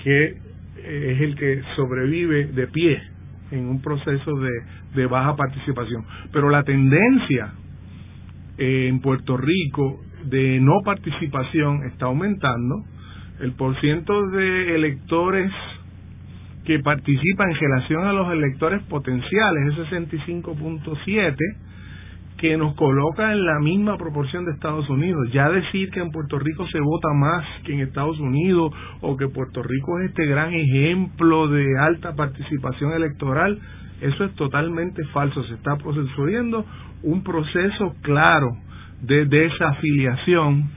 que 0.05 0.25
eh, 0.77 1.13
es 1.17 1.21
el 1.21 1.35
que 1.35 1.63
sobrevive 1.75 2.47
de 2.47 2.69
pie 2.69 3.03
en 3.51 3.67
un 3.67 3.83
proceso 3.83 4.39
de, 4.39 4.53
de 4.95 5.07
baja 5.07 5.35
participación. 5.35 6.05
Pero 6.33 6.49
la 6.49 6.63
tendencia 6.63 7.55
eh, 8.57 8.87
en 8.87 9.01
Puerto 9.01 9.37
Rico 9.37 10.01
de 10.25 10.61
no 10.61 10.81
participación 10.85 11.85
está 11.85 12.07
aumentando. 12.07 12.85
El 13.41 13.53
porciento 13.53 14.27
de 14.29 14.75
electores 14.75 15.51
que 16.65 16.79
participan 16.81 17.51
en 17.51 17.57
relación 17.57 18.05
a 18.05 18.13
los 18.13 18.33
electores 18.33 18.83
potenciales 18.85 19.73
es 19.73 19.91
65.7 19.91 21.37
que 22.41 22.57
nos 22.57 22.75
coloca 22.75 23.33
en 23.33 23.45
la 23.45 23.59
misma 23.59 23.99
proporción 23.99 24.47
de 24.47 24.53
Estados 24.53 24.89
Unidos. 24.89 25.31
Ya 25.33 25.51
decir 25.51 25.91
que 25.91 26.01
en 26.01 26.11
Puerto 26.11 26.39
Rico 26.39 26.67
se 26.69 26.81
vota 26.81 27.13
más 27.15 27.45
que 27.65 27.75
en 27.75 27.81
Estados 27.81 28.19
Unidos 28.19 28.73
o 29.03 29.17
que 29.17 29.29
Puerto 29.29 29.63
Rico 29.63 29.99
es 30.01 30.09
este 30.09 30.25
gran 30.27 30.55
ejemplo 30.55 31.49
de 31.49 31.67
alta 31.79 32.15
participación 32.15 32.93
electoral, 32.93 33.59
eso 34.01 34.25
es 34.25 34.35
totalmente 34.37 35.05
falso. 35.13 35.45
Se 35.45 35.55
está 35.55 35.77
procediendo 35.77 36.65
un 37.03 37.23
proceso 37.23 37.95
claro 38.01 38.49
de 39.03 39.27
desafiliación 39.27 40.71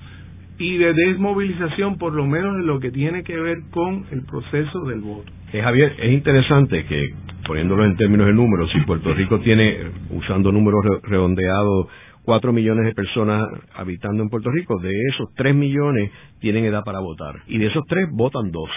y 0.58 0.78
de 0.78 0.94
desmovilización, 0.94 1.98
por 1.98 2.14
lo 2.14 2.26
menos 2.26 2.56
en 2.56 2.68
lo 2.68 2.80
que 2.80 2.92
tiene 2.92 3.24
que 3.24 3.40
ver 3.40 3.58
con 3.72 4.06
el 4.12 4.22
proceso 4.24 4.82
del 4.86 5.02
voto. 5.02 5.32
Eh, 5.52 5.62
Javier, 5.62 5.96
es 6.00 6.12
interesante 6.12 6.86
que, 6.86 7.14
poniéndolo 7.46 7.86
en 7.86 7.96
términos 7.96 8.28
de 8.28 8.34
números, 8.34 8.72
si 8.72 8.80
Puerto 8.82 9.14
Rico 9.14 9.40
tiene, 9.40 9.78
usando 10.12 10.52
números 10.52 10.84
redondeados, 11.04 11.88
cuatro 12.24 12.54
millones 12.54 12.86
de 12.86 12.94
personas 12.94 13.48
habitando 13.76 14.24
en 14.24 14.30
Puerto 14.30 14.50
Rico, 14.52 14.80
de 14.80 14.92
esos 15.10 15.34
tres 15.36 15.54
millones 15.54 16.12
tienen 16.40 16.66
edad 16.66 16.84
para 16.84 17.00
votar. 17.00 17.42
Y 17.48 17.58
de 17.58 17.68
esos 17.68 17.84
tres 17.88 18.08
votan 18.12 18.52
dos. 18.52 18.70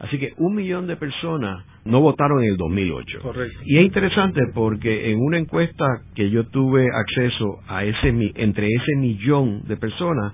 Así 0.00 0.18
que 0.18 0.32
un 0.38 0.54
millón 0.54 0.86
de 0.86 0.96
personas 0.96 1.64
no 1.84 2.00
votaron 2.00 2.42
en 2.42 2.50
el 2.50 2.56
2008. 2.56 3.20
Correcto. 3.22 3.58
Y 3.64 3.78
es 3.78 3.84
interesante 3.84 4.40
porque 4.54 5.10
en 5.12 5.20
una 5.20 5.38
encuesta 5.38 5.84
que 6.14 6.30
yo 6.30 6.46
tuve 6.48 6.86
acceso 6.92 7.60
a 7.68 7.84
ese 7.84 8.08
entre 8.36 8.68
ese 8.68 8.96
millón 8.96 9.62
de 9.66 9.76
personas, 9.76 10.32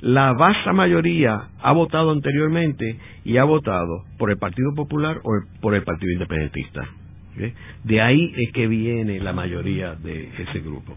la 0.00 0.32
vasta 0.34 0.72
mayoría 0.72 1.48
ha 1.60 1.72
votado 1.72 2.10
anteriormente 2.10 2.98
y 3.24 3.36
ha 3.38 3.44
votado 3.44 4.04
por 4.18 4.30
el 4.30 4.36
Partido 4.36 4.74
Popular 4.74 5.18
o 5.24 5.30
por 5.60 5.74
el 5.74 5.82
Partido 5.84 6.12
Independentista. 6.12 6.86
De 7.84 8.00
ahí 8.00 8.32
es 8.36 8.52
que 8.52 8.66
viene 8.66 9.20
la 9.20 9.32
mayoría 9.32 9.94
de 9.94 10.30
ese 10.38 10.60
grupo. 10.60 10.96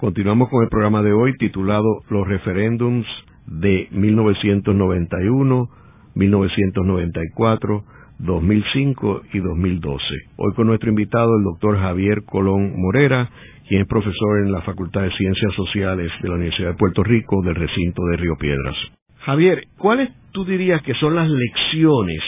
Continuamos 0.00 0.48
con 0.48 0.62
el 0.62 0.70
programa 0.70 1.02
de 1.02 1.12
hoy 1.12 1.36
titulado 1.36 2.00
Los 2.08 2.26
referéndums 2.26 3.06
de 3.46 3.86
1991, 3.90 5.68
1994, 6.14 7.84
2005 8.18 9.22
y 9.34 9.40
2012. 9.40 10.04
Hoy 10.36 10.54
con 10.54 10.68
nuestro 10.68 10.88
invitado 10.88 11.36
el 11.36 11.44
doctor 11.44 11.78
Javier 11.78 12.22
Colón 12.24 12.80
Morera, 12.80 13.28
quien 13.68 13.82
es 13.82 13.88
profesor 13.88 14.38
en 14.38 14.52
la 14.52 14.62
Facultad 14.62 15.02
de 15.02 15.12
Ciencias 15.18 15.52
Sociales 15.52 16.10
de 16.22 16.28
la 16.30 16.36
Universidad 16.36 16.70
de 16.70 16.78
Puerto 16.78 17.02
Rico 17.02 17.42
del 17.42 17.56
recinto 17.56 18.02
de 18.06 18.16
Río 18.16 18.36
Piedras. 18.38 18.76
Javier, 19.18 19.64
¿cuáles 19.76 20.08
tú 20.32 20.46
dirías 20.46 20.80
que 20.80 20.94
son 20.94 21.14
las 21.14 21.28
lecciones 21.28 22.22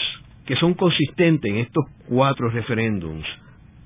que 0.45 0.55
son 0.57 0.75
consistentes 0.75 1.49
en 1.49 1.57
estos 1.57 1.85
cuatro 2.07 2.51
referéndums 2.51 3.25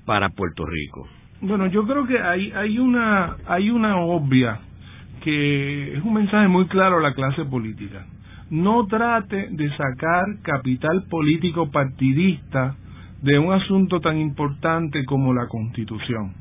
para 0.04 0.28
Puerto 0.28 0.66
Rico? 0.66 1.08
Bueno, 1.40 1.66
yo 1.68 1.86
creo 1.86 2.06
que 2.06 2.18
hay, 2.18 2.50
hay, 2.52 2.78
una, 2.78 3.36
hay 3.46 3.70
una 3.70 3.98
obvia 3.98 4.60
que 5.22 5.96
es 5.96 6.02
un 6.02 6.14
mensaje 6.14 6.48
muy 6.48 6.66
claro 6.66 6.98
a 6.98 7.00
la 7.00 7.14
clase 7.14 7.44
política. 7.44 8.06
No 8.50 8.86
trate 8.86 9.48
de 9.50 9.70
sacar 9.76 10.24
capital 10.42 11.04
político 11.08 11.70
partidista 11.70 12.74
de 13.22 13.38
un 13.38 13.52
asunto 13.52 14.00
tan 14.00 14.18
importante 14.18 15.04
como 15.04 15.32
la 15.32 15.46
Constitución. 15.46 16.32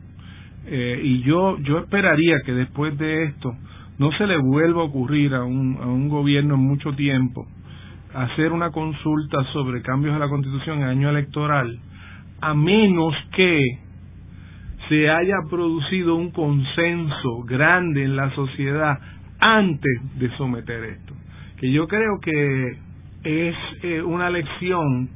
Eh, 0.66 1.02
y 1.04 1.22
yo, 1.22 1.58
yo 1.60 1.80
esperaría 1.80 2.38
que 2.46 2.54
después 2.54 2.98
de 2.98 3.26
esto 3.26 3.56
no 4.00 4.12
se 4.14 4.26
le 4.26 4.38
vuelva 4.38 4.82
a 4.82 4.86
ocurrir 4.86 5.34
a 5.36 5.44
un, 5.44 5.78
a 5.82 5.86
un 5.86 6.10
gobierno 6.10 6.56
en 6.56 6.62
mucho 6.62 6.94
tiempo 6.94 7.48
hacer 8.14 8.52
una 8.52 8.72
consulta 8.72 9.44
sobre 9.54 9.82
cambios 9.84 10.16
a 10.16 10.20
la 10.20 10.30
Constitución 10.30 10.80
en 10.80 10.86
año 10.86 11.10
electoral, 11.10 11.80
a 12.42 12.54
menos 12.56 13.14
que 13.36 13.80
se 14.90 15.10
haya 15.10 15.36
producido 15.50 16.16
un 16.16 16.32
consenso 16.32 17.44
grande 17.46 18.04
en 18.04 18.16
la 18.16 18.32
sociedad 18.32 19.00
antes 19.40 20.02
de 20.20 20.30
someter 20.38 20.84
esto. 20.84 21.14
Que 21.58 21.72
yo 21.72 21.88
creo 21.88 22.20
que 22.22 22.78
es 23.24 23.56
eh, 23.84 24.02
una 24.02 24.30
lección 24.30 25.10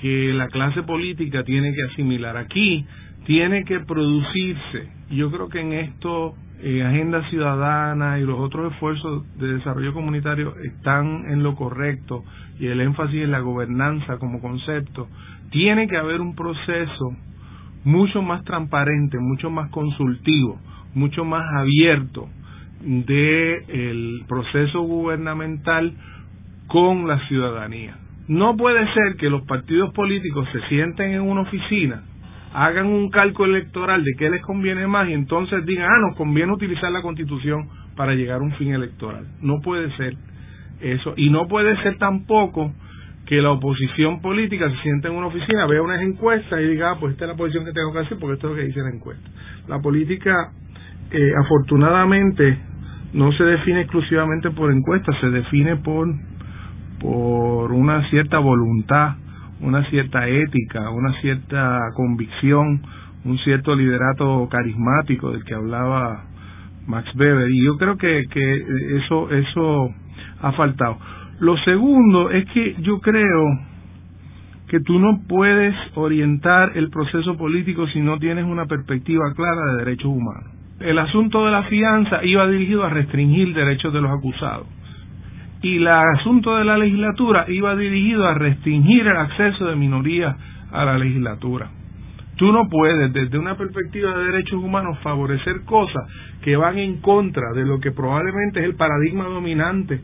que 0.00 0.32
la 0.34 0.48
clase 0.48 0.82
política 0.82 1.42
tiene 1.44 1.72
que 1.74 1.82
asimilar. 1.92 2.36
Aquí 2.36 2.84
tiene 3.26 3.64
que 3.64 3.80
producirse, 3.80 4.88
yo 5.10 5.30
creo 5.30 5.48
que 5.48 5.60
en 5.60 5.72
esto 5.72 6.34
eh, 6.60 6.82
Agenda 6.82 7.28
Ciudadana 7.30 8.18
y 8.18 8.24
los 8.24 8.38
otros 8.38 8.72
esfuerzos 8.72 9.24
de 9.38 9.54
desarrollo 9.54 9.92
comunitario 9.92 10.54
están 10.64 11.26
en 11.30 11.42
lo 11.42 11.54
correcto 11.54 12.24
y 12.58 12.66
el 12.66 12.80
énfasis 12.80 13.22
en 13.22 13.30
la 13.30 13.40
gobernanza 13.40 14.18
como 14.18 14.40
concepto, 14.40 15.08
tiene 15.50 15.88
que 15.88 15.96
haber 15.96 16.20
un 16.20 16.34
proceso 16.34 17.16
mucho 17.84 18.22
más 18.22 18.44
transparente, 18.44 19.18
mucho 19.18 19.50
más 19.50 19.70
consultivo, 19.70 20.58
mucho 20.94 21.24
más 21.24 21.44
abierto 21.54 22.28
de 22.80 23.56
el 23.68 24.24
proceso 24.28 24.82
gubernamental 24.82 25.92
con 26.68 27.08
la 27.08 27.18
ciudadanía. 27.28 27.96
No 28.28 28.56
puede 28.56 28.84
ser 28.92 29.16
que 29.16 29.30
los 29.30 29.42
partidos 29.42 29.92
políticos 29.94 30.46
se 30.52 30.60
sienten 30.68 31.12
en 31.12 31.22
una 31.22 31.42
oficina, 31.42 32.02
hagan 32.52 32.86
un 32.86 33.10
cálculo 33.10 33.56
electoral 33.56 34.04
de 34.04 34.12
qué 34.18 34.30
les 34.30 34.42
conviene 34.42 34.86
más 34.86 35.08
y 35.08 35.14
entonces 35.14 35.64
digan, 35.64 35.88
ah, 35.90 36.00
nos 36.08 36.16
conviene 36.16 36.52
utilizar 36.52 36.92
la 36.92 37.02
constitución 37.02 37.68
para 37.96 38.14
llegar 38.14 38.40
a 38.40 38.44
un 38.44 38.52
fin 38.52 38.74
electoral. 38.74 39.26
No 39.40 39.60
puede 39.60 39.90
ser. 39.96 40.16
Eso, 40.80 41.14
y 41.16 41.30
no 41.30 41.48
puede 41.48 41.76
ser 41.82 41.98
tampoco 41.98 42.72
que 43.28 43.42
la 43.42 43.50
oposición 43.50 44.22
política 44.22 44.70
se 44.70 44.76
sienta 44.78 45.08
en 45.08 45.14
una 45.14 45.26
oficina, 45.26 45.66
vea 45.66 45.82
unas 45.82 46.00
encuestas 46.00 46.60
y 46.62 46.64
diga, 46.64 46.92
ah, 46.92 46.96
pues 46.98 47.12
esta 47.12 47.26
es 47.26 47.30
la 47.30 47.36
posición 47.36 47.66
que 47.66 47.72
tengo 47.72 47.92
que 47.92 47.98
hacer 47.98 48.16
porque 48.18 48.34
esto 48.36 48.46
es 48.46 48.50
lo 48.52 48.56
que 48.58 48.66
dice 48.68 48.80
la 48.80 48.88
encuesta. 48.88 49.28
La 49.68 49.80
política, 49.80 50.50
eh, 51.10 51.32
afortunadamente, 51.38 52.58
no 53.12 53.30
se 53.32 53.44
define 53.44 53.82
exclusivamente 53.82 54.50
por 54.50 54.72
encuestas, 54.72 55.14
se 55.20 55.28
define 55.28 55.76
por, 55.76 56.08
por 57.00 57.70
una 57.72 58.08
cierta 58.08 58.38
voluntad, 58.38 59.16
una 59.60 59.84
cierta 59.90 60.26
ética, 60.26 60.88
una 60.88 61.12
cierta 61.20 61.80
convicción, 61.96 62.80
un 63.26 63.36
cierto 63.40 63.74
liderato 63.74 64.48
carismático 64.50 65.32
del 65.32 65.44
que 65.44 65.52
hablaba 65.52 66.24
Max 66.86 67.14
Weber. 67.14 67.50
Y 67.50 67.62
yo 67.62 67.76
creo 67.76 67.98
que, 67.98 68.24
que 68.30 68.64
eso, 69.04 69.30
eso 69.32 69.94
ha 70.40 70.52
faltado. 70.52 70.96
Lo 71.40 71.56
segundo 71.58 72.30
es 72.30 72.44
que 72.50 72.76
yo 72.80 73.00
creo 73.00 73.44
que 74.68 74.80
tú 74.80 74.98
no 74.98 75.20
puedes 75.28 75.74
orientar 75.94 76.72
el 76.74 76.90
proceso 76.90 77.36
político 77.36 77.86
si 77.88 78.00
no 78.00 78.18
tienes 78.18 78.44
una 78.44 78.66
perspectiva 78.66 79.32
clara 79.34 79.72
de 79.72 79.84
derechos 79.84 80.06
humanos. 80.06 80.52
El 80.80 80.98
asunto 80.98 81.44
de 81.44 81.52
la 81.52 81.62
fianza 81.64 82.24
iba 82.24 82.46
dirigido 82.48 82.84
a 82.84 82.90
restringir 82.90 83.54
derechos 83.54 83.92
de 83.92 84.00
los 84.00 84.10
acusados 84.10 84.66
y 85.62 85.76
el 85.76 85.88
asunto 85.88 86.56
de 86.56 86.64
la 86.64 86.78
legislatura 86.78 87.46
iba 87.48 87.74
dirigido 87.74 88.26
a 88.26 88.34
restringir 88.34 89.06
el 89.06 89.16
acceso 89.16 89.66
de 89.66 89.76
minorías 89.76 90.36
a 90.70 90.84
la 90.84 90.98
legislatura. 90.98 91.70
Tú 92.36 92.52
no 92.52 92.68
puedes, 92.68 93.12
desde 93.12 93.38
una 93.38 93.56
perspectiva 93.56 94.16
de 94.16 94.26
derechos 94.26 94.62
humanos, 94.62 94.98
favorecer 95.02 95.64
cosas 95.64 96.04
que 96.42 96.56
van 96.56 96.78
en 96.78 97.00
contra 97.00 97.52
de 97.52 97.64
lo 97.64 97.80
que 97.80 97.90
probablemente 97.90 98.60
es 98.60 98.66
el 98.66 98.76
paradigma 98.76 99.24
dominante 99.24 100.00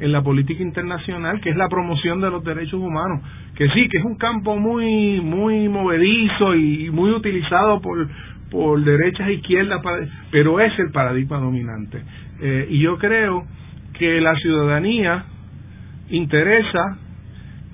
en 0.00 0.12
la 0.12 0.22
política 0.22 0.62
internacional, 0.62 1.40
que 1.40 1.50
es 1.50 1.56
la 1.56 1.68
promoción 1.68 2.20
de 2.20 2.30
los 2.30 2.42
derechos 2.42 2.80
humanos, 2.80 3.20
que 3.54 3.68
sí, 3.70 3.88
que 3.88 3.98
es 3.98 4.04
un 4.04 4.16
campo 4.16 4.56
muy 4.56 5.20
muy 5.20 5.68
movedizo 5.68 6.54
y 6.54 6.90
muy 6.90 7.10
utilizado 7.10 7.80
por 7.80 8.08
por 8.50 8.82
derechas 8.84 9.28
e 9.28 9.34
izquierdas, 9.34 9.80
pero 10.30 10.60
es 10.60 10.78
el 10.78 10.92
paradigma 10.92 11.38
dominante. 11.38 12.00
Eh, 12.40 12.68
y 12.70 12.80
yo 12.80 12.98
creo 12.98 13.44
que 13.98 14.20
la 14.20 14.34
ciudadanía 14.36 15.24
interesa 16.10 16.98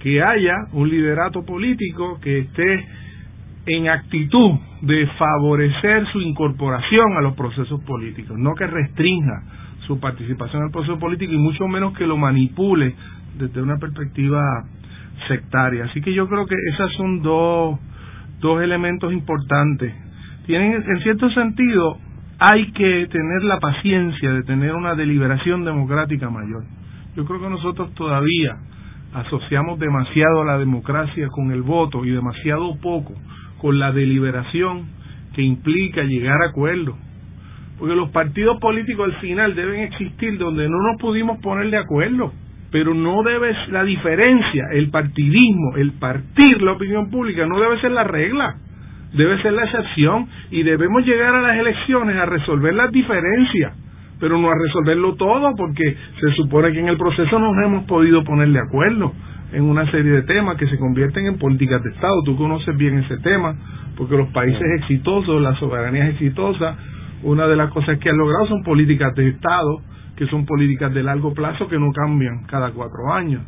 que 0.01 0.23
haya 0.23 0.55
un 0.73 0.89
liderato 0.89 1.45
político 1.45 2.19
que 2.21 2.39
esté 2.39 2.87
en 3.67 3.89
actitud 3.89 4.53
de 4.83 5.07
favorecer 5.19 6.07
su 6.13 6.21
incorporación 6.23 7.17
a 7.17 7.21
los 7.21 7.35
procesos 7.35 7.83
políticos, 7.85 8.39
no 8.39 8.55
que 8.55 8.67
restrinja 8.67 9.43
su 9.87 9.99
participación 10.01 10.63
en 10.63 10.67
el 10.67 10.73
proceso 10.73 10.99
político 10.99 11.33
y 11.33 11.39
mucho 11.39 11.67
menos 11.67 11.97
que 11.97 12.07
lo 12.07 12.17
manipule 12.17 12.95
desde 13.39 13.63
una 13.63 13.79
perspectiva 13.79 14.41
sectaria. 15.29 15.85
Así 15.85 16.01
que 16.01 16.13
yo 16.13 16.29
creo 16.29 16.47
que 16.47 16.57
esos 16.73 16.93
son 16.95 17.23
dos, 17.23 17.79
dos 18.41 18.63
elementos 18.63 19.13
importantes. 19.13 19.95
Tienen, 20.47 20.83
en 20.87 21.01
cierto 21.03 21.31
sentido, 21.31 21.99
hay 22.39 22.73
que 22.73 23.07
tener 23.11 23.43
la 23.45 23.61
paciencia 23.61 24.33
de 24.33 24.43
tener 24.43 24.75
una 24.75 24.95
deliberación 24.95 25.65
democrática 25.65 26.31
mayor. 26.31 26.65
Yo 27.17 27.25
creo 27.25 27.41
que 27.41 27.51
nosotros 27.51 27.95
todavía 27.95 28.57
asociamos 29.13 29.79
demasiado 29.79 30.43
a 30.43 30.45
la 30.45 30.59
democracia 30.59 31.29
con 31.29 31.51
el 31.51 31.63
voto 31.63 32.05
y 32.05 32.11
demasiado 32.11 32.77
poco 32.81 33.15
con 33.61 33.79
la 33.79 33.93
deliberación 33.93 34.87
que 35.35 35.43
implica 35.43 36.03
llegar 36.03 36.43
a 36.43 36.51
acuerdos 36.51 36.97
porque 37.81 37.97
los 37.97 38.11
partidos 38.11 38.61
políticos 38.61 39.07
al 39.07 39.21
final 39.21 39.55
deben 39.55 39.81
existir 39.81 40.37
donde 40.37 40.69
no 40.69 40.77
nos 40.83 41.01
pudimos 41.01 41.39
poner 41.41 41.71
de 41.71 41.79
acuerdo, 41.79 42.31
pero 42.71 42.93
no 42.93 43.23
debe 43.23 43.57
la 43.71 43.85
diferencia, 43.85 44.67
el 44.73 44.91
partidismo, 44.91 45.77
el 45.77 45.93
partir 45.93 46.61
la 46.61 46.73
opinión 46.73 47.11
pública 47.11 47.47
no 47.47 47.59
debe 47.59 47.81
ser 47.81 47.93
la 47.93 48.05
regla, 48.05 48.55
debe 49.15 49.41
ser 49.41 49.55
la 49.55 49.65
excepción. 49.65 50.29
Y 50.51 50.63
debemos 50.63 51.07
llegar 51.07 51.35
a 51.35 51.41
las 51.41 51.57
elecciones 51.57 52.17
a 52.17 52.27
resolver 52.27 52.75
las 52.75 52.93
diferencias, 52.93 53.73
pero 54.21 54.37
no 54.39 54.51
a 54.51 54.55
resolverlo 54.63 55.15
todo 55.15 55.57
porque 55.57 55.97
se 56.21 56.33
supone 56.33 56.73
que 56.73 56.81
en 56.81 56.89
el 56.89 56.99
proceso 56.99 57.39
no 57.39 57.55
nos 57.55 57.65
hemos 57.65 57.85
podido 57.85 58.23
poner 58.25 58.49
de 58.51 58.61
acuerdo 58.61 59.15
en 59.55 59.65
una 59.65 59.91
serie 59.91 60.13
de 60.13 60.23
temas 60.23 60.59
que 60.59 60.67
se 60.69 60.77
convierten 60.77 61.27
en 61.27 61.39
políticas 61.39 61.83
de 61.83 61.91
Estado. 61.91 62.23
Tú 62.27 62.37
conoces 62.37 62.77
bien 62.77 62.99
ese 62.99 63.17
tema, 63.19 63.57
porque 63.97 64.19
los 64.19 64.29
países 64.29 64.63
exitosos, 64.81 65.41
la 65.41 65.55
soberanía 65.57 66.09
es 66.09 66.11
exitosa, 66.11 66.77
una 67.23 67.47
de 67.47 67.57
las 67.57 67.71
cosas 67.71 67.99
que 67.99 68.11
han 68.11 68.17
logrado 68.17 68.47
son 68.47 68.63
políticas 68.63 69.15
de 69.15 69.29
Estado, 69.29 69.83
que 70.17 70.27
son 70.27 70.45
políticas 70.47 70.93
de 70.93 71.03
largo 71.03 71.33
plazo 71.33 71.69
que 71.69 71.79
no 71.79 71.93
cambian 71.93 72.45
cada 72.47 72.73
cuatro 72.73 73.13
años. 73.13 73.43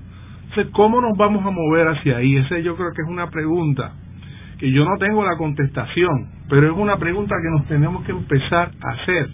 Entonces, 0.49 0.73
¿cómo 0.73 1.01
nos 1.01 1.17
vamos 1.17 1.45
a 1.47 1.51
mover 1.51 1.89
hacia 1.89 2.19
ahí? 2.19 2.37
Ese 2.37 2.63
yo 2.63 2.77
creo 2.77 2.91
que 2.95 3.03
es 3.03 3.09
una 3.09 3.31
pregunta 3.31 3.93
que 4.59 4.71
yo 4.71 4.85
no 4.85 4.97
tengo 4.99 5.25
la 5.25 5.37
contestación, 5.37 6.29
pero 6.49 6.71
es 6.71 6.77
una 6.77 6.97
pregunta 6.97 7.35
que 7.43 7.51
nos 7.51 7.67
tenemos 7.67 8.05
que 8.05 8.13
empezar 8.13 8.71
a 8.81 8.91
hacer, 8.93 9.29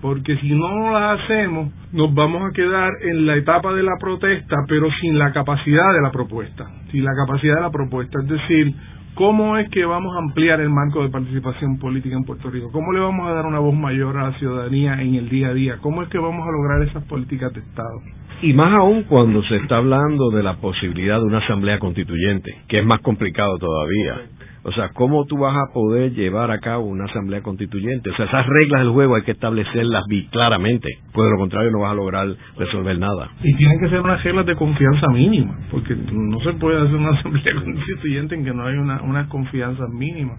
porque 0.00 0.36
si 0.38 0.54
no 0.54 0.92
la 0.92 1.12
hacemos, 1.12 1.72
nos 1.92 2.14
vamos 2.14 2.48
a 2.48 2.54
quedar 2.54 2.90
en 3.02 3.26
la 3.26 3.36
etapa 3.36 3.74
de 3.74 3.82
la 3.82 3.96
protesta, 4.00 4.56
pero 4.68 4.88
sin 5.00 5.18
la 5.18 5.32
capacidad 5.32 5.92
de 5.92 6.00
la 6.00 6.10
propuesta, 6.10 6.64
sin 6.90 7.04
la 7.04 7.12
capacidad 7.14 7.56
de 7.56 7.60
la 7.60 7.70
propuesta, 7.70 8.20
es 8.22 8.28
decir, 8.28 8.74
¿Cómo 9.14 9.58
es 9.58 9.68
que 9.70 9.84
vamos 9.84 10.14
a 10.16 10.20
ampliar 10.20 10.60
el 10.60 10.70
marco 10.70 11.02
de 11.02 11.10
participación 11.10 11.78
política 11.78 12.16
en 12.16 12.24
Puerto 12.24 12.48
Rico? 12.48 12.70
¿Cómo 12.72 12.92
le 12.92 13.00
vamos 13.00 13.28
a 13.28 13.32
dar 13.32 13.46
una 13.46 13.58
voz 13.58 13.74
mayor 13.74 14.16
a 14.16 14.30
la 14.30 14.38
ciudadanía 14.38 15.00
en 15.02 15.14
el 15.14 15.28
día 15.28 15.48
a 15.48 15.54
día? 15.54 15.78
¿Cómo 15.82 16.02
es 16.02 16.08
que 16.08 16.18
vamos 16.18 16.46
a 16.46 16.52
lograr 16.52 16.82
esas 16.82 17.04
políticas 17.04 17.52
de 17.52 17.60
Estado? 17.60 18.00
Y 18.42 18.54
más 18.54 18.72
aún 18.72 19.02
cuando 19.02 19.42
se 19.42 19.56
está 19.56 19.76
hablando 19.76 20.30
de 20.30 20.42
la 20.42 20.56
posibilidad 20.56 21.18
de 21.18 21.24
una 21.24 21.38
asamblea 21.38 21.78
constituyente, 21.78 22.50
que 22.68 22.78
es 22.78 22.86
más 22.86 23.00
complicado 23.00 23.58
todavía. 23.58 24.22
O 24.62 24.72
sea, 24.72 24.90
¿cómo 24.90 25.24
tú 25.24 25.38
vas 25.38 25.56
a 25.56 25.72
poder 25.72 26.12
llevar 26.12 26.50
a 26.50 26.58
cabo 26.58 26.84
una 26.84 27.06
asamblea 27.06 27.42
constituyente? 27.42 28.10
O 28.10 28.16
sea, 28.16 28.26
esas 28.26 28.46
reglas 28.46 28.82
del 28.82 28.90
juego 28.90 29.16
hay 29.16 29.22
que 29.22 29.30
establecerlas 29.30 30.04
claramente, 30.30 30.88
pues 31.12 31.24
de 31.26 31.30
lo 31.30 31.38
contrario 31.38 31.70
no 31.70 31.80
vas 31.80 31.92
a 31.92 31.94
lograr 31.94 32.28
resolver 32.58 32.98
nada. 32.98 33.30
Y 33.42 33.54
tienen 33.54 33.80
que 33.80 33.88
ser 33.88 34.00
unas 34.00 34.22
reglas 34.22 34.44
de 34.44 34.56
confianza 34.56 35.08
mínima, 35.08 35.58
porque 35.70 35.96
no 36.12 36.40
se 36.40 36.52
puede 36.54 36.78
hacer 36.78 36.94
una 36.94 37.10
asamblea 37.18 37.54
constituyente 37.54 38.34
en 38.34 38.44
que 38.44 38.52
no 38.52 38.66
hay 38.66 38.76
una, 38.76 39.00
una 39.02 39.28
confianza 39.28 39.86
mínima. 39.88 40.36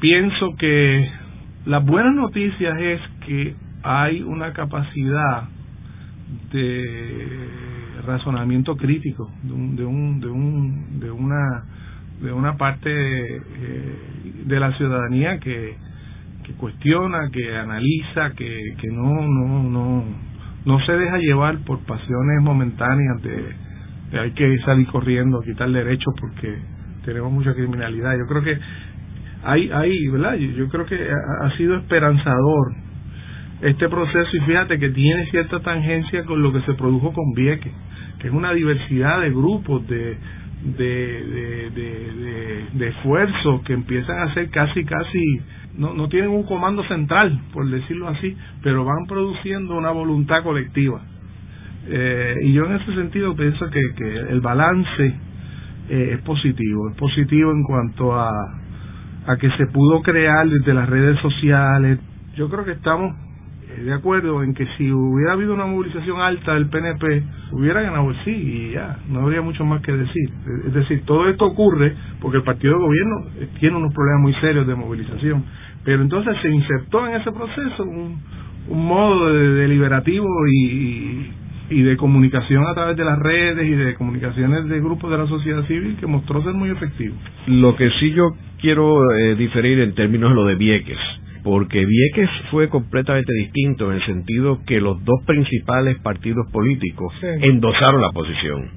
Pienso 0.00 0.48
que 0.58 1.10
las 1.66 1.84
buenas 1.84 2.14
noticias 2.14 2.78
es 2.80 3.00
que 3.26 3.54
hay 3.82 4.22
una 4.22 4.54
capacidad 4.54 5.48
de 6.52 7.48
razonamiento 8.06 8.76
crítico, 8.76 9.30
de, 9.42 9.52
un, 9.52 9.76
de, 9.76 9.84
un, 9.84 10.20
de, 10.20 10.28
un, 10.28 11.00
de 11.00 11.10
una 11.10 11.64
de 12.22 12.32
una 12.32 12.56
parte 12.56 12.90
eh, 12.90 14.42
de 14.44 14.60
la 14.60 14.72
ciudadanía 14.76 15.38
que, 15.38 15.76
cuestiona, 16.58 17.30
que 17.32 17.56
analiza, 17.56 18.32
que, 18.36 18.74
que 18.78 18.88
no, 18.88 19.26
no, 19.26 19.62
no, 19.62 20.04
no 20.66 20.80
se 20.84 20.92
deja 20.92 21.16
llevar 21.18 21.58
por 21.64 21.78
pasiones 21.86 22.42
momentáneas 22.42 23.22
de, 23.22 24.18
hay 24.18 24.30
que 24.32 24.58
salir 24.58 24.86
corriendo 24.88 25.40
quitar 25.40 25.70
derechos 25.70 26.14
porque 26.20 26.58
tenemos 27.04 27.32
mucha 27.32 27.54
criminalidad. 27.54 28.16
Yo 28.18 28.26
creo 28.28 28.42
que 28.42 28.58
hay, 29.44 29.70
hay 29.70 30.08
¿verdad? 30.08 30.34
Yo, 30.34 30.68
creo 30.68 30.86
que 30.86 30.96
ha 31.42 31.56
sido 31.56 31.76
esperanzador 31.76 32.74
este 33.62 33.88
proceso 33.88 34.36
y 34.36 34.40
fíjate 34.40 34.78
que 34.78 34.90
tiene 34.90 35.26
cierta 35.30 35.60
tangencia 35.60 36.24
con 36.24 36.42
lo 36.42 36.52
que 36.52 36.60
se 36.62 36.74
produjo 36.74 37.12
con 37.12 37.32
Vieques, 37.34 37.72
que 38.18 38.28
es 38.28 38.34
una 38.34 38.52
diversidad 38.52 39.20
de 39.20 39.30
grupos, 39.30 39.86
de, 39.88 40.18
de, 40.62 41.70
de, 41.74 42.66
de, 42.72 42.88
esfuerzos 42.88 43.62
que 43.62 43.72
empiezan 43.72 44.18
a 44.20 44.34
ser 44.34 44.48
casi, 44.50 44.84
casi, 44.84 45.40
no, 45.76 45.92
no 45.94 46.08
tienen 46.08 46.30
un 46.30 46.44
comando 46.44 46.84
central, 46.84 47.40
por 47.52 47.68
decirlo 47.68 48.08
así, 48.08 48.36
pero 48.62 48.84
van 48.84 49.06
produciendo 49.06 49.76
una 49.76 49.90
voluntad 49.90 50.42
colectiva. 50.42 51.00
Eh, 51.88 52.36
y 52.42 52.52
yo 52.52 52.66
en 52.66 52.76
ese 52.76 52.94
sentido 52.94 53.34
pienso 53.34 53.68
que, 53.70 53.80
que 53.96 54.16
el 54.30 54.40
balance 54.40 55.14
eh, 55.88 56.10
es 56.14 56.20
positivo, 56.22 56.90
es 56.90 56.96
positivo 56.96 57.50
en 57.50 57.64
cuanto 57.64 58.14
a, 58.14 58.30
a 59.26 59.36
que 59.36 59.50
se 59.56 59.66
pudo 59.66 60.00
crear 60.02 60.48
desde 60.48 60.74
las 60.74 60.88
redes 60.88 61.18
sociales. 61.20 61.98
Yo 62.36 62.48
creo 62.48 62.64
que 62.64 62.72
estamos 62.72 63.14
de 63.78 63.92
acuerdo 63.92 64.42
en 64.42 64.54
que 64.54 64.66
si 64.76 64.90
hubiera 64.90 65.32
habido 65.32 65.54
una 65.54 65.66
movilización 65.66 66.20
alta 66.20 66.54
del 66.54 66.68
PNP, 66.68 67.22
hubiera 67.52 67.82
ganado 67.82 68.10
el 68.10 68.16
sí 68.24 68.30
y 68.30 68.72
ya, 68.72 68.98
no 69.08 69.20
habría 69.20 69.42
mucho 69.42 69.64
más 69.64 69.82
que 69.82 69.92
decir. 69.92 70.30
Es 70.66 70.74
decir, 70.74 71.02
todo 71.04 71.28
esto 71.28 71.46
ocurre 71.46 71.94
porque 72.20 72.38
el 72.38 72.44
partido 72.44 72.74
de 72.74 72.84
gobierno 72.84 73.16
eh, 73.38 73.48
tiene 73.60 73.76
unos 73.76 73.92
problemas 73.94 74.22
muy 74.22 74.34
serios 74.34 74.66
de 74.66 74.74
movilización, 74.74 75.44
pero 75.84 76.02
entonces 76.02 76.36
se 76.42 76.48
insertó 76.50 77.06
en 77.06 77.14
ese 77.14 77.32
proceso 77.32 77.84
un, 77.84 78.20
un 78.68 78.86
modo 78.86 79.32
de, 79.32 79.48
deliberativo 79.54 80.28
y, 80.48 81.30
y 81.70 81.82
de 81.82 81.96
comunicación 81.96 82.66
a 82.66 82.74
través 82.74 82.96
de 82.96 83.04
las 83.04 83.18
redes 83.18 83.66
y 83.66 83.74
de 83.74 83.94
comunicaciones 83.94 84.68
de 84.68 84.80
grupos 84.80 85.10
de 85.10 85.18
la 85.18 85.26
sociedad 85.26 85.64
civil 85.66 85.96
que 85.98 86.06
mostró 86.06 86.42
ser 86.42 86.54
muy 86.54 86.70
efectivo. 86.70 87.14
Lo 87.46 87.76
que 87.76 87.90
sí 87.98 88.12
yo 88.12 88.32
quiero 88.60 89.10
eh, 89.12 89.34
diferir 89.34 89.80
en 89.80 89.94
términos 89.94 90.30
de 90.30 90.36
lo 90.36 90.44
de 90.46 90.54
Vieques 90.56 90.98
porque 91.42 91.84
Vieques 91.84 92.30
fue 92.50 92.68
completamente 92.68 93.32
distinto 93.34 93.90
en 93.90 93.96
el 93.96 94.06
sentido 94.06 94.60
que 94.66 94.80
los 94.80 95.02
dos 95.04 95.24
principales 95.26 95.98
partidos 95.98 96.46
políticos 96.52 97.12
endosaron 97.22 98.00
la 98.00 98.10
posición. 98.10 98.70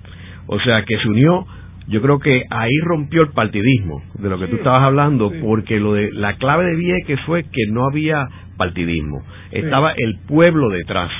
O 0.48 0.60
sea, 0.60 0.84
que 0.84 0.98
se 0.98 1.08
unió, 1.08 1.46
yo 1.88 2.02
creo 2.02 2.20
que 2.20 2.44
ahí 2.50 2.76
rompió 2.84 3.22
el 3.22 3.30
partidismo 3.30 4.02
de 4.16 4.30
lo 4.30 4.40
que 4.40 4.48
tú 4.48 4.56
estabas 4.58 4.84
hablando, 4.84 5.32
porque 5.42 5.80
lo 5.80 5.94
de 5.94 6.12
la 6.12 6.38
clave 6.38 6.66
de 6.66 6.76
Vieques 6.76 7.20
fue 7.22 7.44
que 7.44 7.72
no 7.72 7.86
había 7.86 8.28
partidismo, 8.58 9.24
estaba 9.52 9.92
el 9.92 10.20
pueblo 10.28 10.70
detrás. 10.70 11.12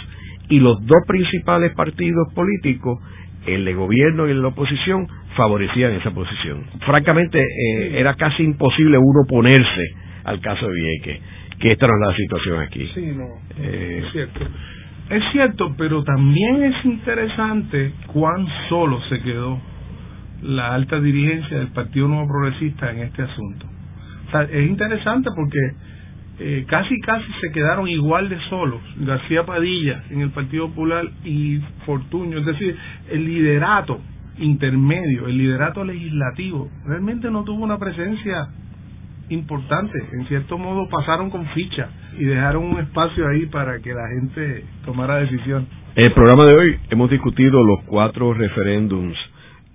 Y 0.50 0.60
los 0.60 0.78
dos 0.86 1.00
principales 1.08 1.74
partidos 1.74 2.32
políticos, 2.34 3.00
el 3.48 3.66
de 3.66 3.74
gobierno 3.74 4.28
y 4.28 4.32
el 4.32 4.38
de 4.38 4.42
la 4.44 4.50
oposición, 4.50 5.08
favorecían 5.36 5.94
esa 5.94 6.12
posición. 6.12 6.64
Francamente, 6.86 7.40
eh, 7.40 8.00
era 8.00 8.16
casi 8.16 8.44
imposible 8.44 8.98
uno 8.98 9.22
oponerse 9.26 10.06
al 10.26 10.40
caso 10.42 10.68
de 10.68 10.74
Vieques, 10.74 11.22
que 11.60 11.72
esta 11.72 11.88
no 11.88 11.94
es 11.94 12.08
la 12.08 12.16
situación 12.16 12.60
aquí. 12.62 12.90
Sí, 12.94 13.06
no, 13.16 13.28
eh, 13.58 14.04
es 14.04 14.12
cierto. 14.12 14.40
Es 15.10 15.24
cierto, 15.32 15.76
pero 15.78 16.04
también 16.04 16.64
es 16.64 16.84
interesante 16.84 17.94
cuán 18.08 18.46
solo 18.70 19.00
se 19.08 19.22
quedó 19.22 19.62
la 20.42 20.74
alta 20.74 21.00
dirigencia 21.00 21.58
del 21.58 21.68
Partido 21.68 22.08
Nuevo 22.08 22.28
Progresista 22.28 22.92
en 22.92 23.00
este 23.00 23.22
asunto. 23.22 23.68
O 24.28 24.32
sea, 24.32 24.44
es 24.44 24.68
interesante 24.68 25.30
porque 25.36 25.60
eh, 26.40 26.66
casi 26.68 27.00
casi 27.02 27.32
se 27.40 27.52
quedaron 27.52 27.88
igual 27.88 28.28
de 28.30 28.38
solos 28.50 28.82
García 28.98 29.46
Padilla 29.46 30.04
en 30.10 30.22
el 30.22 30.32
Partido 30.32 30.68
Popular 30.70 31.06
y 31.24 31.60
Fortuño, 31.86 32.40
es 32.40 32.46
decir, 32.46 32.76
el 33.12 33.26
liderato 33.26 34.02
intermedio, 34.38 35.28
el 35.28 35.38
liderato 35.38 35.86
legislativo, 35.86 36.70
realmente 36.86 37.32
no 37.32 37.44
tuvo 37.44 37.64
una 37.64 37.78
presencia 37.78 38.50
importante, 39.30 39.98
en 40.14 40.28
cierto 40.28 40.58
modo 40.58 40.88
pasaron 40.90 41.30
con 41.30 41.46
ficha 41.48 41.90
y 42.18 42.26
dejaron 42.26 42.64
un 42.64 42.80
espacio 42.80 43.28
ahí 43.28 43.46
para 43.48 43.80
que 43.80 43.94
la 43.94 44.08
gente 44.10 44.66
tomara 44.86 45.18
decisión. 45.18 45.68
En 45.96 46.08
el 46.08 46.14
programa 46.14 46.46
de 46.46 46.54
hoy 46.54 46.80
hemos 46.90 47.10
discutido 47.10 47.64
los 47.64 47.84
cuatro 47.86 48.34
referéndums 48.34 49.18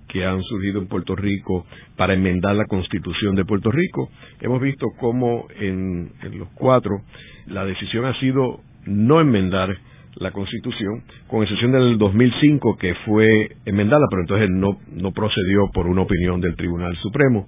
que 0.07 0.25
han 0.25 0.41
surgido 0.43 0.81
en 0.81 0.87
Puerto 0.87 1.15
Rico 1.15 1.65
para 1.95 2.13
enmendar 2.13 2.55
la 2.55 2.65
constitución 2.65 3.35
de 3.35 3.45
Puerto 3.45 3.71
Rico. 3.71 4.09
Hemos 4.41 4.61
visto 4.61 4.87
cómo 4.99 5.47
en, 5.57 6.11
los 6.33 6.49
cuatro 6.53 7.01
la 7.47 7.65
decisión 7.65 8.05
ha 8.05 8.19
sido 8.19 8.59
no 8.85 9.21
enmendar 9.21 9.75
la 10.15 10.31
constitución, 10.31 11.03
con 11.27 11.43
excepción 11.43 11.71
del 11.71 11.97
2005 11.97 12.77
que 12.77 12.93
fue 13.05 13.55
enmendada, 13.65 14.05
pero 14.09 14.23
entonces 14.23 14.49
no, 14.49 14.77
no 14.91 15.11
procedió 15.11 15.69
por 15.73 15.87
una 15.87 16.01
opinión 16.01 16.41
del 16.41 16.55
Tribunal 16.55 16.95
Supremo. 16.97 17.47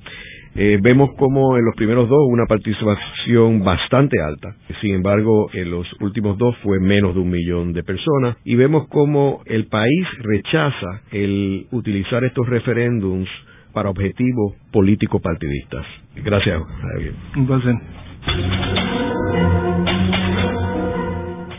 Eh, 0.55 0.77
vemos 0.81 1.09
como 1.17 1.57
en 1.57 1.65
los 1.65 1.75
primeros 1.75 2.07
dos 2.07 2.19
una 2.27 2.45
participación 2.45 3.63
bastante 3.63 4.21
alta, 4.21 4.55
sin 4.81 4.95
embargo 4.95 5.49
en 5.51 5.71
los 5.71 5.87
últimos 5.99 6.37
dos 6.37 6.55
fue 6.57 6.79
menos 6.79 7.15
de 7.15 7.21
un 7.21 7.29
millón 7.29 7.73
de 7.73 7.83
personas 7.83 8.37
y 8.43 8.55
vemos 8.55 8.87
como 8.87 9.41
el 9.45 9.65
país 9.65 10.07
rechaza 10.19 11.01
el 11.11 11.65
utilizar 11.71 12.23
estos 12.23 12.47
referéndums 12.47 13.27
para 13.73 13.89
objetivos 13.89 14.53
políticos 14.71 15.21
partidistas. 15.21 15.85
Gracias, 16.23 16.61
Javier. 16.81 17.13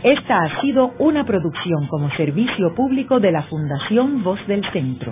Esta 0.03 0.37
ha 0.37 0.61
sido 0.61 0.93
una 0.99 1.25
producción 1.25 1.87
como 1.89 2.09
servicio 2.11 2.73
público 2.75 3.19
de 3.19 3.31
la 3.31 3.43
Fundación 3.43 4.23
Voz 4.23 4.39
del 4.47 4.63
Centro. 4.71 5.11